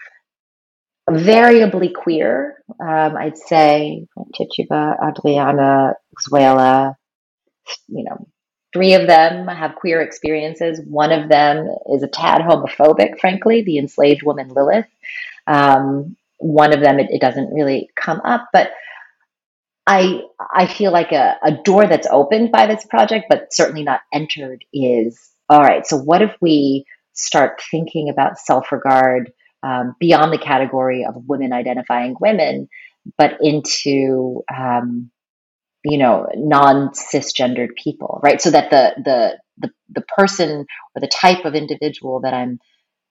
variably 1.11 1.91
queer. 1.91 2.57
Um, 2.81 3.17
I'd 3.17 3.39
say 3.39 4.07
Tituba, 4.35 4.97
Hadriana, 5.03 5.95
Xuela, 6.29 6.95
you 7.89 8.05
know, 8.05 8.29
three 8.75 8.93
of 8.95 9.07
them 9.07 9.49
have 9.49 9.77
queer 9.77 10.03
experiences. 10.03 10.81
One 10.87 11.13
of 11.13 11.31
them 11.31 11.69
is 11.91 12.03
a 12.03 12.09
tad 12.09 12.43
homophobic, 12.43 13.19
frankly, 13.21 13.63
the 13.63 13.79
enslaved 13.79 14.23
woman 14.23 14.49
Lilith. 14.49 14.89
Um, 15.47 16.17
one 16.39 16.75
of 16.75 16.81
them, 16.81 16.99
it, 16.99 17.07
it 17.11 17.21
doesn't 17.21 17.55
really 17.55 17.89
come 17.97 18.21
up, 18.25 18.49
but 18.53 18.73
I 19.87 20.23
I 20.53 20.67
feel 20.67 20.93
like 20.93 21.13
a, 21.13 21.37
a 21.43 21.53
door 21.53 21.87
that's 21.87 22.09
opened 22.11 22.51
by 22.51 22.67
this 22.67 22.85
project, 22.87 23.27
but 23.29 23.53
certainly 23.53 23.85
not 23.85 24.01
entered, 24.13 24.65
is 24.73 25.31
all 25.49 25.61
right. 25.61 25.87
So 25.87 25.97
what 25.97 26.23
if 26.23 26.35
we 26.41 26.85
start 27.13 27.63
thinking 27.71 28.09
about 28.09 28.39
self 28.39 28.73
regard 28.73 29.33
um, 29.63 29.95
beyond 30.01 30.33
the 30.33 30.39
category 30.39 31.05
of 31.05 31.15
women 31.29 31.53
identifying 31.53 32.17
women, 32.21 32.69
but 33.17 33.39
into 33.41 34.43
um, 34.55 35.11
you 35.85 35.99
know 35.99 36.27
non 36.37 36.91
cisgendered 36.91 37.75
people, 37.83 38.21
right? 38.23 38.41
So 38.41 38.51
that 38.51 38.71
the 38.71 38.95
the 39.03 39.39
the 39.59 39.71
the 39.91 40.05
person 40.17 40.67
or 40.95 41.01
the 41.01 41.09
type 41.09 41.45
of 41.45 41.55
individual 41.55 42.21
that 42.23 42.35
I'm 42.35 42.59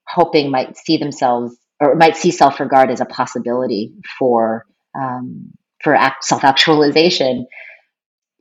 hoping 0.06 0.50
might 0.50 0.76
see 0.76 0.96
themselves 0.96 1.56
or 1.80 1.94
might 1.94 2.16
see 2.16 2.30
self 2.30 2.60
regard 2.60 2.90
as 2.90 3.00
a 3.00 3.06
possibility 3.06 3.92
for 4.18 4.66
um, 4.98 5.52
for 5.82 5.96
self 6.20 6.44
actualization, 6.44 7.46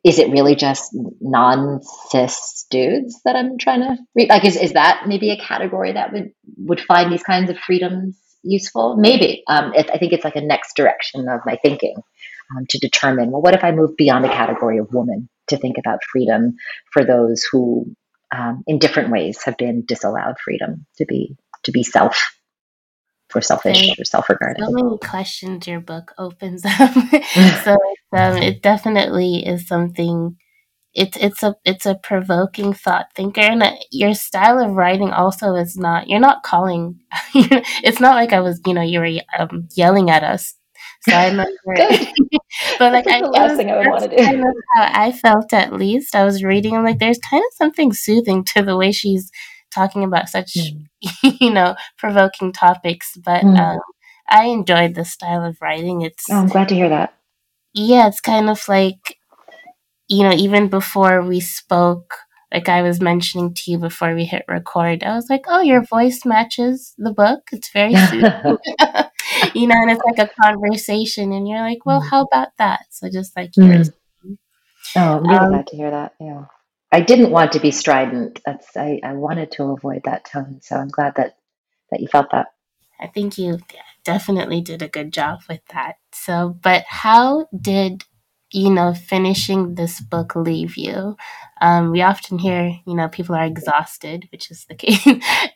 is 0.04 0.20
it 0.20 0.32
really 0.32 0.56
just 0.56 0.90
non 1.22 1.82
cis 2.10 2.66
dudes 2.70 3.22
that 3.26 3.36
I'm 3.36 3.58
trying 3.58 3.82
to 3.82 3.98
read? 4.16 4.30
Like, 4.30 4.46
is, 4.46 4.56
is 4.56 4.74
that 4.74 5.04
maybe 5.08 5.32
a 5.32 5.38
category 5.38 5.94
that 5.94 6.12
would, 6.12 6.32
would 6.58 6.82
find 6.82 7.12
these 7.12 7.24
kinds 7.24 7.50
of 7.50 7.58
freedoms 7.58 8.18
useful? 8.44 8.96
Maybe. 8.98 9.44
Um, 9.48 9.74
it, 9.74 9.90
I 9.94 9.98
think 9.98 10.14
it's 10.14 10.24
like 10.24 10.36
a 10.36 10.42
next 10.42 10.76
direction 10.76 11.28
of 11.30 11.42
my 11.46 11.58
thinking 11.62 11.96
um, 12.52 12.66
to 12.70 12.78
determine, 12.80 13.32
well, 13.32 13.42
what 13.42 13.54
if 13.54 13.64
I 13.64 13.72
move 13.72 13.96
beyond 13.98 14.24
the 14.24 14.30
category 14.30 14.78
of 14.78 14.94
woman 14.94 15.30
to 15.48 15.58
think 15.58 15.78
about 15.78 16.00
freedom 16.12 16.56
for 16.92 17.04
those 17.04 17.44
who, 17.52 17.96
um, 18.36 18.64
in 18.68 18.80
different 18.80 19.10
ways, 19.10 19.44
have 19.44 19.58
been 19.58 19.84
disallowed 19.86 20.36
freedom 20.44 20.86
to 20.98 21.06
be 21.06 21.36
to 21.64 21.72
be 21.72 21.84
self 21.84 22.34
for 23.30 23.42
selfish 23.42 24.00
or 24.00 24.06
self-regarded. 24.06 24.64
So 24.64 24.72
many 24.72 24.98
questions 25.00 25.68
your 25.68 25.80
book 25.80 26.14
opens 26.18 26.64
up. 26.66 26.94
so 27.64 27.76
um, 28.14 28.38
it 28.38 28.62
definitely 28.62 29.46
is 29.46 29.68
something. 29.68 30.38
It's 30.94 31.18
it's 31.18 31.42
a 31.42 31.56
it's 31.66 31.88
a 31.88 31.96
provoking 31.96 32.74
thought 32.74 33.08
thinker, 33.16 33.42
and 33.42 33.64
uh, 33.64 33.72
your 33.92 34.14
style 34.14 34.60
of 34.60 34.74
writing 34.76 35.10
also 35.10 35.56
is 35.56 35.76
not. 35.76 36.08
You're 36.08 36.20
not 36.20 36.44
calling. 36.44 37.00
it's 37.34 38.00
not 38.00 38.16
like 38.16 38.32
I 38.32 38.40
was. 38.40 38.62
You 38.66 38.76
know, 38.76 38.84
you 38.84 39.00
were 39.00 39.20
um, 39.38 39.68
yelling 39.76 40.12
at 40.12 40.24
us. 40.24 40.54
So 41.08 41.16
I 41.16 41.28
remember, 41.28 41.52
but 42.80 42.94
like 42.94 43.08
I, 43.08 43.22
the 43.22 43.28
last 43.28 43.50
was, 43.50 43.58
thing 43.58 43.72
I 43.72 43.78
would 43.78 43.88
want 43.88 44.04
to 44.04 44.10
do. 44.10 44.24
Kind 44.24 44.40
of 44.40 44.56
how 44.76 45.02
I 45.02 45.12
felt 45.12 45.52
at 45.54 45.74
least. 45.74 46.16
I 46.16 46.24
was 46.24 46.44
reading. 46.44 46.78
I'm 46.78 46.84
like, 46.84 47.00
there's 47.00 47.20
kind 47.20 47.44
of 47.46 47.54
something 47.58 47.92
soothing 47.92 48.44
to 48.46 48.62
the 48.62 48.78
way 48.78 48.92
she's 48.92 49.30
talking 49.74 50.04
about 50.04 50.30
such 50.30 50.54
mm. 50.56 50.86
you 51.42 51.52
know 51.52 51.76
provoking 51.98 52.52
topics 52.52 53.18
but 53.24 53.44
mm. 53.44 53.58
um, 53.58 53.80
i 54.30 54.46
enjoyed 54.46 54.96
the 54.96 55.06
style 55.06 55.44
of 55.44 55.58
writing 55.62 56.02
it's 56.02 56.26
oh, 56.30 56.36
i'm 56.36 56.48
glad 56.48 56.70
to 56.70 56.76
hear 56.76 56.90
that 56.90 57.14
yeah 57.74 58.08
it's 58.08 58.22
kind 58.22 58.50
of 58.50 58.64
like 58.68 59.18
you 60.08 60.24
know 60.24 60.34
even 60.34 60.68
before 60.68 61.22
we 61.22 61.40
spoke 61.40 62.16
like 62.54 62.70
i 62.70 62.82
was 62.82 63.02
mentioning 63.02 63.54
to 63.54 63.72
you 63.72 63.78
before 63.78 64.14
we 64.14 64.26
hit 64.26 64.46
record 64.48 65.04
i 65.04 65.16
was 65.16 65.30
like 65.30 65.44
oh 65.48 65.62
your 65.62 65.82
voice 65.82 66.22
matches 66.26 66.94
the 66.98 67.14
book 67.14 67.42
it's 67.52 67.72
very 67.72 67.96
soothing 68.08 68.58
you 69.54 69.68
know 69.68 69.76
and 69.76 69.92
it's 69.92 70.04
like 70.06 70.20
a 70.20 70.32
conversation 70.42 71.32
and 71.32 71.48
you're 71.48 71.62
like 71.62 71.86
well 71.86 72.02
mm. 72.02 72.10
how 72.10 72.24
about 72.24 72.50
that 72.58 72.86
so 72.90 73.10
just 73.10 73.36
like 73.36 73.52
yours 73.56 73.90
mm. 74.26 74.38
oh 74.96 75.18
i'm 75.18 75.24
really 75.24 75.36
um, 75.36 75.50
glad 75.50 75.68
to 75.68 75.76
hear 75.76 75.92
that 75.92 76.14
yeah 76.20 76.46
I 76.94 77.02
didn't 77.02 77.32
want 77.32 77.54
to 77.54 77.60
be 77.60 77.72
strident. 77.72 78.40
That's 78.46 78.78
I, 78.78 79.00
I 79.04 79.14
wanted 79.14 79.52
to 79.54 79.64
avoid 79.64 80.04
that 80.06 80.26
tone. 80.26 80.60
So 80.62 80.76
I'm 80.76 80.90
glad 80.90 81.16
that 81.16 81.38
that 81.90 82.02
you 82.02 82.08
felt 82.08 82.30
that. 82.32 82.50
I 83.02 83.08
think 83.08 83.40
you 83.40 83.58
definitely 84.04 84.62
did 84.62 84.84
a 84.84 84.88
good 84.88 85.12
job 85.12 85.40
with 85.50 85.62
that. 85.74 85.96
So, 86.12 86.56
but 86.62 86.84
how 86.88 87.48
did 87.60 88.04
you 88.54 88.70
know 88.70 88.94
finishing 88.94 89.76
this 89.76 90.00
book 90.00 90.36
leave 90.36 90.78
you? 90.78 91.18
Um, 91.62 91.92
we 91.92 92.02
often 92.02 92.38
hear 92.38 92.72
you 92.86 92.96
know 92.96 93.08
people 93.08 93.36
are 93.36 93.46
exhausted, 93.46 94.28
which 94.32 94.52
is 94.52 94.66
the 94.66 94.76
case, 94.84 95.06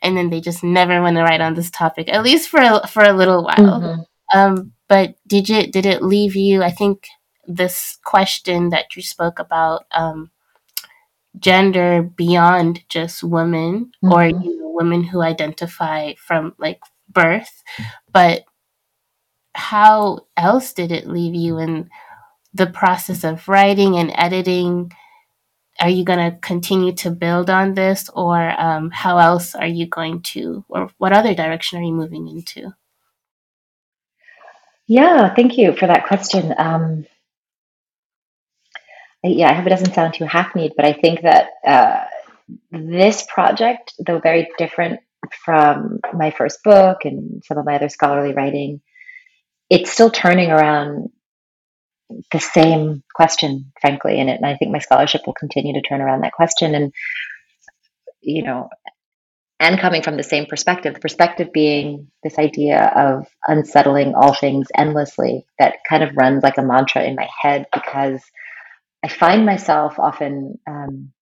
and 0.02 0.16
then 0.16 0.30
they 0.30 0.40
just 0.40 0.62
never 0.62 1.00
want 1.00 1.16
to 1.16 1.22
write 1.22 1.40
on 1.40 1.54
this 1.54 1.70
topic, 1.70 2.08
at 2.12 2.22
least 2.22 2.48
for 2.48 2.60
a, 2.60 2.86
for 2.86 3.02
a 3.02 3.12
little 3.12 3.44
while. 3.44 3.80
Mm-hmm. 3.80 4.38
Um, 4.38 4.72
but 4.88 5.14
did 5.26 5.48
you 5.48 5.66
did 5.66 5.86
it 5.86 6.02
leave 6.02 6.36
you? 6.36 6.62
I 6.62 6.70
think 6.70 7.06
this 7.46 7.98
question 8.04 8.70
that 8.70 8.96
you 8.96 9.02
spoke 9.02 9.38
about. 9.38 9.86
Um, 9.92 10.30
gender 11.38 12.02
beyond 12.02 12.80
just 12.88 13.22
women 13.22 13.92
mm-hmm. 14.02 14.12
or 14.12 14.26
you 14.26 14.58
know, 14.58 14.70
women 14.70 15.04
who 15.04 15.20
identify 15.20 16.14
from 16.14 16.54
like 16.58 16.80
birth, 17.08 17.62
but 18.12 18.44
how 19.54 20.20
else 20.36 20.72
did 20.72 20.92
it 20.92 21.08
leave 21.08 21.34
you 21.34 21.58
in 21.58 21.90
the 22.54 22.66
process 22.66 23.24
of 23.24 23.48
writing 23.48 23.96
and 23.96 24.12
editing? 24.14 24.92
Are 25.80 25.90
you 25.90 26.04
going 26.04 26.18
to 26.18 26.38
continue 26.38 26.92
to 26.96 27.10
build 27.10 27.48
on 27.50 27.74
this, 27.74 28.10
or 28.12 28.36
um, 28.60 28.90
how 28.90 29.18
else 29.18 29.54
are 29.54 29.66
you 29.66 29.86
going 29.86 30.22
to, 30.22 30.64
or 30.68 30.90
what 30.98 31.12
other 31.12 31.34
direction 31.34 31.78
are 31.78 31.84
you 31.84 31.92
moving 31.92 32.26
into? 32.26 32.74
Yeah, 34.88 35.32
thank 35.34 35.58
you 35.58 35.76
for 35.76 35.86
that 35.86 36.06
question. 36.06 36.52
Um, 36.56 37.06
yeah, 39.22 39.50
I 39.50 39.54
hope 39.54 39.66
it 39.66 39.70
doesn't 39.70 39.94
sound 39.94 40.14
too 40.14 40.24
hackneyed, 40.24 40.72
but 40.76 40.84
I 40.86 40.94
think 40.94 41.22
that 41.22 41.50
uh, 41.66 42.04
this 42.70 43.26
project, 43.32 43.94
though 44.04 44.18
very 44.18 44.48
different 44.58 45.00
from 45.44 46.00
my 46.14 46.30
first 46.30 46.62
book 46.62 47.04
and 47.04 47.42
some 47.44 47.58
of 47.58 47.66
my 47.66 47.74
other 47.74 47.88
scholarly 47.88 48.32
writing, 48.32 48.80
it's 49.68 49.92
still 49.92 50.10
turning 50.10 50.50
around 50.50 51.10
the 52.32 52.40
same 52.40 53.02
question, 53.14 53.72
frankly, 53.80 54.18
in 54.18 54.28
it. 54.28 54.36
And 54.36 54.46
I 54.46 54.56
think 54.56 54.72
my 54.72 54.78
scholarship 54.78 55.22
will 55.26 55.34
continue 55.34 55.74
to 55.74 55.86
turn 55.86 56.00
around 56.00 56.22
that 56.22 56.32
question. 56.32 56.74
And, 56.74 56.92
you 58.20 58.42
know, 58.42 58.68
and 59.60 59.80
coming 59.80 60.02
from 60.02 60.16
the 60.16 60.22
same 60.22 60.46
perspective, 60.46 60.94
the 60.94 61.00
perspective 61.00 61.52
being 61.52 62.10
this 62.22 62.38
idea 62.38 62.92
of 62.94 63.26
unsettling 63.46 64.14
all 64.14 64.34
things 64.34 64.68
endlessly 64.76 65.44
that 65.58 65.78
kind 65.88 66.02
of 66.02 66.16
runs 66.16 66.42
like 66.42 66.58
a 66.58 66.62
mantra 66.62 67.02
in 67.02 67.16
my 67.16 67.28
head 67.42 67.66
because 67.72 68.22
I 69.04 69.08
find 69.08 69.44
myself 69.44 69.98
often 69.98 70.58
um, 70.66 71.12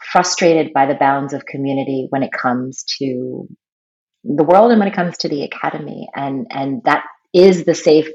frustrated 0.00 0.72
by 0.72 0.86
the 0.86 0.94
bounds 0.94 1.32
of 1.32 1.46
community 1.46 2.06
when 2.10 2.22
it 2.22 2.32
comes 2.32 2.84
to 2.98 3.48
the 4.24 4.44
world 4.44 4.70
and 4.70 4.78
when 4.78 4.88
it 4.88 4.94
comes 4.94 5.18
to 5.18 5.28
the 5.28 5.44
academy, 5.44 6.08
and 6.14 6.46
and 6.50 6.82
that 6.84 7.04
is 7.32 7.64
the 7.64 7.74
safe 7.74 8.08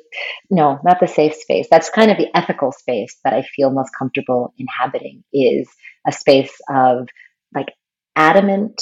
no 0.49 0.79
not 0.83 0.99
the 0.99 1.07
safe 1.07 1.35
space. 1.35 1.67
That's 1.71 1.89
kind 1.89 2.11
of 2.11 2.17
the 2.17 2.29
ethical 2.35 2.71
space 2.71 3.17
that 3.23 3.33
i 3.33 3.43
feel 3.43 3.71
most 3.71 3.91
comfortable 3.97 4.53
inhabiting 4.57 5.23
is 5.33 5.67
a 6.07 6.11
space 6.11 6.53
of 6.69 7.07
like 7.53 7.73
adamant 8.15 8.81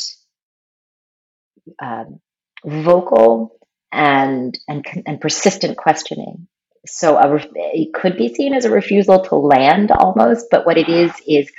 um, 1.82 2.20
vocal 2.66 3.58
and 3.92 4.58
and 4.68 4.86
and 5.06 5.22
persistent 5.22 5.78
questioning. 5.78 6.48
So 6.86 7.18
a, 7.18 7.40
it 7.56 7.94
could 7.94 8.18
be 8.18 8.34
seen 8.34 8.54
as 8.54 8.66
a 8.66 8.72
refusal 8.72 9.24
to 9.26 9.36
land 9.36 9.92
almost, 9.92 10.48
but 10.52 10.66
what 10.66 10.78
it 10.78 10.90
is 10.90 11.12
is 11.28 11.50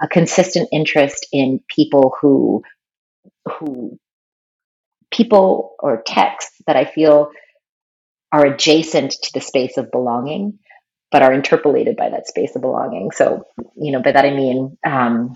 a 0.00 0.08
consistent 0.08 0.68
interest 0.72 1.26
in 1.32 1.60
people 1.74 2.14
who 2.20 2.62
who 3.46 3.98
people 5.12 5.74
or 5.80 6.02
texts 6.06 6.56
that 6.66 6.76
I 6.76 6.84
feel 6.84 7.30
are 8.32 8.46
adjacent 8.46 9.12
to 9.12 9.30
the 9.34 9.40
space 9.40 9.76
of 9.76 9.90
belonging, 9.90 10.58
but 11.10 11.22
are 11.22 11.32
interpolated 11.32 11.96
by 11.96 12.10
that 12.10 12.28
space 12.28 12.54
of 12.54 12.62
belonging. 12.62 13.10
So, 13.10 13.44
you 13.76 13.92
know, 13.92 14.02
by 14.02 14.12
that 14.12 14.24
I 14.24 14.30
mean 14.30 14.78
um, 14.86 15.34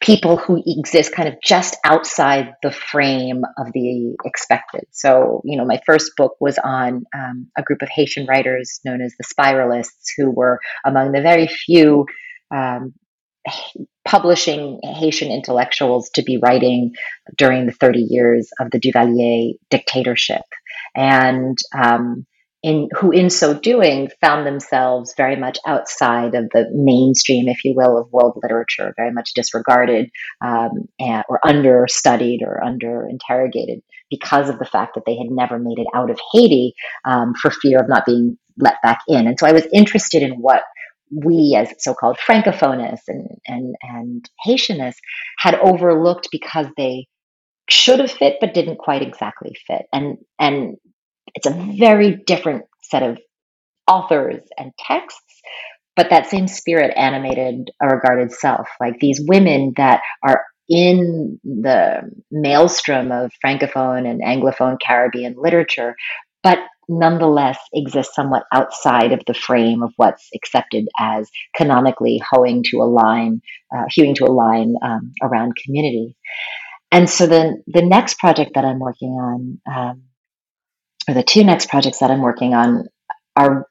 people 0.00 0.36
who 0.36 0.62
exist 0.66 1.12
kind 1.12 1.28
of 1.28 1.34
just 1.42 1.76
outside 1.84 2.54
the 2.62 2.70
frame 2.70 3.42
of 3.58 3.72
the 3.72 4.16
expected. 4.24 4.84
So, 4.90 5.42
you 5.44 5.56
know, 5.56 5.64
my 5.64 5.80
first 5.86 6.12
book 6.16 6.36
was 6.40 6.58
on 6.58 7.04
um, 7.14 7.48
a 7.56 7.62
group 7.62 7.82
of 7.82 7.88
Haitian 7.88 8.26
writers 8.26 8.80
known 8.84 9.00
as 9.00 9.14
the 9.18 9.24
Spiralists, 9.24 10.12
who 10.16 10.30
were 10.30 10.60
among 10.84 11.12
the 11.12 11.22
very 11.22 11.48
few 11.48 12.06
um, 12.54 12.94
publishing 14.06 14.80
Haitian 14.82 15.30
intellectuals 15.30 16.08
to 16.14 16.22
be 16.22 16.38
writing 16.38 16.92
during 17.36 17.66
the 17.66 17.72
30 17.72 18.06
years 18.08 18.50
of 18.60 18.70
the 18.70 18.78
Duvalier 18.78 19.54
dictatorship. 19.68 20.42
And 20.94 21.58
um, 21.76 22.24
in, 22.62 22.88
who 22.98 23.10
in 23.10 23.30
so 23.30 23.58
doing 23.58 24.08
found 24.20 24.46
themselves 24.46 25.14
very 25.16 25.36
much 25.36 25.58
outside 25.66 26.34
of 26.34 26.48
the 26.52 26.66
mainstream, 26.72 27.48
if 27.48 27.64
you 27.64 27.74
will, 27.76 27.98
of 27.98 28.10
world 28.12 28.38
literature, 28.42 28.94
very 28.96 29.12
much 29.12 29.34
disregarded 29.34 30.10
um, 30.40 30.88
and, 30.98 31.24
or 31.28 31.38
understudied 31.46 32.40
or 32.42 32.62
under 32.62 33.06
interrogated 33.08 33.82
because 34.10 34.48
of 34.48 34.58
the 34.58 34.64
fact 34.64 34.94
that 34.94 35.04
they 35.04 35.16
had 35.16 35.28
never 35.30 35.58
made 35.58 35.78
it 35.78 35.86
out 35.94 36.10
of 36.10 36.18
Haiti 36.32 36.74
um, 37.04 37.34
for 37.34 37.50
fear 37.50 37.80
of 37.80 37.88
not 37.88 38.06
being 38.06 38.38
let 38.58 38.76
back 38.82 39.00
in. 39.08 39.26
And 39.26 39.38
so 39.38 39.46
I 39.46 39.52
was 39.52 39.66
interested 39.72 40.22
in 40.22 40.32
what 40.32 40.62
we 41.10 41.56
as 41.58 41.72
so-called 41.78 42.18
francophonists 42.18 43.08
and, 43.08 43.28
and, 43.46 43.74
and 43.82 44.30
Haitianists 44.46 44.98
had 45.38 45.54
overlooked 45.56 46.28
because 46.32 46.66
they 46.76 47.06
should 47.68 48.00
have 48.00 48.10
fit 48.10 48.36
but 48.40 48.54
didn't 48.54 48.78
quite 48.78 49.02
exactly 49.02 49.56
fit. 49.66 49.86
And, 49.92 50.18
and 50.38 50.76
it's 51.34 51.46
a 51.46 51.74
very 51.78 52.16
different 52.26 52.64
set 52.82 53.02
of 53.02 53.18
authors 53.88 54.42
and 54.58 54.72
texts, 54.78 55.40
but 55.94 56.10
that 56.10 56.26
same 56.26 56.48
spirit 56.48 56.92
animated 56.96 57.70
a 57.82 57.88
regarded 57.88 58.32
self. 58.32 58.68
Like 58.80 58.98
these 59.00 59.20
women 59.26 59.72
that 59.76 60.02
are 60.22 60.44
in 60.68 61.38
the 61.44 62.02
maelstrom 62.30 63.12
of 63.12 63.30
Francophone 63.44 64.08
and 64.08 64.20
Anglophone 64.22 64.78
Caribbean 64.84 65.36
literature, 65.38 65.94
but 66.42 66.58
nonetheless 66.88 67.58
exist 67.72 68.14
somewhat 68.14 68.44
outside 68.52 69.12
of 69.12 69.22
the 69.26 69.34
frame 69.34 69.82
of 69.82 69.92
what's 69.96 70.28
accepted 70.34 70.86
as 70.98 71.28
canonically 71.54 72.20
hoeing 72.30 72.62
to 72.64 72.78
a 72.78 72.84
line, 72.84 73.40
uh, 73.74 73.84
hewing 73.90 74.14
to 74.14 74.24
a 74.24 74.32
line 74.32 74.74
um, 74.82 75.12
around 75.22 75.56
community. 75.56 76.16
And 76.92 77.10
so 77.10 77.26
then 77.26 77.62
the 77.66 77.82
next 77.82 78.18
project 78.18 78.52
that 78.54 78.64
I'm 78.64 78.78
working 78.78 79.10
on 79.10 79.60
um, 79.66 80.02
or 81.08 81.14
the 81.14 81.22
two 81.22 81.44
next 81.44 81.68
projects 81.68 81.98
that 81.98 82.10
I'm 82.10 82.22
working 82.22 82.54
on 82.54 82.86
are 83.36 83.66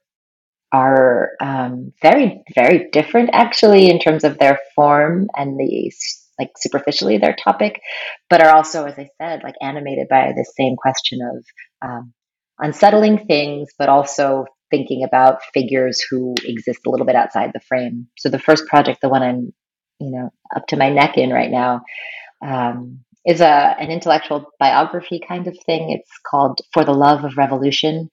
are 0.72 1.32
um, 1.42 1.94
very 2.02 2.44
very 2.54 2.90
different 2.92 3.30
actually 3.32 3.90
in 3.90 4.00
terms 4.00 4.24
of 4.24 4.38
their 4.38 4.60
form 4.76 5.30
and 5.36 5.58
the 5.58 5.92
like 6.40 6.52
superficially 6.58 7.18
their 7.18 7.36
topic, 7.36 7.82
but 8.30 8.42
are 8.42 8.54
also, 8.54 8.86
as 8.86 8.98
I 8.98 9.08
said, 9.22 9.42
like 9.44 9.56
animated 9.62 10.08
by 10.10 10.34
the 10.36 10.46
same 10.58 10.76
question 10.76 11.20
of 11.22 11.46
um, 11.82 12.14
unsettling 12.60 13.26
things, 13.26 13.70
but 13.78 13.90
also 13.90 14.46
thinking 14.72 15.04
about 15.04 15.44
figures 15.54 16.04
who 16.10 16.36
exist 16.44 16.82
a 16.86 16.90
little 16.90 17.06
bit 17.06 17.16
outside 17.16 17.52
the 17.54 17.60
frame. 17.60 18.08
So 18.18 18.30
the 18.30 18.40
first 18.40 18.66
project, 18.68 19.00
the 19.02 19.10
one 19.10 19.24
I'm 19.24 19.54
you 20.00 20.12
know 20.12 20.30
up 20.56 20.68
to 20.68 20.78
my 20.78 20.90
neck 20.90 21.18
in 21.18 21.30
right 21.30 21.52
now, 21.52 21.82
um, 22.46 23.00
is 23.26 23.42
a 23.42 23.76
an 23.80 23.92
intellectual 23.92 24.46
biography 24.60 25.22
kind 25.28 25.48
of 25.48 25.58
thing. 25.66 25.92
It's 25.92 26.12
called 26.30 26.62
For 26.74 26.84
the 26.84 26.94
Love 26.94 27.24
of 27.24 27.38
Revolution, 27.38 28.10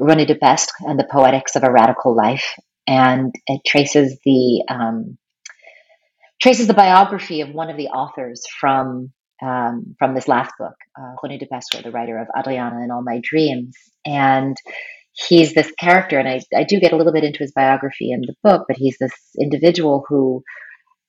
René 0.00 0.26
Depestre 0.26 0.72
and 0.80 0.98
the 0.98 1.08
Poetics 1.10 1.56
of 1.56 1.64
a 1.64 1.72
Radical 1.72 2.16
Life, 2.16 2.54
and 2.86 3.34
it 3.46 3.62
traces 3.66 4.18
the 4.24 4.64
um, 4.68 5.18
traces 6.40 6.66
the 6.66 6.74
biography 6.74 7.40
of 7.40 7.50
one 7.50 7.70
of 7.70 7.76
the 7.76 7.88
authors 7.88 8.42
from 8.60 9.12
um, 9.42 9.94
from 9.98 10.14
this 10.14 10.28
last 10.28 10.52
book, 10.58 10.74
uh, 10.98 11.14
René 11.22 11.38
Depestre, 11.38 11.82
the 11.82 11.90
writer 11.90 12.18
of 12.18 12.28
Hadriana 12.34 12.82
and 12.82 12.92
All 12.92 13.02
My 13.02 13.20
Dreams, 13.22 13.76
and 14.06 14.56
he's 15.12 15.54
this 15.54 15.70
character, 15.78 16.18
and 16.18 16.28
I, 16.28 16.40
I 16.54 16.64
do 16.64 16.80
get 16.80 16.92
a 16.92 16.96
little 16.96 17.12
bit 17.12 17.24
into 17.24 17.40
his 17.40 17.52
biography 17.52 18.10
in 18.10 18.22
the 18.22 18.34
book, 18.42 18.64
but 18.68 18.76
he's 18.76 18.96
this 18.98 19.12
individual 19.38 20.04
who 20.08 20.42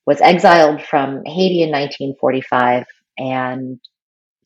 was 0.06 0.22
exiled 0.22 0.82
from 0.82 1.24
Haiti 1.26 1.62
in 1.62 1.70
1945 1.70 2.86
and 3.18 3.80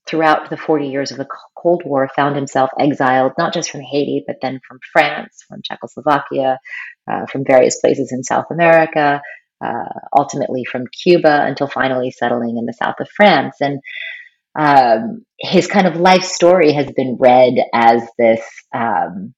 throughout 0.08 0.50
the 0.50 0.58
40 0.58 0.88
years 0.88 1.12
of 1.12 1.18
the 1.18 1.28
Cold 1.58 1.84
War 1.86 2.10
found 2.16 2.36
himself 2.36 2.70
exiled 2.80 3.34
not 3.38 3.54
just 3.54 3.70
from 3.70 3.82
Haiti, 3.82 4.24
but 4.26 4.38
then 4.42 4.60
from 4.68 4.80
France, 4.92 5.44
from 5.48 5.62
Czechoslovakia, 5.64 6.60
uh, 7.12 7.26
from 7.26 7.44
various 7.46 7.80
places 7.80 8.12
in 8.12 8.24
South 8.24 8.46
America, 8.50 9.22
uh, 9.64 9.90
ultimately 10.18 10.64
from 10.64 10.86
Cuba, 11.04 11.46
until 11.46 11.68
finally 11.68 12.12
settling 12.12 12.58
in 12.58 12.66
the 12.66 12.74
south 12.74 12.96
of 13.00 13.10
France. 13.10 13.58
And 13.62 13.80
um, 14.58 15.26
his 15.40 15.68
kind 15.68 15.88
of 15.88 15.98
life 15.98 16.24
story 16.24 16.74
has 16.74 16.92
been 16.92 17.18
read 17.20 17.54
as 17.74 18.02
this 18.18 18.42
um, 18.74 19.34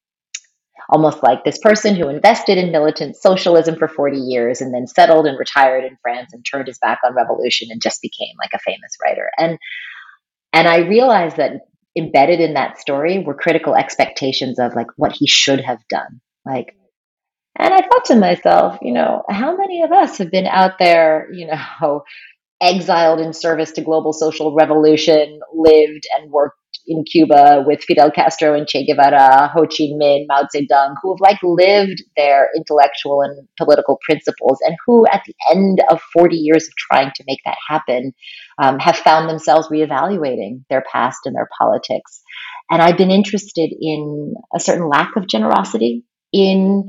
almost 0.89 1.21
like 1.21 1.43
this 1.43 1.59
person 1.59 1.95
who 1.95 2.09
invested 2.09 2.57
in 2.57 2.71
militant 2.71 3.15
socialism 3.15 3.75
for 3.75 3.87
40 3.87 4.17
years 4.17 4.59
and 4.59 4.73
then 4.73 4.87
settled 4.87 5.27
and 5.27 5.37
retired 5.37 5.83
in 5.83 5.97
France 6.01 6.33
and 6.33 6.43
turned 6.43 6.67
his 6.67 6.79
back 6.79 6.99
on 7.05 7.13
revolution 7.13 7.67
and 7.69 7.81
just 7.81 8.01
became 8.01 8.35
like 8.39 8.51
a 8.53 8.59
famous 8.59 8.97
writer. 9.03 9.29
And 9.37 9.57
and 10.51 10.67
I 10.67 10.77
realized 10.77 11.37
that 11.37 11.61
embedded 11.95 12.39
in 12.39 12.55
that 12.55 12.79
story 12.79 13.19
were 13.19 13.35
critical 13.35 13.75
expectations 13.75 14.57
of 14.57 14.73
like 14.75 14.87
what 14.95 15.11
he 15.11 15.27
should 15.27 15.61
have 15.61 15.79
done. 15.89 16.21
Like 16.45 16.75
and 17.59 17.73
I 17.73 17.81
thought 17.81 18.05
to 18.05 18.15
myself, 18.15 18.77
you 18.81 18.93
know, 18.93 19.23
how 19.29 19.55
many 19.57 19.83
of 19.83 19.91
us 19.91 20.17
have 20.17 20.31
been 20.31 20.47
out 20.47 20.79
there, 20.79 21.27
you 21.33 21.47
know, 21.47 22.03
exiled 22.61 23.19
in 23.19 23.33
service 23.33 23.71
to 23.73 23.81
global 23.81 24.13
social 24.13 24.53
revolution, 24.53 25.39
lived 25.53 26.03
and 26.17 26.31
worked 26.31 26.55
in 26.87 27.03
Cuba 27.03 27.63
with 27.65 27.83
Fidel 27.83 28.11
Castro 28.11 28.53
and 28.53 28.67
Che 28.67 28.85
Guevara, 28.85 29.47
Ho 29.53 29.61
Chi 29.61 29.91
Minh, 29.93 30.25
Mao 30.27 30.47
Zedong, 30.53 30.95
who 31.01 31.13
have 31.13 31.19
like 31.21 31.37
lived 31.43 32.01
their 32.17 32.49
intellectual 32.55 33.21
and 33.21 33.47
political 33.57 33.99
principles, 34.03 34.59
and 34.65 34.75
who, 34.85 35.05
at 35.07 35.21
the 35.25 35.35
end 35.51 35.81
of 35.89 36.01
40 36.13 36.35
years 36.35 36.65
of 36.67 36.73
trying 36.75 37.11
to 37.15 37.23
make 37.27 37.39
that 37.45 37.57
happen, 37.67 38.13
um, 38.57 38.79
have 38.79 38.97
found 38.97 39.29
themselves 39.29 39.67
reevaluating 39.67 40.63
their 40.69 40.83
past 40.91 41.19
and 41.25 41.35
their 41.35 41.49
politics. 41.57 42.21
And 42.71 42.81
I've 42.81 42.97
been 42.97 43.11
interested 43.11 43.73
in 43.79 44.33
a 44.53 44.59
certain 44.59 44.89
lack 44.89 45.15
of 45.15 45.27
generosity 45.27 46.03
in 46.33 46.87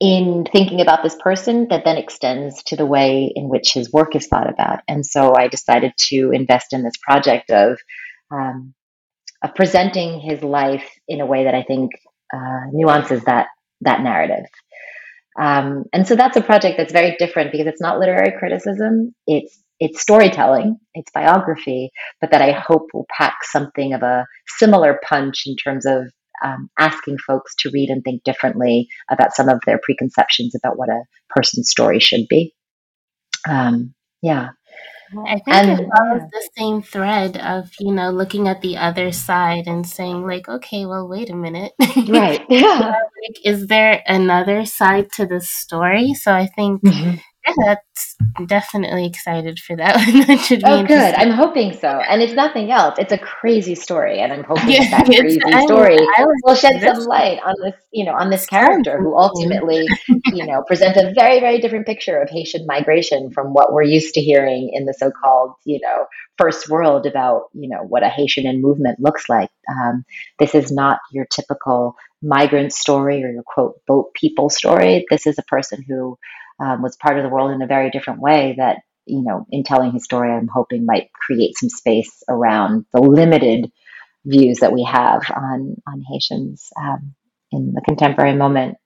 in 0.00 0.44
thinking 0.50 0.80
about 0.80 1.02
this 1.02 1.16
person 1.20 1.68
that 1.70 1.84
then 1.84 1.96
extends 1.96 2.62
to 2.64 2.76
the 2.76 2.86
way 2.86 3.32
in 3.34 3.48
which 3.48 3.72
his 3.72 3.92
work 3.92 4.16
is 4.16 4.26
thought 4.26 4.50
about. 4.50 4.80
And 4.88 5.06
so 5.06 5.34
I 5.36 5.48
decided 5.48 5.92
to 6.08 6.30
invest 6.32 6.72
in 6.72 6.82
this 6.82 6.96
project 7.02 7.50
of 7.50 7.78
um, 8.30 8.74
of 9.42 9.54
presenting 9.54 10.20
his 10.20 10.42
life 10.42 10.88
in 11.06 11.20
a 11.20 11.26
way 11.26 11.44
that 11.44 11.54
I 11.54 11.62
think 11.62 11.92
uh, 12.34 12.66
nuances 12.72 13.22
that 13.24 13.48
that 13.82 14.00
narrative. 14.00 14.46
Um, 15.38 15.84
and 15.92 16.06
so 16.06 16.16
that's 16.16 16.36
a 16.36 16.42
project 16.42 16.76
that's 16.78 16.92
very 16.92 17.16
different 17.18 17.52
because 17.52 17.66
it's 17.66 17.80
not 17.80 17.98
literary 17.98 18.32
criticism; 18.38 19.14
it's 19.26 19.62
it's 19.80 20.00
storytelling, 20.00 20.78
it's 20.94 21.10
biography, 21.12 21.90
but 22.20 22.30
that 22.30 22.42
I 22.42 22.52
hope 22.52 22.88
will 22.92 23.06
pack 23.16 23.38
something 23.42 23.92
of 23.92 24.02
a 24.02 24.26
similar 24.58 24.98
punch 25.06 25.42
in 25.46 25.56
terms 25.56 25.86
of 25.86 26.10
um, 26.42 26.70
asking 26.78 27.18
folks 27.18 27.54
to 27.60 27.70
read 27.72 27.90
and 27.90 28.02
think 28.02 28.22
differently 28.24 28.88
about 29.10 29.34
some 29.34 29.48
of 29.48 29.60
their 29.66 29.80
preconceptions 29.82 30.54
about 30.54 30.78
what 30.78 30.88
a 30.88 31.02
person's 31.30 31.70
story 31.70 32.00
should 32.00 32.26
be. 32.28 32.54
Um, 33.48 33.94
yeah. 34.22 34.50
I 35.26 35.34
think 35.34 35.48
and, 35.48 35.70
it 35.70 35.88
follows 35.96 36.22
yeah. 36.22 36.28
the 36.32 36.50
same 36.58 36.82
thread 36.82 37.36
of, 37.36 37.70
you 37.78 37.92
know, 37.92 38.10
looking 38.10 38.48
at 38.48 38.62
the 38.62 38.76
other 38.76 39.12
side 39.12 39.66
and 39.66 39.86
saying, 39.86 40.26
like, 40.26 40.48
okay, 40.48 40.86
well, 40.86 41.08
wait 41.08 41.30
a 41.30 41.36
minute. 41.36 41.72
Right. 42.08 42.42
Yeah. 42.48 42.78
like, 42.78 43.38
is 43.44 43.68
there 43.68 44.02
another 44.06 44.64
side 44.64 45.12
to 45.12 45.26
the 45.26 45.40
story? 45.40 46.14
So 46.14 46.32
I 46.32 46.46
think 46.46 46.82
mm-hmm. 46.82 47.16
Yeah, 47.46 47.52
that's 47.64 48.16
definitely 48.46 49.06
excited 49.06 49.58
for 49.58 49.76
that 49.76 49.96
that 50.26 50.40
should 50.40 50.60
be 50.60 50.66
oh, 50.66 50.84
good. 50.84 51.14
I'm 51.14 51.30
hoping 51.30 51.72
so. 51.72 51.88
And 51.88 52.22
it's 52.22 52.32
nothing 52.32 52.70
else. 52.70 52.98
It's 52.98 53.12
a 53.12 53.18
crazy 53.18 53.74
story, 53.74 54.20
and 54.20 54.32
I'm 54.32 54.44
hoping 54.44 54.68
yeah, 54.70 54.90
that 54.90 55.06
crazy 55.06 55.40
story 55.64 55.98
I, 55.98 56.24
will 56.44 56.54
shed 56.54 56.80
some 56.80 57.04
light 57.04 57.38
on 57.44 57.54
this, 57.62 57.74
you 57.92 58.04
know, 58.04 58.14
on 58.14 58.30
this 58.30 58.46
character 58.46 58.98
who 58.98 59.16
ultimately, 59.16 59.86
you 60.32 60.46
know, 60.46 60.62
presents 60.66 60.98
a 60.98 61.12
very, 61.14 61.40
very 61.40 61.60
different 61.60 61.86
picture 61.86 62.18
of 62.20 62.30
Haitian 62.30 62.66
migration 62.66 63.30
from 63.30 63.48
what 63.48 63.72
we're 63.72 63.82
used 63.82 64.14
to 64.14 64.20
hearing 64.20 64.70
in 64.72 64.86
the 64.86 64.94
so-called, 64.94 65.52
you 65.64 65.80
know, 65.82 66.06
first 66.38 66.68
world 66.68 67.06
about, 67.06 67.42
you 67.52 67.68
know, 67.68 67.82
what 67.82 68.02
a 68.02 68.08
Haitian 68.08 68.60
movement 68.60 69.00
looks 69.00 69.28
like. 69.28 69.50
Um, 69.70 70.04
this 70.38 70.54
is 70.54 70.72
not 70.72 70.98
your 71.12 71.26
typical 71.26 71.96
migrant 72.22 72.72
story 72.72 73.22
or 73.22 73.30
your 73.30 73.42
quote 73.42 73.74
boat 73.86 74.12
people 74.14 74.48
story. 74.48 75.04
This 75.10 75.26
is 75.26 75.38
a 75.38 75.42
person 75.42 75.84
who 75.86 76.18
um, 76.60 76.82
was 76.82 76.96
part 76.96 77.18
of 77.18 77.22
the 77.22 77.28
world 77.28 77.50
in 77.50 77.62
a 77.62 77.66
very 77.66 77.90
different 77.90 78.20
way 78.20 78.54
that 78.58 78.78
you 79.06 79.22
know 79.22 79.46
in 79.50 79.64
telling 79.64 79.92
his 79.92 80.04
story 80.04 80.30
i'm 80.30 80.48
hoping 80.52 80.86
might 80.86 81.10
create 81.12 81.56
some 81.58 81.68
space 81.68 82.22
around 82.28 82.86
the 82.92 83.00
limited 83.00 83.70
views 84.24 84.58
that 84.60 84.72
we 84.72 84.84
have 84.84 85.22
on 85.34 85.76
on 85.86 86.02
haitians 86.10 86.68
um, 86.80 87.14
in 87.52 87.72
the 87.74 87.82
contemporary 87.86 88.36
moment 88.36 88.76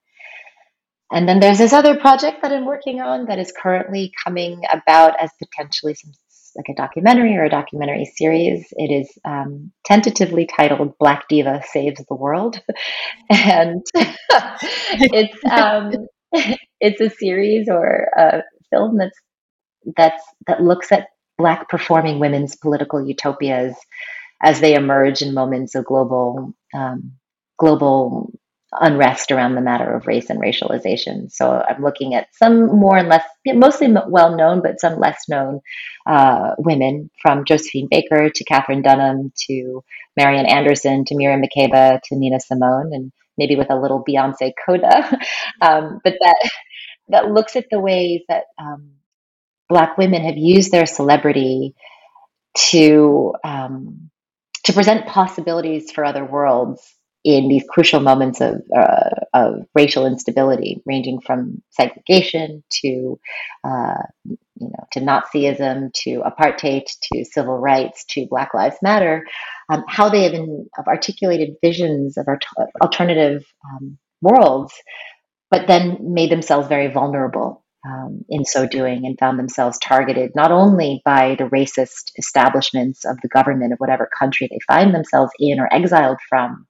and 1.11 1.29
then 1.29 1.41
there's 1.41 1.59
this 1.59 1.73
other 1.73 1.97
project 1.97 2.43
that 2.43 2.53
I'm 2.53 2.67
working 2.67 3.01
on 3.01 3.27
that 3.27 3.39
is 3.39 3.51
currently 3.51 4.13
coming 4.25 4.61
about 4.71 5.15
as 5.19 5.31
potentially 5.43 5.95
some 5.95 6.13
like 6.57 6.67
a 6.71 6.75
documentary 6.75 7.37
or 7.37 7.45
a 7.45 7.51
documentary 7.51 8.05
series. 8.05 8.67
It 8.73 8.91
is 8.93 9.11
um, 9.25 9.73
tentatively 9.85 10.47
titled 10.47 10.99
Black 10.99 11.29
Diva 11.29 11.63
Saves 11.71 12.05
the 12.09 12.17
World, 12.17 12.61
and 13.31 13.83
it's 13.95 15.45
um, 15.51 15.93
it's 16.81 17.01
a 17.01 17.11
series 17.11 17.69
or 17.69 18.09
a 18.17 18.43
film 18.71 18.97
that's 18.99 19.19
that's 19.97 20.23
that 20.47 20.63
looks 20.63 20.93
at 20.93 21.09
Black 21.39 21.69
performing 21.69 22.19
women's 22.19 22.57
political 22.57 23.07
utopias 23.07 23.77
as 24.43 24.61
they 24.61 24.75
emerge 24.75 25.23
in 25.23 25.35
moments 25.35 25.75
of 25.75 25.85
global 25.85 26.53
um, 26.75 27.13
global 27.59 28.33
unrest 28.73 29.31
around 29.33 29.55
the 29.55 29.61
matter 29.61 29.95
of 29.95 30.07
race 30.07 30.29
and 30.29 30.41
racialization. 30.41 31.31
So 31.31 31.65
I'm 31.69 31.83
looking 31.83 32.15
at 32.15 32.29
some 32.35 32.67
more 32.67 32.97
and 32.97 33.09
less, 33.09 33.25
mostly 33.47 33.95
well 34.09 34.37
known, 34.37 34.61
but 34.63 34.81
some 34.81 34.99
less 34.99 35.25
known 35.29 35.61
uh, 36.07 36.51
women 36.59 37.11
from 37.23 37.45
Josephine 37.45 37.89
Baker 37.91 38.29
to 38.29 38.45
Katherine 38.45 38.83
Dunham 38.83 39.33
to 39.49 39.83
Marian 40.17 40.47
Anderson 40.47 41.05
to 41.07 41.17
Miriam 41.17 41.43
Makeba 41.43 42.01
to 42.05 42.17
Nina 42.17 42.41
Simone, 42.41 42.91
and 42.93 43.13
maybe 43.39 43.57
with 43.57 43.71
a 43.71 43.81
little 43.81 44.05
Beyonce 44.05 44.53
coda. 44.67 45.09
um, 45.63 46.01
but 46.05 46.15
that 46.21 46.51
that 47.09 47.31
looks 47.31 47.57
at 47.57 47.67
the 47.71 47.81
ways 47.81 48.23
that 48.29 48.45
um, 48.59 48.91
Black 49.69 49.97
women 49.97 50.23
have 50.25 50.37
used 50.37 50.73
their 50.73 50.87
celebrity 50.87 51.75
to 52.71 53.35
um, 53.45 54.11
to 54.65 54.73
present 54.73 55.07
possibilities 55.07 55.91
for 55.91 56.05
other 56.05 56.25
worlds 56.25 56.95
in 57.25 57.49
these 57.49 57.65
crucial 57.69 58.01
moments 58.01 58.41
of, 58.41 58.63
uh, 58.75 59.11
of 59.35 59.67
racial 59.75 60.07
instability, 60.07 60.81
ranging 60.87 61.21
from 61.21 61.63
segregation 61.71 62.63
to, 62.71 63.19
uh, 63.65 64.03
you 64.61 64.69
know, 64.69 64.85
to 64.93 65.01
Nazism, 65.01 65.93
to 66.03 66.23
apartheid, 66.23 66.85
to 67.13 67.25
civil 67.25 67.59
rights, 67.59 68.05
to 68.11 68.27
Black 68.29 68.55
Lives 68.55 68.77
Matter, 68.83 69.25
um, 69.71 69.85
how 69.89 70.09
they 70.09 70.25
have, 70.25 70.35
in, 70.35 70.69
have, 70.77 70.87
articulated 70.87 71.57
visions 71.63 72.17
of 72.17 72.27
our 72.29 72.39
alternative 72.83 73.45
um, 73.65 73.99
worlds, 74.21 74.73
but 75.51 75.67
then 75.67 75.99
made 76.01 76.31
themselves 76.31 76.69
very 76.69 76.89
vulnerable 76.89 77.65
um, 77.87 78.25
in 78.29 78.45
so 78.45 78.67
doing 78.67 79.07
and 79.07 79.19
found 79.19 79.39
themselves 79.39 79.79
targeted 79.79 80.33
not 80.35 80.51
only 80.51 81.01
by 81.05 81.37
the 81.39 81.45
racist 81.45 82.11
establishments 82.19 83.05
of 83.05 83.17
the 83.23 83.29
government 83.29 83.73
of 83.73 83.79
whatever 83.79 84.09
country 84.19 84.49
they 84.51 84.59
find 84.67 84.95
themselves 84.95 85.33
in 85.39 85.61
or 85.61 85.73
exiled 85.73 86.19
from, 86.29 86.67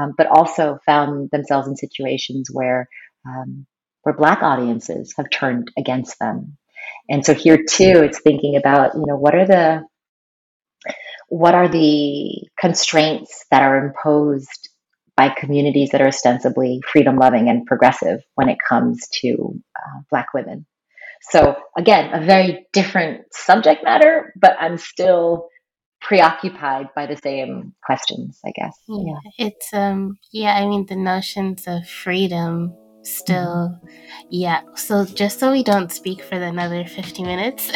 um, 0.00 0.12
but 0.16 0.26
also 0.26 0.78
found 0.86 1.30
themselves 1.30 1.68
in 1.68 1.76
situations 1.76 2.48
where 2.52 2.88
um, 3.26 3.66
where 4.02 4.14
black 4.14 4.42
audiences 4.42 5.14
have 5.16 5.30
turned 5.30 5.70
against 5.78 6.18
them. 6.18 6.56
And 7.08 7.24
so 7.24 7.34
here 7.34 7.58
too, 7.58 8.02
it's 8.02 8.20
thinking 8.20 8.56
about 8.56 8.94
you 8.94 9.04
know 9.06 9.16
what 9.16 9.34
are 9.34 9.46
the 9.46 9.82
what 11.28 11.54
are 11.54 11.68
the 11.68 12.48
constraints 12.58 13.44
that 13.50 13.62
are 13.62 13.86
imposed 13.86 14.68
by 15.16 15.28
communities 15.28 15.90
that 15.90 16.00
are 16.00 16.08
ostensibly 16.08 16.80
freedom 16.90 17.16
loving 17.16 17.48
and 17.48 17.66
progressive 17.66 18.20
when 18.34 18.48
it 18.48 18.58
comes 18.68 19.06
to 19.20 19.60
uh, 19.76 20.00
black 20.10 20.34
women. 20.34 20.66
So 21.30 21.56
again, 21.76 22.12
a 22.12 22.24
very 22.24 22.66
different 22.72 23.22
subject 23.32 23.84
matter, 23.84 24.34
but 24.36 24.56
I'm 24.60 24.76
still 24.76 25.48
preoccupied 26.00 26.88
by 26.94 27.06
the 27.06 27.16
same 27.16 27.74
questions, 27.82 28.38
I 28.44 28.52
guess. 28.54 28.76
Yeah. 28.88 29.18
It's 29.38 29.72
um 29.72 30.18
yeah, 30.32 30.54
I 30.54 30.66
mean 30.66 30.86
the 30.86 30.96
notions 30.96 31.64
of 31.66 31.88
freedom 31.88 32.74
still 33.06 33.78
yeah 34.30 34.62
so 34.74 35.04
just 35.04 35.38
so 35.38 35.52
we 35.52 35.62
don't 35.62 35.92
speak 35.92 36.22
for 36.22 36.36
another 36.36 36.84
50 36.84 37.22
minutes. 37.22 37.66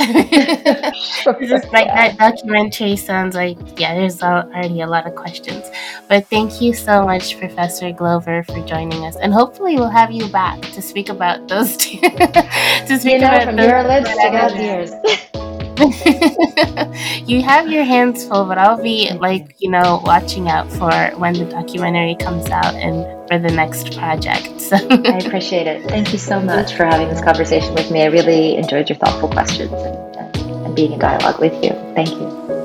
Just 1.41 1.73
like 1.73 1.87
yeah. 1.87 2.17
that 2.17 2.19
documentary 2.19 2.97
sounds 2.97 3.35
like 3.35 3.59
yeah 3.79 3.95
there's 3.95 4.23
already 4.23 4.81
a 4.81 4.87
lot 4.87 5.07
of 5.07 5.15
questions. 5.15 5.67
But 6.09 6.27
thank 6.27 6.61
you 6.61 6.73
so 6.75 7.05
much 7.05 7.39
professor 7.39 7.93
glover 7.93 8.43
for 8.45 8.65
joining 8.65 9.05
us. 9.05 9.17
And 9.17 9.33
hopefully 9.33 9.77
we'll 9.77 9.89
have 9.89 10.11
you 10.11 10.29
back 10.29 10.61
to 10.61 10.83
speak 10.83 11.09
about 11.09 11.49
those 11.49 11.77
two 11.77 11.99
to 12.01 12.99
speak 12.99 13.13
you 13.13 13.19
know, 13.19 13.29
about 13.29 13.45
from 13.45 13.59
your 13.59 13.83
lips 13.83 14.11
to 14.11 14.31
God's 14.31 14.55
ears 14.55 14.91
you 17.27 17.43
have 17.43 17.69
your 17.69 17.85
hands 17.85 18.27
full, 18.27 18.45
but 18.45 18.59
I'll 18.59 18.83
be 18.83 19.13
like, 19.13 19.55
you 19.59 19.71
know, 19.71 20.01
watching 20.05 20.49
out 20.49 20.71
for 20.73 20.91
when 21.19 21.35
the 21.35 21.45
documentary 21.45 22.17
comes 22.17 22.49
out 22.51 22.75
and 22.75 23.05
for 23.29 23.39
the 23.39 23.55
next 23.55 23.97
project. 23.97 24.61
So 24.61 24.77
I 24.77 25.19
appreciate 25.19 25.67
it. 25.67 25.89
Thank 25.89 26.13
you 26.13 26.19
so 26.19 26.41
much 26.41 26.75
for 26.75 26.85
having 26.85 27.09
this 27.09 27.23
conversation 27.23 27.75
with 27.75 27.91
me. 27.91 28.03
I 28.03 28.07
really 28.07 28.57
enjoyed 28.57 28.89
your 28.89 28.99
thoughtful 28.99 29.29
questions 29.29 29.73
and, 29.73 30.37
and 30.67 30.77
being 30.77 30.93
in 30.93 30.99
dialogue 30.99 31.41
with 31.41 31.55
you. 31.63 31.71
Thank 31.95 32.11
you. 32.11 32.58